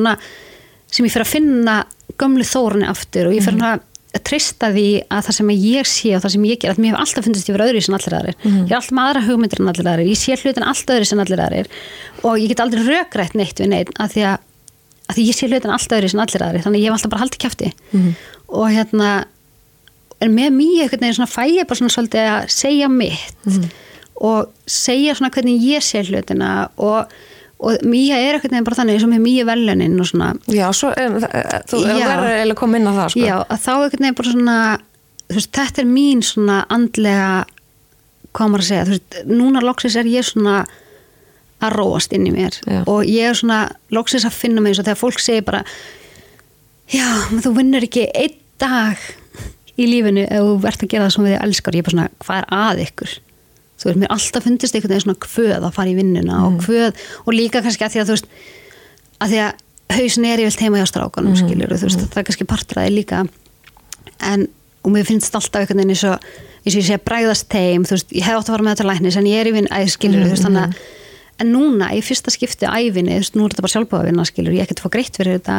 [0.91, 1.78] sem ég fer að finna
[2.20, 3.78] gömlu þórunni aftur og ég fer svona
[4.14, 6.91] að treysta því að það sem ég sé og það sem ég ger, að mér
[6.91, 9.61] hefur alltaf fundist ég vera öðru sem allir aðrir, ég er alltaf með aðra hugmyndir
[9.64, 11.70] en allir aðrir, ég sé hlutin alltaf öðru sem allir aðrir
[12.22, 14.44] og ég get aldrei rökrætt neitt við neitt að því að,
[15.10, 17.12] að því ég sé hlutin alltaf öðru sem allir aðrir, þannig að ég hef alltaf
[17.14, 17.72] bara haldið kæfti
[18.54, 19.10] og hérna
[20.24, 23.48] en með mjög einhvern veginn svona fæ ég bara svona svolítið að segja mitt
[24.24, 27.12] og segja svona hvernig ég sé hlutina og,
[27.60, 30.68] og mýja er einhvern veginn bara þannig eins og með mýja velunin og svona Já,
[30.72, 32.08] svo, en, það- þú Já.
[32.08, 33.26] verður að koma inn á það, sko.
[33.26, 34.58] já, að þá einhvern veginn bara svona
[35.34, 37.28] þú veist, þetta er mín svona andlega
[38.34, 40.56] hvað maður að segja, þú veist, núna loksins er ég svona
[41.64, 42.60] að róast inn í mér.
[42.68, 42.81] Já.
[42.88, 43.60] og ég er svona
[43.94, 45.64] loksins að finna mig eins og þegar fólk segir bara
[46.94, 47.07] já,
[47.44, 48.98] þú vinnur ekki einn dag
[49.80, 51.76] í lífinu ef þú ert að gera það sem við elskar.
[51.77, 53.14] Ég er bara svona, hvað er að ykkur?
[53.73, 56.99] Þú veist, mér alltaf fundist einhvern veginn svona kvöð að fara í vinnuna og kvöð
[57.26, 58.27] og líka kannski að því að þú veist
[59.23, 62.48] að því að hausin er yfirlt heima hjá strákanum skilur þú veist, það er kannski
[62.53, 63.23] partræði líka.
[64.30, 64.45] En,
[64.85, 66.27] og mér finnst alltaf einhvern veginn eins og,
[66.64, 68.76] eins og ég sé að bræðast teim þú veist, ég hef átt að fara með
[68.77, 70.77] þetta læknis en ég er í vinn, æ, skilur þú veist, þannig að
[71.41, 74.53] en núna, í fyrsta skipti æfinni, þú veist, nú er þetta bara sjálfbúða vinna, skilur,
[74.53, 75.55] ég ekkert fá greitt fyrir þetta.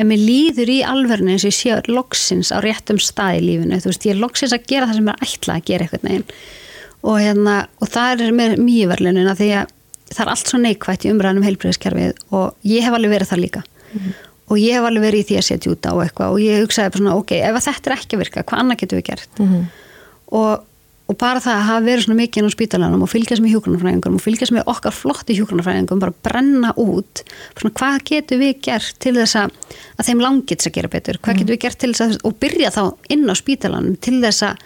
[0.00, 3.80] En mér líður í alverðinu eins og ég sé loksins á réttum stað í lífinu.
[3.82, 6.30] Þú veist, ég er loksins að gera það sem er ætlað að gera eitthvað neginn
[7.06, 9.74] og hérna, og það er með mýverlunin að því að
[10.08, 13.62] það er allt svo neikvægt í umræðanum heilbreyðiskerfið og ég hef alveg verið það líka.
[14.48, 16.92] Og ég hef alveg verið í því að setja út á eitthvað og ég hugsaði
[16.94, 19.40] bara svona, ok, ef þetta er ekki að virka hvað annað getum við gert?
[20.38, 20.64] Og,
[21.08, 24.18] og bara það að hafa verið svona mikið inn á spítalanum og fylgjast með hjúgrunarfræðingum
[24.18, 27.22] og fylgjast með okkar flotti hjúgrunarfræðingum bara brenna út
[27.56, 29.54] svona, hvað getum við gert til þess að,
[29.96, 31.20] að þeim langits að gera betur?
[31.24, 32.82] Hvað getum við gert til þess að, og byrja þá
[33.16, 34.62] inn á spítalanum til þess að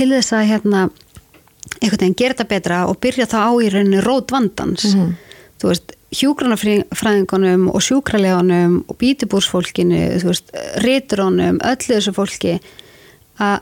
[0.00, 0.82] til þess að hérna
[1.80, 4.86] einhvern veginn gera þetta betra og byrja þá á í rauninni rót vandans.
[5.60, 12.56] Þú veist, hjúgrunarfræðingunum og sjúkraleganum og bítibúrsfólkinu þú veist, ritrónum öllu þessu fólki
[13.40, 13.60] að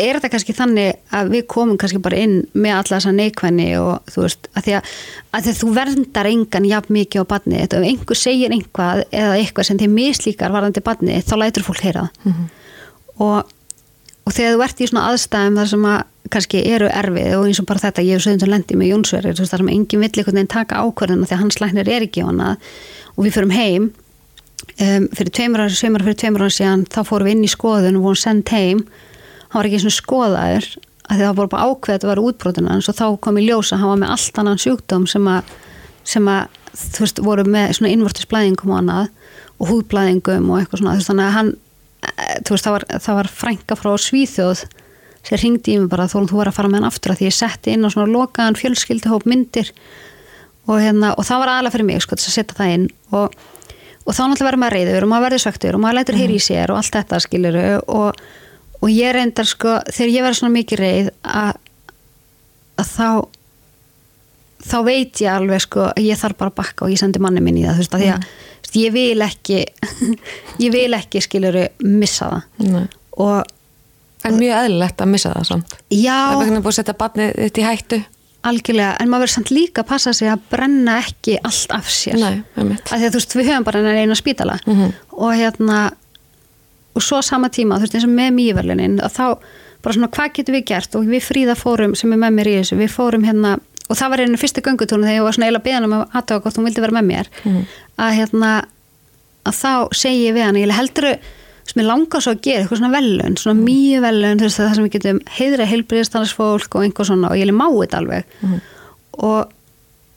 [0.00, 4.10] er þetta kannski þannig að við komum kannski bara inn með alla þessa neikvæðni og
[4.10, 4.94] þú veist, að því að,
[5.30, 9.36] að því að þú verndar engan jafn mikið á badni ef einhver segir einhvað eða
[9.38, 12.42] eitthvað sem þið mislíkar varðandi badni, þá lætur fólk heyra það.
[13.22, 13.38] Og,
[14.26, 16.00] og þegar þú ert í svona aðstæðum þar sem að
[16.34, 19.38] kannski eru erfið og eins og bara þetta ég hef sögðum til lendi með Jónsverðir
[19.38, 22.26] þar sem engin vill einhvern veginn taka ákvörðuna því að hans læknir er ekki á
[22.32, 22.48] hana
[23.14, 23.84] og við förum heim
[24.80, 25.70] um, fyrir tveimur ára,
[29.54, 30.68] hann var ekki svona skoðaður
[31.04, 33.92] að það var bara ákveð að þetta var útbrotina og þá kom í ljósa, hann
[33.92, 35.52] var með allt annan sjúkdóm sem að,
[36.08, 39.10] sem að þú veist, voru með svona innvortisblæðingum og annað
[39.60, 41.52] og húðblæðingum og eitthvað svona, þú veist, þannig að hann
[42.44, 44.64] þú veist, það var, það var frænka frá Svíþjóð
[45.24, 47.28] sem ringdi í mig bara þó þú var að fara með hann aftur að því
[47.30, 49.70] ég setti inn á svona lokaðan fjölskyldihóp myndir
[50.68, 52.86] og, hérna, og það var aðalega fyrir mig sko, þess að setja það inn
[53.16, 53.36] og,
[54.04, 56.44] og þá náttúrulega verður maður reyður og maður verður svektur og maður lætur heyri í
[56.44, 58.24] sér og allt þetta skiluru og,
[58.84, 61.54] og ég reyndar sko þegar ég verður svona mikið reyð að,
[62.82, 63.08] að þá
[64.64, 67.42] þá veit ég alveg sko að ég þarf bara að bakka og ég sendi manni
[67.44, 69.58] minn í það þú veist að því að ég vil ekki
[70.64, 72.86] ég vil ekki skiluru missa það Nei.
[73.24, 73.50] og
[74.24, 75.72] En mjög eðlilegt að missa það samt.
[75.92, 77.96] já Það er bara búið að setja barnið þitt í hættu.
[78.48, 82.16] algjörlega, en maður verður samt líka að passa sig að brenna ekki allt af sér
[82.22, 84.94] Nei, að því að þú veist, við höfum bara eina spítala Mhm.
[85.12, 85.82] og hérna
[86.94, 89.26] og svo sama tíma, þú veist, eins og með mýverlunin að þá,
[89.84, 90.98] bara svona, hvað getum við gert?
[90.98, 93.56] Og við fríða fórum sem er með mér í þessu við fórum hérna,
[93.88, 96.44] og það var einu fyrstu göngutúrun þegar ég var svona eiginlega beðan um að aðtöga
[96.44, 97.32] hvort hún vildi vera með mér.
[97.98, 98.52] Að hérna
[99.44, 101.10] að þá segi ég við hann, ég heldur
[101.64, 104.74] sem ég langar svo að gera, eitthvað svona velun svona mýju velun, þú veist, það
[104.76, 108.24] sem við getum heiðra heilbriðistansfólk og einhver svona og ég má þetta alveg.
[109.24, 109.52] Og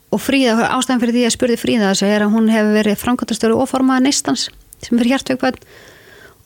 [0.08, 3.58] og Fríða, ástæðan fyrir því að spurði Fríða þessu er að hún hefur verið framkvæmtastöru
[3.60, 4.46] og formaða neistans
[4.80, 5.58] sem fyrir hjartveikbönn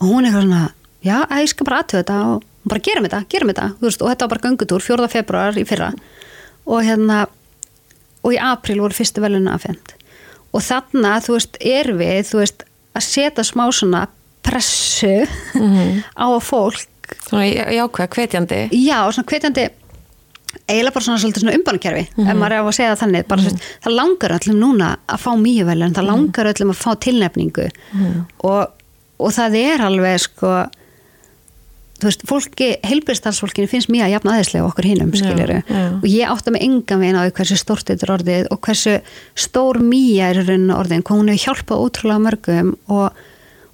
[0.03, 0.62] og hún er eitthvað svona,
[1.07, 3.69] já, ég skal bara aðtöða þetta og bara gerum þetta, gerum þetta.
[3.83, 5.09] Veist, og þetta var bara göngutúr 4.
[5.12, 5.93] februar í fyrra.
[6.66, 7.20] Og hérna
[8.23, 9.97] og í april voru fyrstu veluna afhend
[10.53, 12.65] og þarna, þú veist, er við þú veist,
[12.95, 14.03] að setja smá svona
[14.45, 15.24] pressu
[16.12, 16.89] á að fólk.
[17.29, 18.59] Svona já- jákvæð, hvetjandi.
[18.70, 19.65] já, svona hvetjandi
[20.69, 23.27] eiginlega bara svona svona umbanakerfi ef maður er á að segja þannig.
[23.29, 27.66] Bara, mm það langar öllum núna að fá mýjuvelun það langar öllum að fá tilnefningu.
[28.45, 28.66] Og,
[29.23, 30.53] og það er alveg sko
[32.03, 35.59] þú veist, fólki, heilbyrðstalsfólkinu finnst mjög að jafna aðeinslega okkur hinnum, skiljuru
[36.01, 38.97] og ég átta mig engan veginn á hversu stórt þetta er orðið og hversu
[39.39, 43.20] stór mýja er orðin, hún hefur hjálpað ótrúlega mörgum og,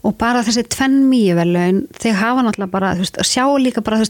[0.05, 4.03] og bara þessi tvenn mýjuvelun, þeir hafa náttúrulega bara, þú veist, að sjá líka bara,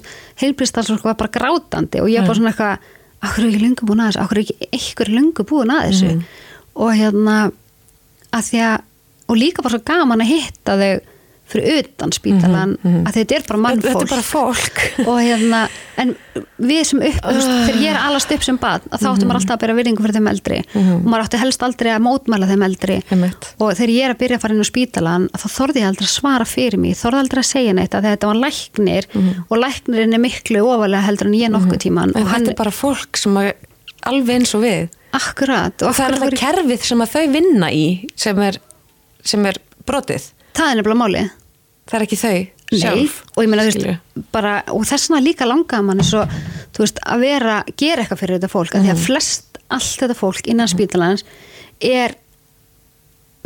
[0.43, 2.90] heilbyrðstalsfólk var bara grátandi og ég er bara svona eitthvað,
[3.23, 4.24] akkur er ekki lungu búin að þessu?
[4.24, 6.10] Akkur er ekki einhver lungu búin að þessu?
[6.78, 7.39] Og hérna
[10.74, 10.90] að
[11.48, 12.72] að, og að fyrir utan spítalan
[13.08, 14.02] að þetta er bara Þetta mannfólk.
[14.02, 14.80] er bara fólk.
[15.08, 15.60] og hérna,
[15.98, 16.14] en
[16.58, 19.38] við sem upp veist, þegar ég er alast upp sem bad að þá áttu maður
[19.40, 20.58] alltaf að byrja virðingu fyrir þeim eldri.
[20.78, 22.98] Og maður áttu helst aldrei að mótmæla þeim eldri.
[23.10, 23.48] Einmitt.
[23.58, 26.06] og þegar ég er að byrja að fara inn á spítalan þá þorði ég aldrei
[26.08, 26.96] að svara fyrir mig.
[27.00, 29.08] Þorði aldrei að segja neitt að þetta var læknir
[29.48, 32.60] og læknirinn er miklu ofalega heldur en ég nokkuð tíman En og hann þetta er
[32.60, 33.54] bara fólk sem er
[34.08, 34.88] alveg eins og við.
[35.16, 37.84] akkurat Og það er alltaf kerfið sem að þau vinna í
[38.16, 38.58] sem er,
[39.24, 39.58] sem er
[39.88, 40.28] brotið.
[40.56, 41.34] Það er nefnilega málið.
[41.88, 42.38] Það er ekki þau
[42.68, 43.18] Nei, sjálf.
[43.32, 43.84] og ég meina veist
[44.34, 46.24] bara, og þessna líka langaði mann svo,
[46.76, 48.84] veist, að vera, gera eitthvað fyrir þetta fólk, mm.
[48.84, 51.24] því að flest allt þetta fólk innan spítalans
[51.84, 52.16] er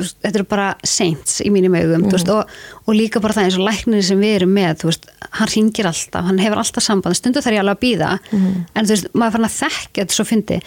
[0.03, 2.49] þetta eru bara saints í mínum augum veist, og,
[2.89, 5.07] og líka bara það eins og læknir sem við erum með, veist,
[5.39, 8.95] hann ringir alltaf hann hefur alltaf samband, stundu þarf ég alveg að býða en þú
[8.95, 10.59] veist, maður fann að þekkja þetta svo fyndi,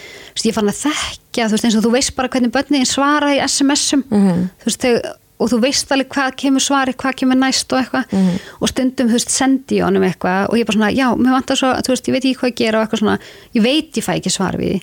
[0.45, 3.41] ég fann að þekkja þú veist, eins og þú veist bara hvernig börnin svara í
[3.43, 7.81] SMS-um, þú veist, þegar og þú veist alveg hvað kemur svari, hvað kemur næst og
[7.81, 8.17] eitthvað.
[8.61, 11.59] Og stundum, þú veist, sendi ég honum eitthvað og ég bara svona, já, mér vantar
[11.59, 13.17] svo, þú veist, ég veit ekki hvað ég gera og eitthvað svona,
[13.57, 14.79] ég veit ég fæ ekki svar við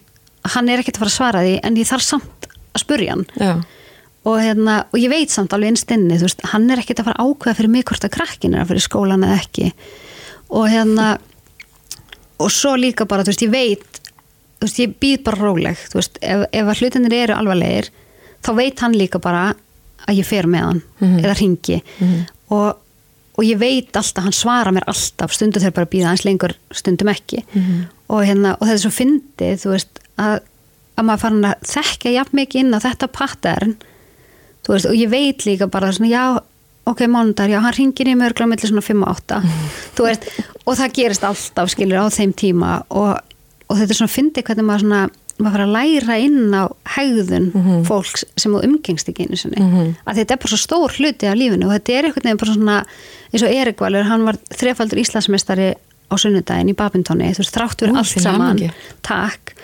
[0.51, 3.25] hann er ekkert að fara að svara því en ég þarf samt að spurja hann.
[3.39, 3.53] Já.
[4.23, 7.23] og, hérna, og ég veit samt alveg einstinni, þú veist, hann er ekkert að fara
[7.23, 9.73] að ákveða fyrir mig hvort að krakkin er að fyrir skólan eða ekki.
[10.53, 11.09] Og hérna
[12.43, 14.01] og svo líka bara, þú veist, ég veit
[14.63, 17.91] þú veist, ég býð bara róleg þú veist, ef, ef hlutinir eru alvarlegir
[18.43, 19.53] þá veit hann líka bara
[20.09, 20.83] að ég fer með hann
[21.23, 21.79] eða ringi
[22.53, 22.79] og,
[23.37, 27.09] og ég veit alltaf, hann svara mér alltaf stundum þegar bara býða hans lengur stundum
[27.13, 27.45] ekki.
[28.13, 30.41] Og, hérna, og þetta er svo fyndið þú veist, að,
[30.99, 33.77] að maður farin að þekka jafn mikið inn á þetta pattern
[34.67, 36.25] þú veist, og ég veit líka bara svona, já,
[36.85, 39.41] ok, mánudar, já, hann ringir í mörgla millir svona 5 og 8
[39.97, 40.29] þú veist,
[40.67, 42.83] og það gerist alltaf skilur á þeim tíma.
[42.91, 43.17] Og,
[43.69, 45.03] og þetta er svona fyndið hvernig maður svona
[45.39, 46.65] maður fara að læra inn á
[46.97, 47.47] hegðun
[47.89, 49.95] fólks sem þú umgengst ekki einu sinni.
[50.07, 52.55] Að þetta er bara svo stór hluti af lífinu og þetta er einhvern veginn bara
[52.57, 52.77] svona
[53.33, 55.71] eins og Erik Valur, hann var þrefaldur Íslandsmeistari
[56.13, 58.49] á sunnudaginn í Babintóni þú veist, þrátt fyrir Ú, allt til saman.
[58.53, 58.71] hamingju.
[59.03, 59.55] takk.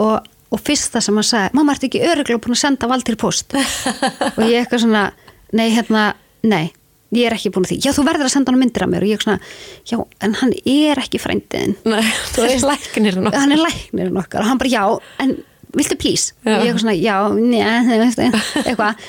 [0.00, 3.52] Og, og fyrsta sem hann sagði, mamma ert ekki öruglega búin að senda valdir post
[4.36, 5.02] og ég eitthvað svona,
[5.52, 6.14] nei hérna
[6.48, 6.72] nei,
[7.12, 9.04] ég er ekki búin að því, já þú verður að senda hann myndir af mér
[9.04, 9.50] og ég eitthvað svona,
[9.90, 11.74] já en hann er ekki frændiðin
[13.36, 14.84] hann er læknirinn okkar og hann bara já,
[15.24, 15.36] en
[15.76, 16.32] viltu please?
[16.42, 16.56] Já.
[16.56, 17.68] og ég eitthvað svona, já, njá
[18.66, 18.96] eitthvað.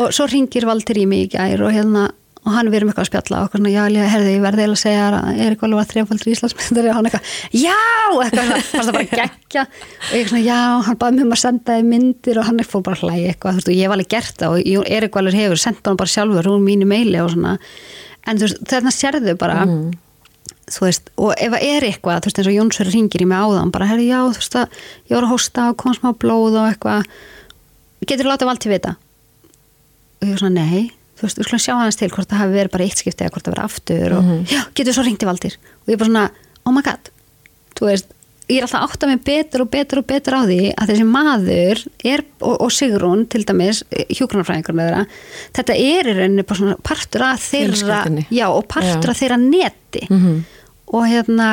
[0.00, 2.06] Og svo ringir Valdir í mig í gær og hérna
[2.42, 4.80] og hann verið með eitthvað að spjalla og svona, já, herði, ég verði eiginlega að
[4.80, 7.76] segja að Erik Valur var þrefaldur Íslandsmyndari og hann eitthvað, já,
[8.24, 10.56] eitthvað fannst það bara geggja og ég svona, já,
[10.88, 12.40] hann baði mig um að senda þið myndir.
[12.42, 14.56] Og hann fór bara að hlæja eitthvað, þú veist, og ég var alveg gert það.
[14.82, 17.52] Og Erik Valur hefur sendt hann bara sjálfur úr mínu meili og svona,
[18.26, 19.66] en þú veist, þarna sérðu bara
[20.72, 23.38] þú veist, og ef það er eitthvað þú veist, eins og Jónsverður ringir í mig
[23.38, 26.58] áðan bara, herri, já, þú veist að ég var að hósta og kom smá blóð
[26.58, 27.06] og eitthvað.
[28.02, 28.94] Getur þú látið vald til vita?
[30.18, 32.56] Og ég var svona, nei þú veist, við skulum sjá hans til hvort það hafi
[32.58, 35.54] verið bara eitt skipti eða hvort það verið aftur og já, getur svo ringti valdir
[35.62, 36.24] og ég bara svona,
[36.66, 37.10] oh my god.
[37.78, 38.10] Þú veist,
[38.50, 41.06] ég er alltaf átt að mig betur og betur og betur á því að þessi
[41.08, 41.82] maður
[42.12, 45.04] er, og, og Sigrún til dæmis, hjúgrunarfræðingur þeirra,
[45.56, 49.14] þetta er í rauninni bara svona partur að þeirra, já, og partur Já.
[49.14, 50.02] að þeirra neti.
[50.10, 50.42] Mhm.
[50.92, 51.46] og hérna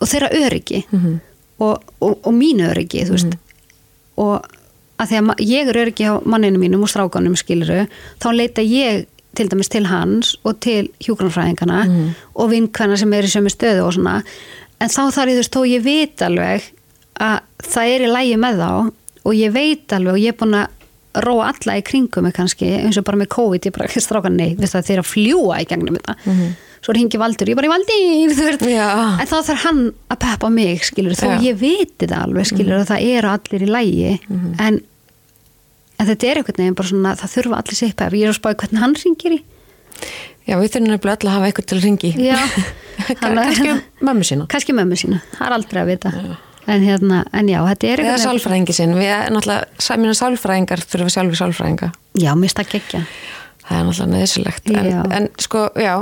[0.00, 0.84] og þeirra öryggi.
[1.64, 3.34] Og, og, og mínu öryggi þú veist.
[4.20, 4.46] Og
[5.00, 7.84] að því að ég er öryggi á manninu mínum og strákanum skiluru
[8.22, 11.80] þá leita ég til dæmis til hans og til hjúgrunfræðingana
[12.34, 14.20] og vinkvæna sem er í sömu stöðu og svona.
[14.80, 16.70] En þá þarf ég þú veist þó ég veit alveg
[17.22, 18.70] að það er í lægi með þá
[19.24, 20.70] og ég veit alveg og ég er búin að
[21.24, 24.32] róa alla í kringum mig kannski eins og bara með COVID, ég bara ekki stráka
[24.32, 26.16] nei við það þeir að fljúa í gegnum þetta.
[26.84, 28.88] Svo ringi Valdur, ég bara í þú veist, Já.
[29.22, 31.36] en þá þarf hann að peppa mig skilur, þó Já.
[31.46, 34.10] ég viti það alveg skilur, að það eru allir í lægi
[34.66, 34.80] en,
[35.98, 38.38] en þetta er einhvern veginn bara svona, það þurfa allir sér pepp ég er að
[38.40, 39.42] spáði hvernig hann ringir í
[40.44, 42.08] Já, við þurfum nefnilega öll að hafa eitthvað til að ringi.
[42.20, 42.34] Já.
[43.20, 44.46] Kannski mömmu sína.
[44.52, 46.12] kannski mömmu sína, það er aldrei að vita
[46.74, 48.92] en hérna, en já, þetta er Eða einhvern veginn sálfræðingi sinn.
[48.98, 51.88] Við erum náttúrulega, mínu sálfræðingar þurfum við sjálfur sálfræðinga.
[52.20, 53.00] já, mér stakk ekki
[53.64, 54.70] Það er náttúrulega neðsilegt.
[54.70, 55.00] En, Já.
[55.16, 55.94] en sko, já,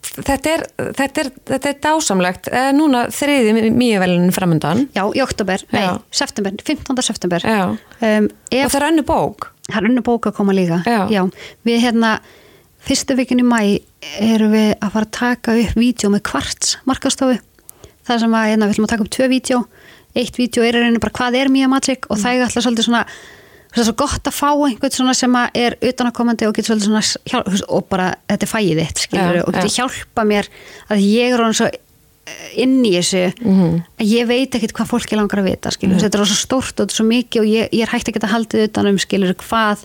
[0.00, 0.64] þetta er,
[0.96, 2.48] þetta er, þetta er dásamlegt.
[2.50, 4.86] Eh, Núna þriði mjög velin framöndan.
[4.96, 6.00] já, í oktober, nei, Já.
[6.10, 7.02] september 15.
[7.02, 7.68] september Já.
[7.76, 9.50] um, Og ef, það er önnu bók.
[9.70, 11.28] það er önnu bók að koma líka Já.
[11.64, 12.18] við hérna
[12.80, 13.60] fyrstu vikin í mæ
[14.20, 17.36] erum við að fara að taka upp vídeo með kvarts markastofu
[18.08, 19.58] það sem að hérna, við ætlum að taka upp tvö vídeo
[20.16, 23.04] eitt vídeo er rauninni bara hvað er Mia Magic og það er alltaf svolítið svona
[23.70, 27.62] það er svo gott að fá einhvern svona sem er utanakomandi og getur svolítið svona
[27.68, 29.76] og bara þetta er fæðið þitt skilur Já, og getur já.
[29.78, 30.48] hjálpa mér
[30.90, 33.82] að ég er hann svo eh, inn í þessu Mhm.
[34.00, 36.86] að ég veit ekkit hvað fólki langar að vita skilur, þetta er svo stórt og
[36.86, 39.34] þetta er svo mikið og ég, ég er hægt að geta haldið utan um skilur
[39.34, 39.84] hvað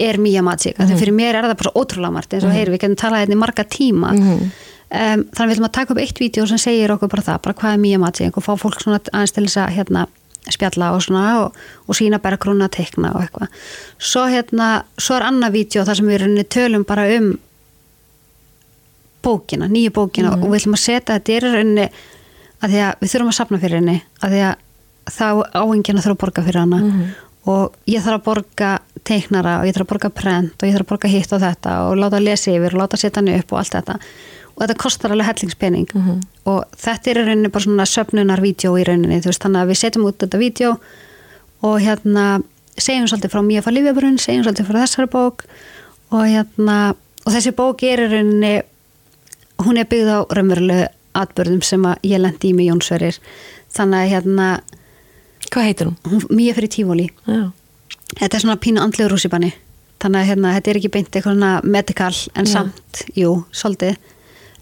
[0.00, 0.92] er Mia Magic, mm Mhm.
[0.94, 0.98] -hmm.
[0.98, 3.34] fyrir mér er það bara svo ótrúlega margt eins og heyri, við getum talað hérna
[3.36, 4.50] í marga tíma Mhm.
[4.90, 7.54] um, þannig við ætlum að taka upp eitt vídeo sem segir okkur bara það, bara
[7.54, 10.06] hvað er Mia Magic og fá fólk svona aðeins til þess að hérna,
[10.48, 13.52] spjalla og svona og, og sína bergrúna að teikna og eitthvað.
[14.00, 17.34] Svo hérna, svo er annað vídeo þar sem við rauninni tölum bara um
[19.20, 21.88] bókina, nýju bókina og við ætlum að setja þetta er rauninni
[22.60, 24.54] að því að við þurfum að sapna fyrir henni að því að
[25.10, 25.26] þá
[25.56, 26.80] áengina þurfa að borga fyrir hana.
[27.50, 28.70] Og ég þarf að borga
[29.08, 31.76] teiknara og ég þarf að borga prent og ég þarf að borga hitt og þetta
[31.88, 33.96] og láta að lesa yfir og láta að setja hann upp og allt þetta
[34.60, 35.88] og þetta kostar alveg hellingspening
[36.44, 39.70] og þetta er í rauninni bara svona söfnunar vídeo í rauninni, þú veist, þannig að
[39.72, 40.72] við setjum út þetta vídeo
[41.64, 42.24] og hérna
[42.80, 45.44] segjum svolítið frá Mía fá Lífjabrunn segjum svolítið frá þessari bók
[46.10, 46.76] og hérna,
[47.24, 48.52] og þessi bók er í rauninni
[49.64, 50.86] hún er byggð á raunverulegu
[51.20, 53.18] atbörðum sem að ég lendi í með Jónsverir
[53.74, 54.50] þannig að hérna
[55.50, 55.96] Hvað heitir hún?
[56.06, 57.50] hún, Mía fyrir tífóli Já.
[58.20, 59.50] þetta er svona pínu andlegur rússipanni
[60.00, 62.52] þannig að hérna, þetta er ekki beint eitthvað svona medical en Já.
[62.52, 63.98] samt, jú, svolítið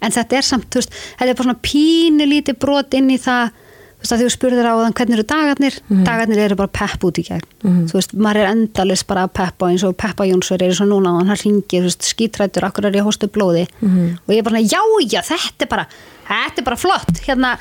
[0.02, 3.18] en þetta er samt, þú veist, þetta er bara svona pínu lítið brot inn í
[3.22, 3.50] það
[3.98, 5.76] þú veist að þú spurðir á þann hvernig eru dagarnir.
[6.06, 7.46] Dagarnir eru bara pepp út í gegn.
[7.90, 11.16] Þú veist, maður er endalist bara að peppa eins og Peppa Jónsver er svo núna
[11.16, 13.64] og hann ringir, skítrættur, akkur er ég að hóstu blóði?
[13.82, 14.78] Og ég er bara, já,
[15.10, 15.86] já, þetta er bara
[16.28, 17.56] þetta er bara flott, hérna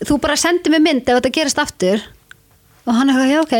[0.00, 2.00] þú bara sendir mig mynd ef þetta gerist aftur.
[2.86, 3.54] Og hann er já, ok.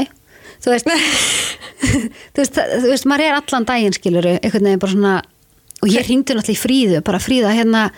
[0.64, 0.88] Þú veist,
[2.32, 5.14] þú veist, það- þú veist, maður er allan daginn skiluru, einhvern veginn bara svona
[5.82, 7.90] og ég hringdi náttúrulega í fríðu, bara fríða hérna,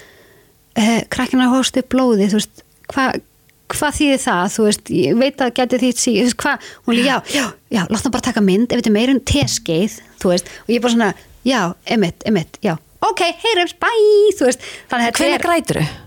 [0.78, 3.20] eh, krakkina hóstu blóði, þú veist, hvað
[3.68, 7.16] hvað þýðir það, þú veist, ég veit að geti því þú veist, hvað, hún líka,
[7.28, 7.46] já, já,
[7.76, 10.72] já látt hann bara taka mynd, ef þetta er meira en teskeið þú veist, og
[10.72, 11.08] ég bara svona,
[11.44, 16.06] já, emitt, emitt, já, ok, heyrums, bye þú veist, þannig að er grætur þau?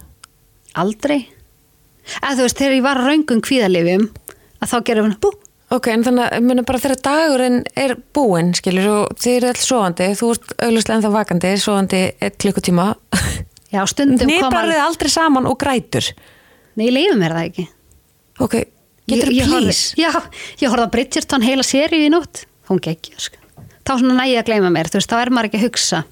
[0.81, 1.19] aldrei.
[2.21, 4.07] Að þú veist, þegar ég var á raungum kvíðalifjum
[4.61, 5.31] að þá gerum við, bú,
[5.71, 9.63] Ok, en þannig að muni bara þegar dagurinn er búinn, skilur, og þið eru alls
[9.69, 12.87] sofandi, þú ert auðvitað ennþá vakandi, sofandi eitt klukkutíma.
[13.71, 16.11] já, stundum koma Nýbrarðið aldrei saman og grætur.
[16.75, 17.67] nei, ég leiði mér það ekki
[18.41, 18.57] Ok,
[19.11, 19.95] getur þú please?
[19.99, 20.11] Já,
[20.59, 23.39] ég horfði á Bridgerton heila seríu í nótt hún geggja, sko
[23.87, 26.03] þá svona nægi að gleyma mér, þú veist, þá er maður ekki að hugsa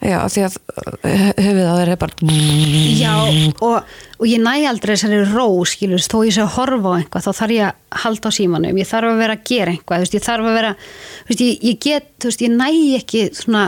[0.00, 2.28] Já, því að uh, höfuð á þeir er bara...
[2.96, 3.16] Já,
[3.60, 7.26] og, og ég næ aldrei þessari ró, skilur, þó ég sé að horfa á eitthvað,
[7.26, 10.06] þá þarf ég að halda á símanum, ég þarf að vera að gera eitthvað, þú
[10.06, 10.70] veist, ég þarf að vera,
[11.28, 13.66] veist, ég, ég get, þú veist, ég næ ekki svona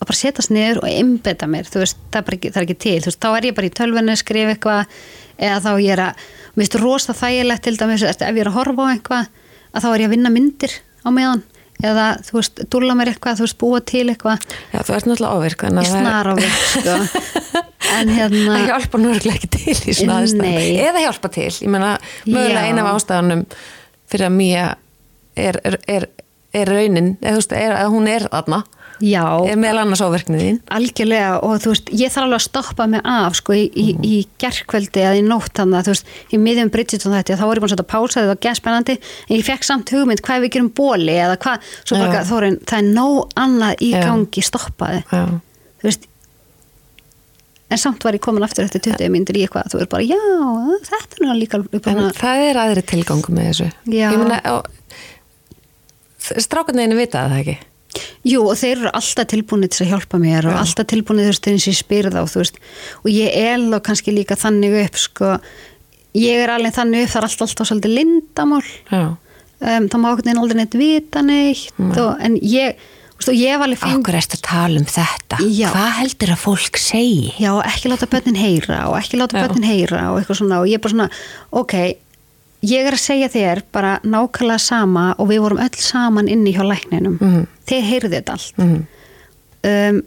[0.00, 2.78] að bara setjast niður og einbeta mér, þú veist, það er, ekki, það er ekki
[2.82, 4.98] til, þú veist, þá er ég bara í tölvunni að skrifa eitthvað,
[5.38, 6.26] eða þá ég er að,
[6.56, 9.30] mér finnst rosa þægilegt til dæmis, ef ég er að horfa á eitthvað,
[9.70, 11.44] að þá er ég að vinna myndir á meðan,
[11.86, 15.36] eða, þú veist, dúlla mér eitthvað, þú veist, búa til eitthvað, Já, þú ert náttúrulega
[15.40, 16.96] ávirk, ég snar á mig, sko,
[17.96, 18.56] en hérna...
[18.56, 20.24] Það hjálpa nú örugglega ekki til í svona Nei.
[20.24, 20.80] aðstæðum.
[20.86, 21.48] Eða hjálpa til.
[21.50, 21.92] Ég meina,
[22.28, 23.46] mögulega eina af ástæðanum
[24.10, 24.66] fyrir að Mía
[25.38, 26.08] er, er, er,
[26.56, 28.62] er raunin, eða þú veist, er, að hún er þarna,
[29.00, 30.58] Já, er meðal annars áverknið þín.
[30.76, 34.18] algjörlega og þú veist, ég þarf alveg að stoppa mig af sko í, í, í
[34.42, 37.64] gerkveldi eða í nótt þannig að þú veist, í miðjum Bridgerton þetta þá var ég
[37.64, 40.70] búin að setja pása, þetta var gæspennandi en ég fekk samt hugmynd hvað við gerum
[40.76, 44.02] bóli eða hvað, svo bara þórin það er nóg annað í Já.
[44.04, 45.24] gangi stoppaði, Já.
[45.80, 46.06] þú veist
[47.70, 50.18] en samt var ég komin aftur eftir 20 myndir í eitthvað, þú er bara, já
[50.90, 53.68] þetta er líka En það er aðri tilgangu með þessu.
[53.86, 54.08] Já.
[54.10, 54.60] Ég meina,
[56.18, 57.56] strákarneginu vita það ekki.
[58.26, 60.60] Jú og þeir eru alltaf tilbúinir til að hjálpa mér og Já.
[60.62, 62.60] alltaf tilbúinir þú veist eins og ég spyr þá þú veist
[63.00, 65.32] og ég er þá kannski líka þannig upp sko,
[66.20, 68.62] ég er alveg þannig upp það er alltaf alltaf svolítið lindamál
[68.92, 69.16] um,
[69.60, 72.84] það má okkur neina aldrei neitt vita neitt og, en ég,
[73.24, 75.40] og ég hef alveg fengið Akkur ertu að tala um þetta?
[75.48, 75.66] Já.
[75.74, 77.32] Hvað heldur að fólk segi?
[77.40, 80.78] já, ekki láta börnin heyra og ekki láta börnin heyra og eitthvað svona og ég
[80.78, 81.10] er bara svona,
[81.64, 81.76] ok
[82.62, 86.62] ég er að segja þér bara nákvæmlega sama og við vorum öll saman inni hjá
[86.66, 87.46] lækninum Mhm.
[87.66, 88.86] þeir heyrðu þetta allt Mm.
[89.64, 90.02] um,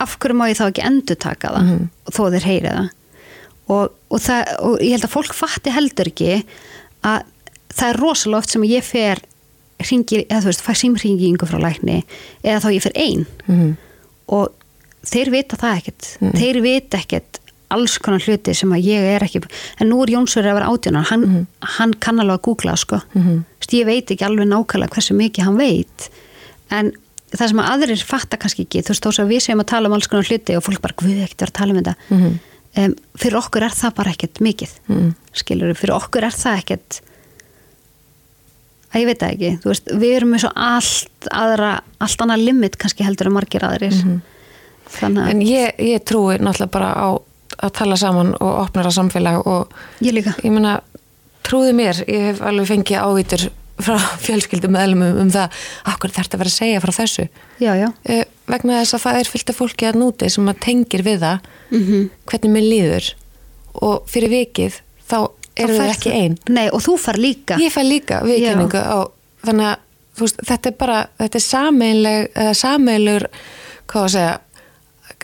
[0.00, 1.88] af hverju má ég þá ekki endur taka það Mhm.
[2.10, 2.88] þó þeir heyri það
[3.68, 6.44] og, og, það og ég held að fólk fatti heldur ekki
[7.04, 7.22] að
[7.70, 9.20] það er rosalega oft sem ég fer
[9.90, 12.02] ringir, eða þú veist, fær símringingu frá lækni
[12.44, 13.76] eða þá ég fer ein Mm.
[14.28, 14.52] og
[15.04, 16.32] þeir vita það ekkert Mhm.
[16.40, 17.38] þeir vita ekkert
[17.70, 19.40] alls konar hluti sem að ég er ekki
[19.80, 21.46] en nú er Jónsur að vera átjónar hann, Mhm.
[21.78, 23.44] hann kann alveg að googla sko Mhm.
[23.60, 26.08] Vist, ég veit ekki alveg nákvæmlega hversu mikið hann veit
[26.70, 26.92] en
[27.30, 29.86] það sem að aðrir fatta kannski ekki, þú veist þó sem við segjum að tala
[29.88, 32.38] um alls konar hluti og fólk bara, guð ekkert að tala um þetta Mhm.
[32.76, 35.14] um, fyrir okkur er það bara ekkert mikið Mhm.
[35.34, 37.00] skilur fyrir okkur er það ekkert
[38.92, 42.44] að ég veit það ekki þú veist, við erum með svo allt aðra, allt annað
[42.44, 43.94] limit kannski heldur en margir aðrir
[44.90, 47.08] þannig að En ég, ég trúi náttúrulega bara á
[47.60, 49.72] að tala saman og opnara samfélag og
[50.04, 50.34] ég líka.
[50.44, 50.78] ég meina,
[51.46, 53.46] trúði mér, ég hef alveg fengið ávítur
[53.80, 53.96] frá
[54.26, 55.56] fjölskyldum meðlum um, það,
[55.92, 57.26] akkur þarf að vera að segja frá þessu?
[57.62, 60.62] Já, já, uh, vegna þess að það er fyllt af fólki að núti sem að
[60.66, 63.12] tengir við það mm hvernig mér líður.
[63.86, 64.80] Og fyrir vikið
[65.10, 65.18] þá
[65.60, 67.58] eru þau ekki einn nei, og þú far líka.
[67.62, 68.98] Ég fæ líka viðkynningu á
[69.46, 69.86] þannig að
[70.20, 73.26] veist, þetta er bara þetta er sameinlegur
[73.90, 74.34] hvað að segja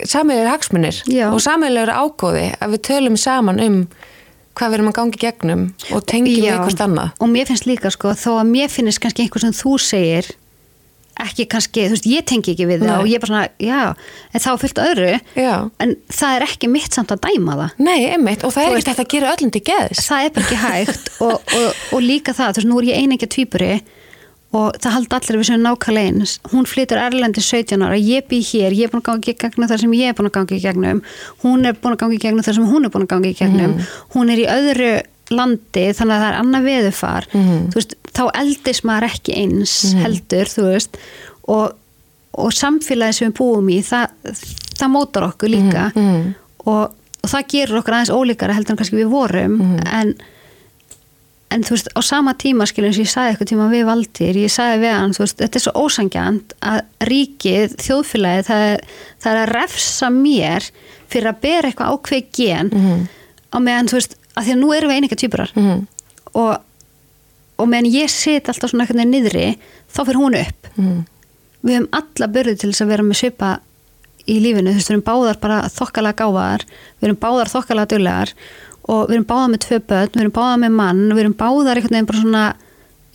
[0.04, 1.28] sameinlegur hagsmunir Já.
[1.32, 3.78] og sameinlegur ágóði að við tölum saman um
[4.56, 5.62] hvað við erum að gangi gegnum
[5.92, 9.26] og tengjum við eitthvað annað og mér finnst líka sko þó að mér finnst kannski
[9.26, 10.30] einhver sem þú segir
[11.16, 12.96] ekki kannski, þú veist, ég tengi ekki við það Nei.
[13.00, 13.82] og ég er bara svona, já,
[14.36, 15.52] en þá fullt öðru Já.
[15.80, 19.04] en það er ekki mitt samt að dæma það Nei, einmitt, og það er þetta
[19.06, 22.60] að gera öllum til geðs það er ekki hægt og, og, og líka það, þú
[22.60, 23.70] veist, nú er ég einengja týpuri
[24.56, 26.34] og það haldi allir við sem nákvæmlega eins.
[26.52, 27.98] Hún flytur Erlendi 17 ára.
[27.98, 30.30] Ég bý hér, ég er búin að gangi í gegnum það sem ég er búin
[30.30, 31.02] að gangi í gegnum.
[31.42, 33.38] Hún er búin að gangi í gegnum það sem hún er búin að gangi í
[33.40, 33.74] gegnum.
[34.14, 34.92] Hún er í öðru
[35.34, 37.56] landi þannig að það er annað veðufar Mhm.
[37.72, 40.96] þú veist, þá eldist maður ekki eins heldur, þú veist.
[41.48, 41.72] Og,
[42.38, 44.06] og samfélagi sem við búum í það,
[44.78, 45.88] það mótar okkur líka.
[45.96, 46.34] Mhm.
[46.66, 49.58] og, og það gerur okkur aðeins ólíkara heldur en kannski við vorum.
[49.86, 50.14] En
[51.54, 54.50] en þú veist, á sama tíma eins og ég sagði eitthvað tíma við valdir, ég
[54.50, 58.80] sagði við hann þú veist, þetta er svo ósangjant að ríkið, þjóðfélagið, það er,
[59.22, 60.70] það er að refsa mér
[61.12, 63.04] fyrir að bera eitthvað ákveð gen Mhm.
[63.54, 65.86] á meðan, þú veist, að því að nú erum við eininga týpurar Mhm.
[66.34, 66.56] og
[67.58, 69.56] og meðan ég sit alltaf svona eitthvað niðri
[69.88, 70.98] þá fyrir hún upp mm.
[71.64, 73.60] við höfum alla börði til þess að vera með svipa
[74.28, 76.64] í lífinu, þú veist, við erum báðar bara þokkalega gáfaðar,
[77.00, 78.32] við erum báðar þokkalega duglegar
[78.86, 81.80] og við erum báðar með tvö börn, við erum báðar með mann, við erum báðar
[81.80, 82.44] einhvern veginn bara svona,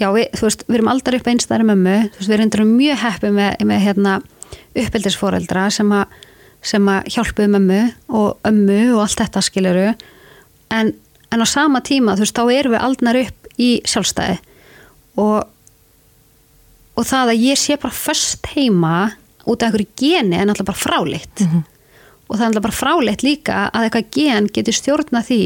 [0.01, 2.99] já, við, þú veist, við erum aldrei upp einstæðari mömmu, þú veist, við erum mjög
[3.05, 4.17] heppið með, með hérna
[4.81, 6.19] uppeldisforeldra sem að
[6.61, 7.79] að hjálpuðu mömmu
[8.13, 9.87] og ömmu og allt þetta skiluru
[10.69, 10.91] en,
[11.33, 14.37] en á sama tíma, þú veist, þá erum við aldnar upp í sjálfstæði.
[15.21, 15.39] Og
[16.99, 18.95] og það að ég sé bara först heima
[19.47, 21.39] út af einhverju geni er náttúrulega bara fráleitt.
[21.41, 21.63] Mhm.
[22.31, 25.41] Og það er bara fráleitt líka að eitthvað gen getur stjórna því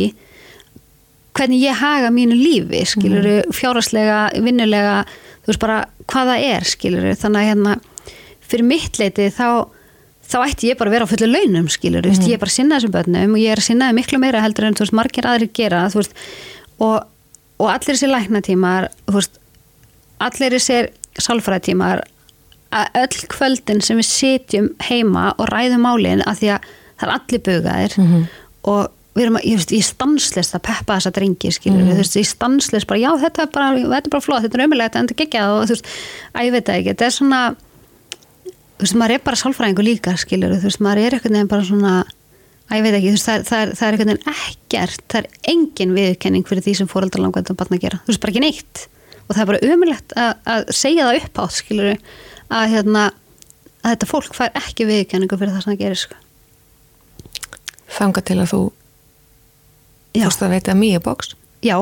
[1.36, 4.99] hvernig ég haga mínu lífi skiluru, fjáraslega, vinnulega
[5.44, 7.74] þú veist bara hvað það er skiluru, þannig að hérna
[8.45, 9.48] fyrir mitt leiti þá
[10.26, 12.22] þá ætti ég bara að vera á fullu launum skilur mm.
[12.26, 14.41] ég er bara að sinna þessum börnum og ég er að sinna þeim miklu meira
[14.41, 16.16] heldur en þú veist, margir aðrir gera veist,
[16.82, 16.95] og,
[17.62, 19.40] og allir þessi læknatímar þú veist,
[20.26, 20.80] allir þessi
[21.26, 22.03] sálfræðtímar
[22.76, 26.69] að öll kvöldin sem við sitjum heima og ræðum málin að því að
[26.99, 28.26] það er allir bugaðir Mhm.
[28.65, 31.88] og við erum að, ég veist, ég stanslist að peppa þessa drengi, skilur Mhm.
[31.88, 34.60] við, þú veist, ég stanslist bara, já, þetta er bara, þetta er bara flott, þetta
[34.60, 35.85] er ömulegt, en þetta er geggjað og þú veist,
[36.35, 37.41] að ég veit það ekki, þetta er svona
[38.76, 41.64] þú veist, maður er bara sálfræðingur líka, skilur þú veist, maður er einhvern veginn bara
[41.64, 41.93] svona
[42.65, 45.27] að ég veit ekki, þú veist, það, það, er, er einhvern veginn ekkert, það er
[45.53, 48.88] engin viðkenning fyrir því sem fóreldrar langvænt að batna gera, þú veist, bara ekki neitt.
[49.26, 51.97] Og það er bara umulegt að, að segja það upp átt, skilur
[52.49, 53.03] að hérna,
[53.81, 56.22] að þetta fólk fær ekki viðkenningu fyrir það sem það gerir, sko.
[57.95, 58.63] Þanga til að þú
[60.15, 61.35] fórst að veita mýja bóks.
[61.65, 61.77] já,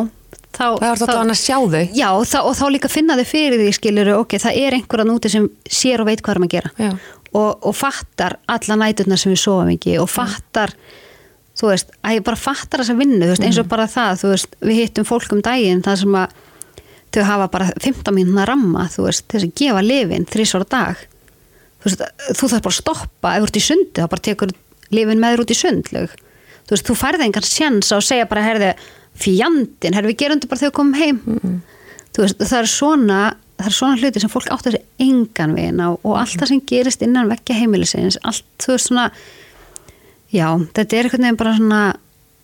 [0.53, 1.83] þá Það var þetta að sjá þau.
[1.97, 5.31] Já, þá, og þá líka finna þau fyrir því, skilur ok, það er einhverja núti
[5.33, 6.73] sem sér og veit hvað er um að gera
[7.33, 10.73] og, og fattar alla næturnar sem við sofum ekki og fattar
[11.57, 14.57] þú veist, að ég bara fattar þessa vinnu veist, eins og bara það, þú veist,
[14.61, 16.37] við hittum fólk um daginn það sem að
[17.13, 21.07] þau hafa bara 15 mínúna ramma, þú veist þess að gefa lifin þrísvara dag.
[21.83, 22.03] Þú veist,
[22.39, 24.53] þú þarf bara að stoppa ef þú ert í sundi, þá bara tekur
[24.93, 26.15] lifin með þér út í sundlög
[26.63, 28.73] þú veist, þú færði engan sjans á að segja bara, herði,
[29.19, 31.21] fjandinn, herði, við þetta bara þegar við komum heim.
[32.13, 33.21] Þú veist, það er svona
[33.53, 36.49] það er svona hluti sem fólk átt að þessi engan veginn á og allt það
[36.49, 39.05] sem gerist innan vekkja heimilisins, allt, þú veist svona
[40.33, 41.81] já, þetta er einhvern veginn bara svona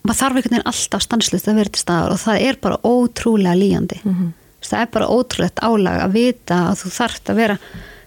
[0.06, 3.58] maður þarf einhvern veginn alltaf stanslust að vera til staðar og það er bara ótrúlega
[3.58, 3.98] líjandi.
[4.04, 4.30] Mhm.
[4.64, 7.58] Það er bara ótrúlegt álag að vita að þú þarft að vera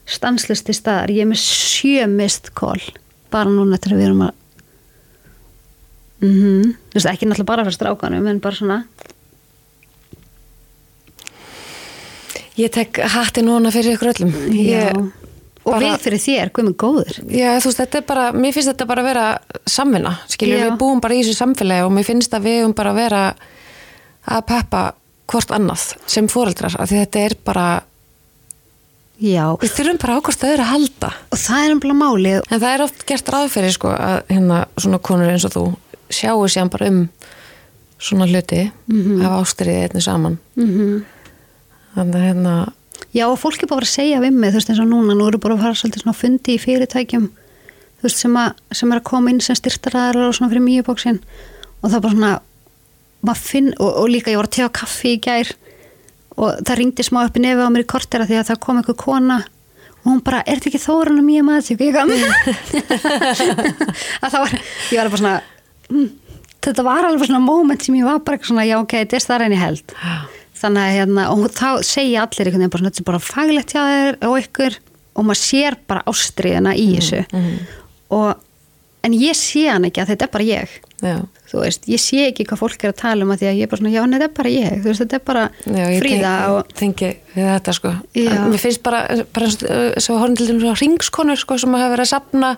[0.06, 2.80] stanslust til staðar, ég er með sjö mist kól,
[3.32, 4.34] bara núna til að við erum að
[6.24, 8.82] mhm, þú veist, ekki náttúrulega bara fyrir strákanum en bara svona
[12.54, 14.34] Ég tek hatti núna fyrir ykkur öllum.
[14.54, 14.94] Ég,
[15.64, 17.16] og bara- við fyrir þér, hvað með góður.
[17.34, 20.78] Já, þú veist, þetta er bara, mér finnst þetta bara að vera samvinna, skiljum við
[20.78, 23.36] búum bara í þessu samfélagi og mér finnst að við um bara að vera
[24.28, 24.94] að peppa
[25.34, 27.66] hvort annað sem foreldrar, af því þetta er bara,
[29.24, 31.10] já, við þurfum bara ákvæmst öðru að halda.
[31.32, 34.64] og það er umblá málið En það er oft gert ráð fyrir sko að hérna
[34.78, 35.64] svona konur eins og þú
[36.14, 37.04] sjáu sér bara um
[38.04, 39.22] svona hluti Mhm.
[39.26, 40.38] af ástriði einnig saman.
[40.58, 41.04] mm
[41.96, 42.54] Þannig að hérna,
[43.14, 45.28] já, og fólk er bara að segja við mig, þú veist eins og núna nú
[45.28, 49.00] eru bara að fara svolítið svona fundi í fyrirtækjum þú veist, sem, að, sem er
[49.00, 51.20] að koma inn sem styrtaræðar og svona fyrir mýjubóksin
[51.84, 52.40] og það er bara svona
[53.40, 55.54] finn, og, og líka ég var að tega kaffi í gær
[56.34, 58.80] og það ringdi smá upp í nefi á mér í kortera því að það kom
[58.82, 59.40] einhver kona
[60.04, 61.64] og hún bara, er þetta ekki þórun og mjög maður
[61.95, 62.06] gaf
[64.24, 64.56] að það var,
[64.91, 65.36] ég var bara svona
[65.88, 66.10] hm,
[66.64, 69.56] þetta var alveg svona moment sem ég var bara svona, já ok, þetta er en
[69.56, 69.94] ég held.
[70.64, 73.82] Þannig að hérna, og þá segja allir einhvern veginn bara þetta er bara faglegt hjá
[73.84, 74.80] þér og ykkur.
[75.14, 77.22] Og maður sér bara ástriðina í þessu.
[78.16, 78.30] og,
[79.04, 81.18] en ég sé hann ekki að þetta er bara ég já,
[81.52, 83.66] þú veist, ég sé ekki hvað fólk er að tala um að því að ég
[83.68, 85.86] er bara svona, já, nei, þetta er bara ég þú veist, þetta er bara já
[85.94, 87.94] ég fríða og tengi við þetta sko.
[88.54, 89.02] Mér finnst bara,
[89.36, 92.52] bara svo horfum til þeim ringskonur sko sem hafa verið að sapna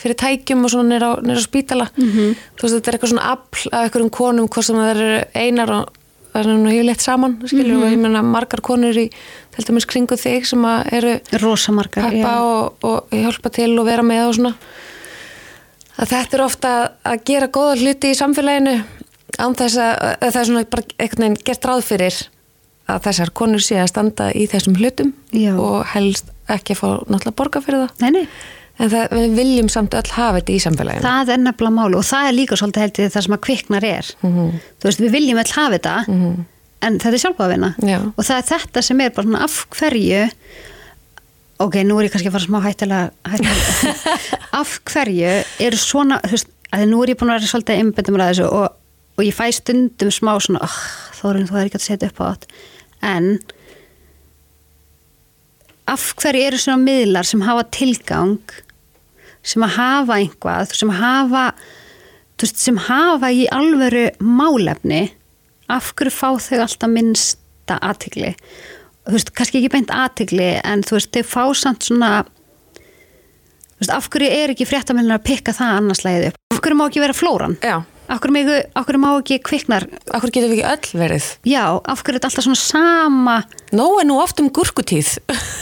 [0.00, 1.88] fyrir tækjum og svona nýra á, á spítala.
[1.96, 2.34] Mhm.
[2.58, 5.70] Þú veist, þetta er eitthvað svona afl af einhverjum konum, hvort sem það eru einar
[5.78, 5.92] og
[6.34, 7.82] það er nú yfirleitt saman, skilur Mhm.
[7.84, 9.06] og ég meina margar konur í,
[9.54, 11.20] til dæmis kringu þig sem að eru
[11.94, 14.54] peppa og, og hjálpa til og vera með og svona
[15.98, 16.70] að þetta er ofta
[17.06, 18.76] að gera góða hluti í samfélaginu
[19.38, 22.18] án þess að, að það er svona bara einhvern veginn gert ráð fyrir
[22.92, 25.54] að þessar konur sé að standa í þessum hlutum Já.
[25.56, 28.24] og helst ekki að fá náttúrulega borga fyrir það nei, nei,
[28.84, 32.04] en það, við viljum samt öll hafa þetta í samfélaginu það er nefnilega máli og
[32.10, 34.50] það er líka svolítið held ég það sem að kviknar er Mhm.
[34.82, 35.96] þú veist, við viljum all hafa þetta
[36.84, 37.98] en þetta er sjálfbáðvinna Já.
[38.12, 40.22] og það er þetta sem er bara svona af hverju
[41.62, 43.10] ok, nú er ég kannski að fara smá hættilega,
[44.60, 48.18] af hverju eru svona þú veist, að nú er ég búin að vera svolítið einbindum
[48.18, 48.78] að þessu og,
[49.14, 50.78] og ég fæ stundum smá svona oh,
[51.20, 52.46] þórin þú er ekki að setja upp á þetta
[53.14, 53.30] en
[55.94, 58.38] af hverju eru svona miðlar sem hafa tilgang
[59.44, 61.48] sem að hafa einhvað sem hafa
[62.40, 65.06] veist, sem hafa í alvöru málefni
[65.72, 68.34] af hverju fá þau alltaf minnsta aðtigli
[69.04, 73.96] þú veist, kannski ekki beint aðtigli en þú veist, þau fá samt svona þú veist,
[73.96, 76.40] af hverju er ekki fréttamilnar að pikka það annarslæðið upp?
[76.54, 77.58] Af hverju má ekki vera flóran?
[77.60, 77.76] Já,
[78.08, 81.28] af hverju, megu, af hverju má ekki kviknar akkur getum við ekki öll verið?
[81.50, 83.36] Já, af hverju er þetta alltaf svona sama
[83.74, 85.16] Nó er nú oft um gúrkutíð.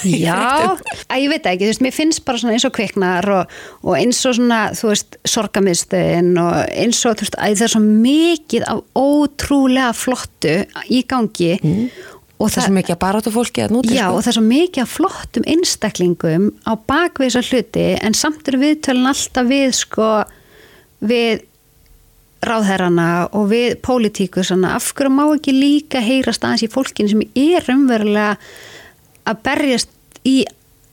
[0.04, 0.76] Já,
[1.08, 3.54] að ég veit ekki, þú veist, mér finnst bara svona eins og kviknar og,
[3.86, 7.72] og eins og svona, þú veist, sorgamiðstöðin og eins og, þú veist, að það er
[7.72, 10.56] svo mikið af ótrúlega flottu
[10.92, 11.54] í gangi
[12.42, 14.44] og Það er svo mikið að baráta fólki að núti Já, og það er svo
[14.48, 20.08] mikið af flottum einstaklingum á bakvið þessa hluti en samt eru viðtölun alltaf við sko,
[21.06, 21.44] við
[22.42, 23.08] ráðherrana
[23.38, 28.34] og við pólitíkusana, af hverju má ekki líka heyrast aðeins í fólkinu sem er umverulega
[29.30, 29.92] að berjast
[30.26, 30.40] í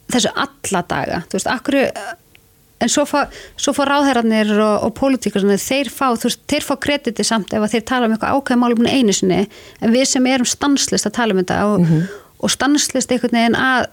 [0.09, 1.85] þessu alla daga, þú veist, hverju
[2.79, 3.25] en svo fá,
[3.75, 6.07] fá ráðherranir og, og pólitíkusana, þeir fá
[6.65, 9.41] fá krediti samt ef að þeir tala um eitthvað ákveð málumni einu sinni,
[9.81, 11.89] en við sem erum stanslist að tala um þetta og,
[12.39, 13.89] og stanslist einhvern veginn að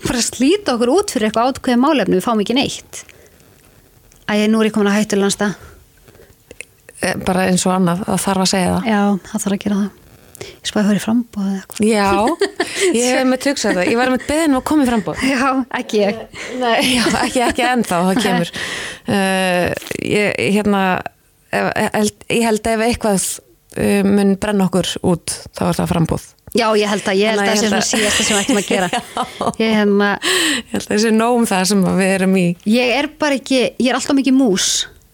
[0.00, 3.02] bara slíta okkur út fyrir eitthvað ákveð málefni, við fáum ekki neitt.
[4.30, 5.50] Æ, nú er ég komin að hættulegasta
[7.00, 8.88] Eh, Bara eins og annað, það þarf að segja það.
[8.90, 9.00] Já,
[9.30, 9.99] það þarf að gera það
[10.40, 11.84] Ég spáði að höra í frambóð eða eitthvað.
[11.90, 12.08] Já,
[12.98, 13.90] ég hef með tugsað það.
[13.92, 15.44] Ég var með beðin og komið frambóð Já,
[15.80, 16.20] ekki ég.
[16.60, 18.52] Nei, já, ekki, ekki ennþá, það kemur.
[19.10, 19.68] Uh,
[20.06, 20.82] ég, hérna
[21.52, 25.90] ef, held, ég held að ef eitthvað uh, mun brenna okkur út þá er það
[25.94, 28.34] frambóð Já, ég held að, ég held að það sé að svona að- síðasta sem
[28.34, 28.86] við ættum að gera.
[29.62, 32.42] Ég, hérna, Ég held að þessi nóg um það sem við erum í.
[32.74, 34.66] Ég er bara ekki, ég er alltaf mikið mús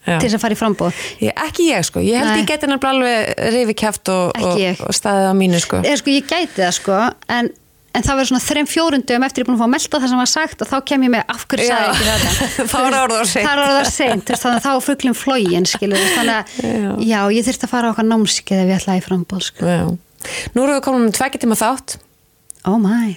[0.07, 0.19] Já.
[0.23, 2.41] til þess að fara í frambóð ég, Ekki ég sko, ég held Nei.
[2.43, 6.13] ég geti nefnilega alveg rifi kæft og, og, og staðið á mínu sko Eða sko,
[6.15, 6.99] ég gæti það sko
[7.37, 7.49] en,
[7.97, 10.13] en það verður svona þreim fjórundum eftir ég er búin að fá að melda það
[10.13, 13.15] sem var sagt og þá kem ég með af hverju sagði ekki þetta Þá er
[13.17, 13.51] of seint.
[13.51, 16.91] Er of seint, þannig að þá er fuglinn flógin þannig að Já.
[17.11, 19.79] já, ég þurfti að fara á okkar námskeið ef ég ætlaði í frambóð sko.
[20.55, 21.97] Nú erum við komin með tvekki tíma þátt
[22.67, 23.17] Oh my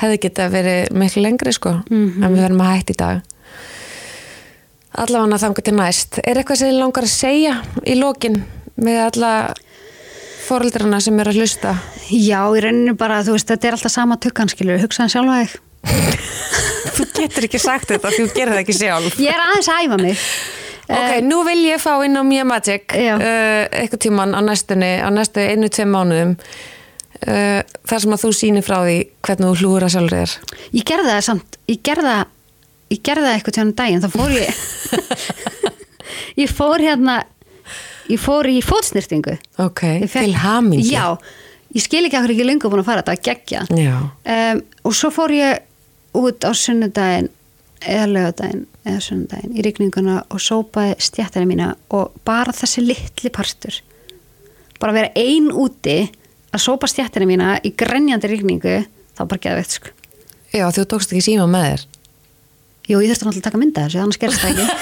[0.00, 2.22] hefði geta verið miklu lengri sko Mhm.
[2.24, 3.22] en við verðum að hætta í dag
[5.02, 6.20] allavega þangur til næst.
[6.24, 7.54] Er eitthvað sem þið langar að segja
[7.84, 8.40] í lokin
[8.80, 9.32] með alla
[10.46, 11.74] foreldrarna sem eru að hlusta?
[12.10, 15.56] Já, í rauninu bara, þú veist, þetta er alltaf sama tukkan skilur, hugsaðan sjálfa þig.
[16.96, 19.18] Þú getur ekki sagt þetta þú gerir það ekki sjálf.
[19.20, 20.22] Ég er aðeins að æfa mig.
[20.86, 23.24] Ok, nú vil ég fá inn á Mia Magic uh,
[23.74, 26.36] eitthvað tíman á næstunni á næstu einu, tveim mánuðum.
[27.16, 28.96] Uh, þar sem að þú sýnir frá því
[29.26, 30.56] hvernig þú hlúur að sjálfur þér.
[30.78, 32.24] Ég gerði það samt, ég gerði það
[32.92, 34.60] ég gerði það eitthvað tjónum daginn þá fór ég
[36.42, 37.16] ég fór hérna
[38.10, 39.82] ég fór í fótsnýrtingu ok,
[40.12, 40.92] til hamingju.
[40.92, 41.16] Já,
[41.74, 44.96] ég skil ekki að hverju ekki lengur búin að fara þetta að gegja um, og
[44.96, 45.64] svo fór ég
[46.16, 47.32] út á sunnudaginn
[47.86, 53.74] eða lögadaginn eða sunnudaginn í rigninguna og sópaði stjættina mína og bara þessi litli partur.
[54.80, 55.98] Bara vera ein úti
[56.54, 58.78] að sópa stjættina mína í grenjandi rigningu
[59.16, 59.92] þá bara geða veitt sko.
[60.54, 61.84] Já, þú tókst ekki síma með þér
[62.86, 64.66] Jú, ég þurfti náttúrulega að taka mynda þessu, annars gerist það ekki.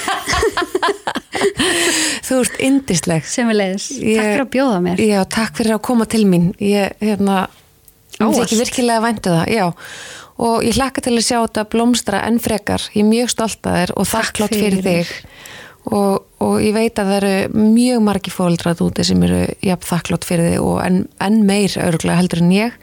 [2.24, 3.86] Þú ert indisleg sem við leiðis.
[3.94, 5.02] Takk fyrir að bjóða mér.
[5.04, 6.50] Já, takk fyrir að koma til mín.
[6.62, 7.46] Ég, hérna
[8.20, 9.66] Ég þykki virkilega væntu það, já.
[10.44, 12.84] Og ég hlakka til að sjá þetta blómstra enn frekar.
[12.94, 15.10] Ég er mjög stolt að þér og þakklátt fyrir, fyrir.
[15.10, 15.40] þig.
[15.94, 20.24] Og, og ég veit að það eru mjög margi fóldrat úti sem eru jafn þakklátt
[20.26, 22.78] fyrir þig og enn, enn meir örgulega heldur en ég.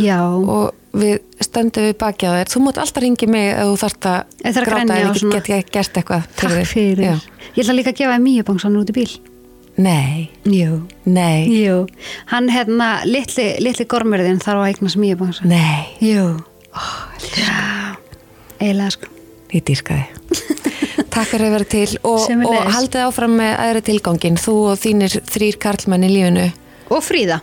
[0.00, 3.76] Já, og við stöndum við baki á þér Þú mátt alltaf ringi mig ef þú
[3.84, 7.04] þarft Ef að gráta eða ekki get ég gert eitthvað takk fyrir.
[7.04, 7.14] Já.
[7.54, 9.10] Ég ætla líka að gefa þér mýjubangsan út í bíl.
[9.80, 10.82] Nei, Jú.
[11.06, 11.86] nei, Jú.
[12.32, 15.48] Hann hérna, litli, litli gormurðin þarf að eignast mýjubangsan.
[15.48, 16.36] nei Jú.
[17.38, 17.96] Já.
[18.60, 19.08] Eiginlega sko.
[19.54, 20.18] Ég dýrka þig.
[21.14, 25.16] Takk fyrir að vera til og, og haldið áfram með aðri tilgangin, þú og þínir
[25.26, 26.44] þrýr karlmenn í lífinu
[26.90, 27.40] Og Fríða.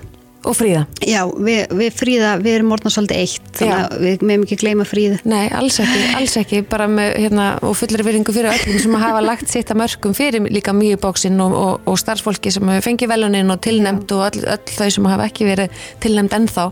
[0.48, 0.84] Og Fríða.
[1.06, 3.84] Já, við, við Fríða, við erum orðna svolítið eitt, þannig Já.
[3.84, 5.20] að við meðum ekki gleyma Fríðu.
[5.28, 9.24] Nei, alls ekki, alls ekki, bara með hérna, og fullri virðingu fyrir öllum sem hafa
[9.26, 13.56] lagt sitt að mörgum fyrir líka mjögbóksinn og, og, og starfsfólki sem hefur fengið velunin
[13.56, 16.70] og tilnæmt og öll, öll þau sem hafa ekki verið tilnæmt ennþá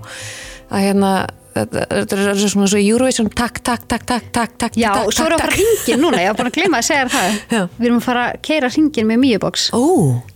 [0.75, 1.15] að hérna
[1.55, 5.39] þetta er svona svo Eurovision takk, takk, takk, takk, takk, takk Já, takk, svo erum
[5.39, 7.37] við að fara hringin núna, ég var búin að gleyma að segja það.
[7.55, 7.61] Já.
[7.77, 9.67] Við erum að fara að keira hringin með mýjuboks.
[9.71, 9.83] Ó,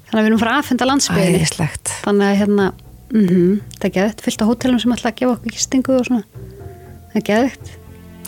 [0.09, 0.85] Þannig að við erum að fara að aðfenda
[1.29, 2.67] æðislegt þannig að hérna
[3.13, 6.23] mm það er geðvægt, fullt á hótelum sem að gefa okkur kistingu og svona.
[7.13, 7.75] Það er geðvægt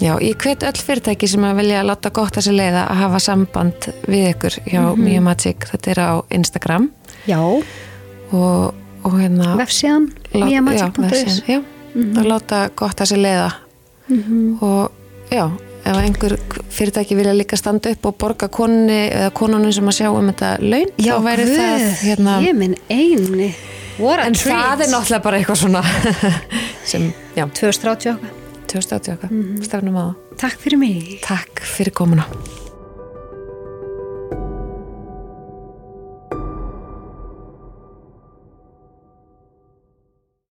[0.01, 3.19] Já, ég hvet öll fyrirtæki sem að vilja láta gott að sér leiða að hafa
[3.21, 5.23] samband við ykkur hjá mm Mhm.
[5.23, 6.87] Magic, þetta er á Instagram.
[7.29, 10.95] Já, og, og hérna vefsíðan Miamagic.is.
[10.97, 13.51] já, vefsíðan, já, og láta gott að sér leiða.
[14.61, 14.91] Og
[15.29, 15.51] já
[15.85, 16.37] ef einhver
[16.69, 20.49] fyrirtæki vilja líka standa upp og borga konni eða konunum sem að sjá um þetta
[20.61, 23.53] laun Já, þá væri það hérna, ég minn eini
[24.25, 24.57] en treat.
[24.57, 25.83] það er náttúrulega bara eitthvað svona
[26.91, 28.35] sem, já, 2030 okkar
[28.71, 29.37] 2080 okkar
[29.67, 30.05] stefnum á
[30.41, 31.19] Takk fyrir mig.
[31.21, 32.25] Takk fyrir komuna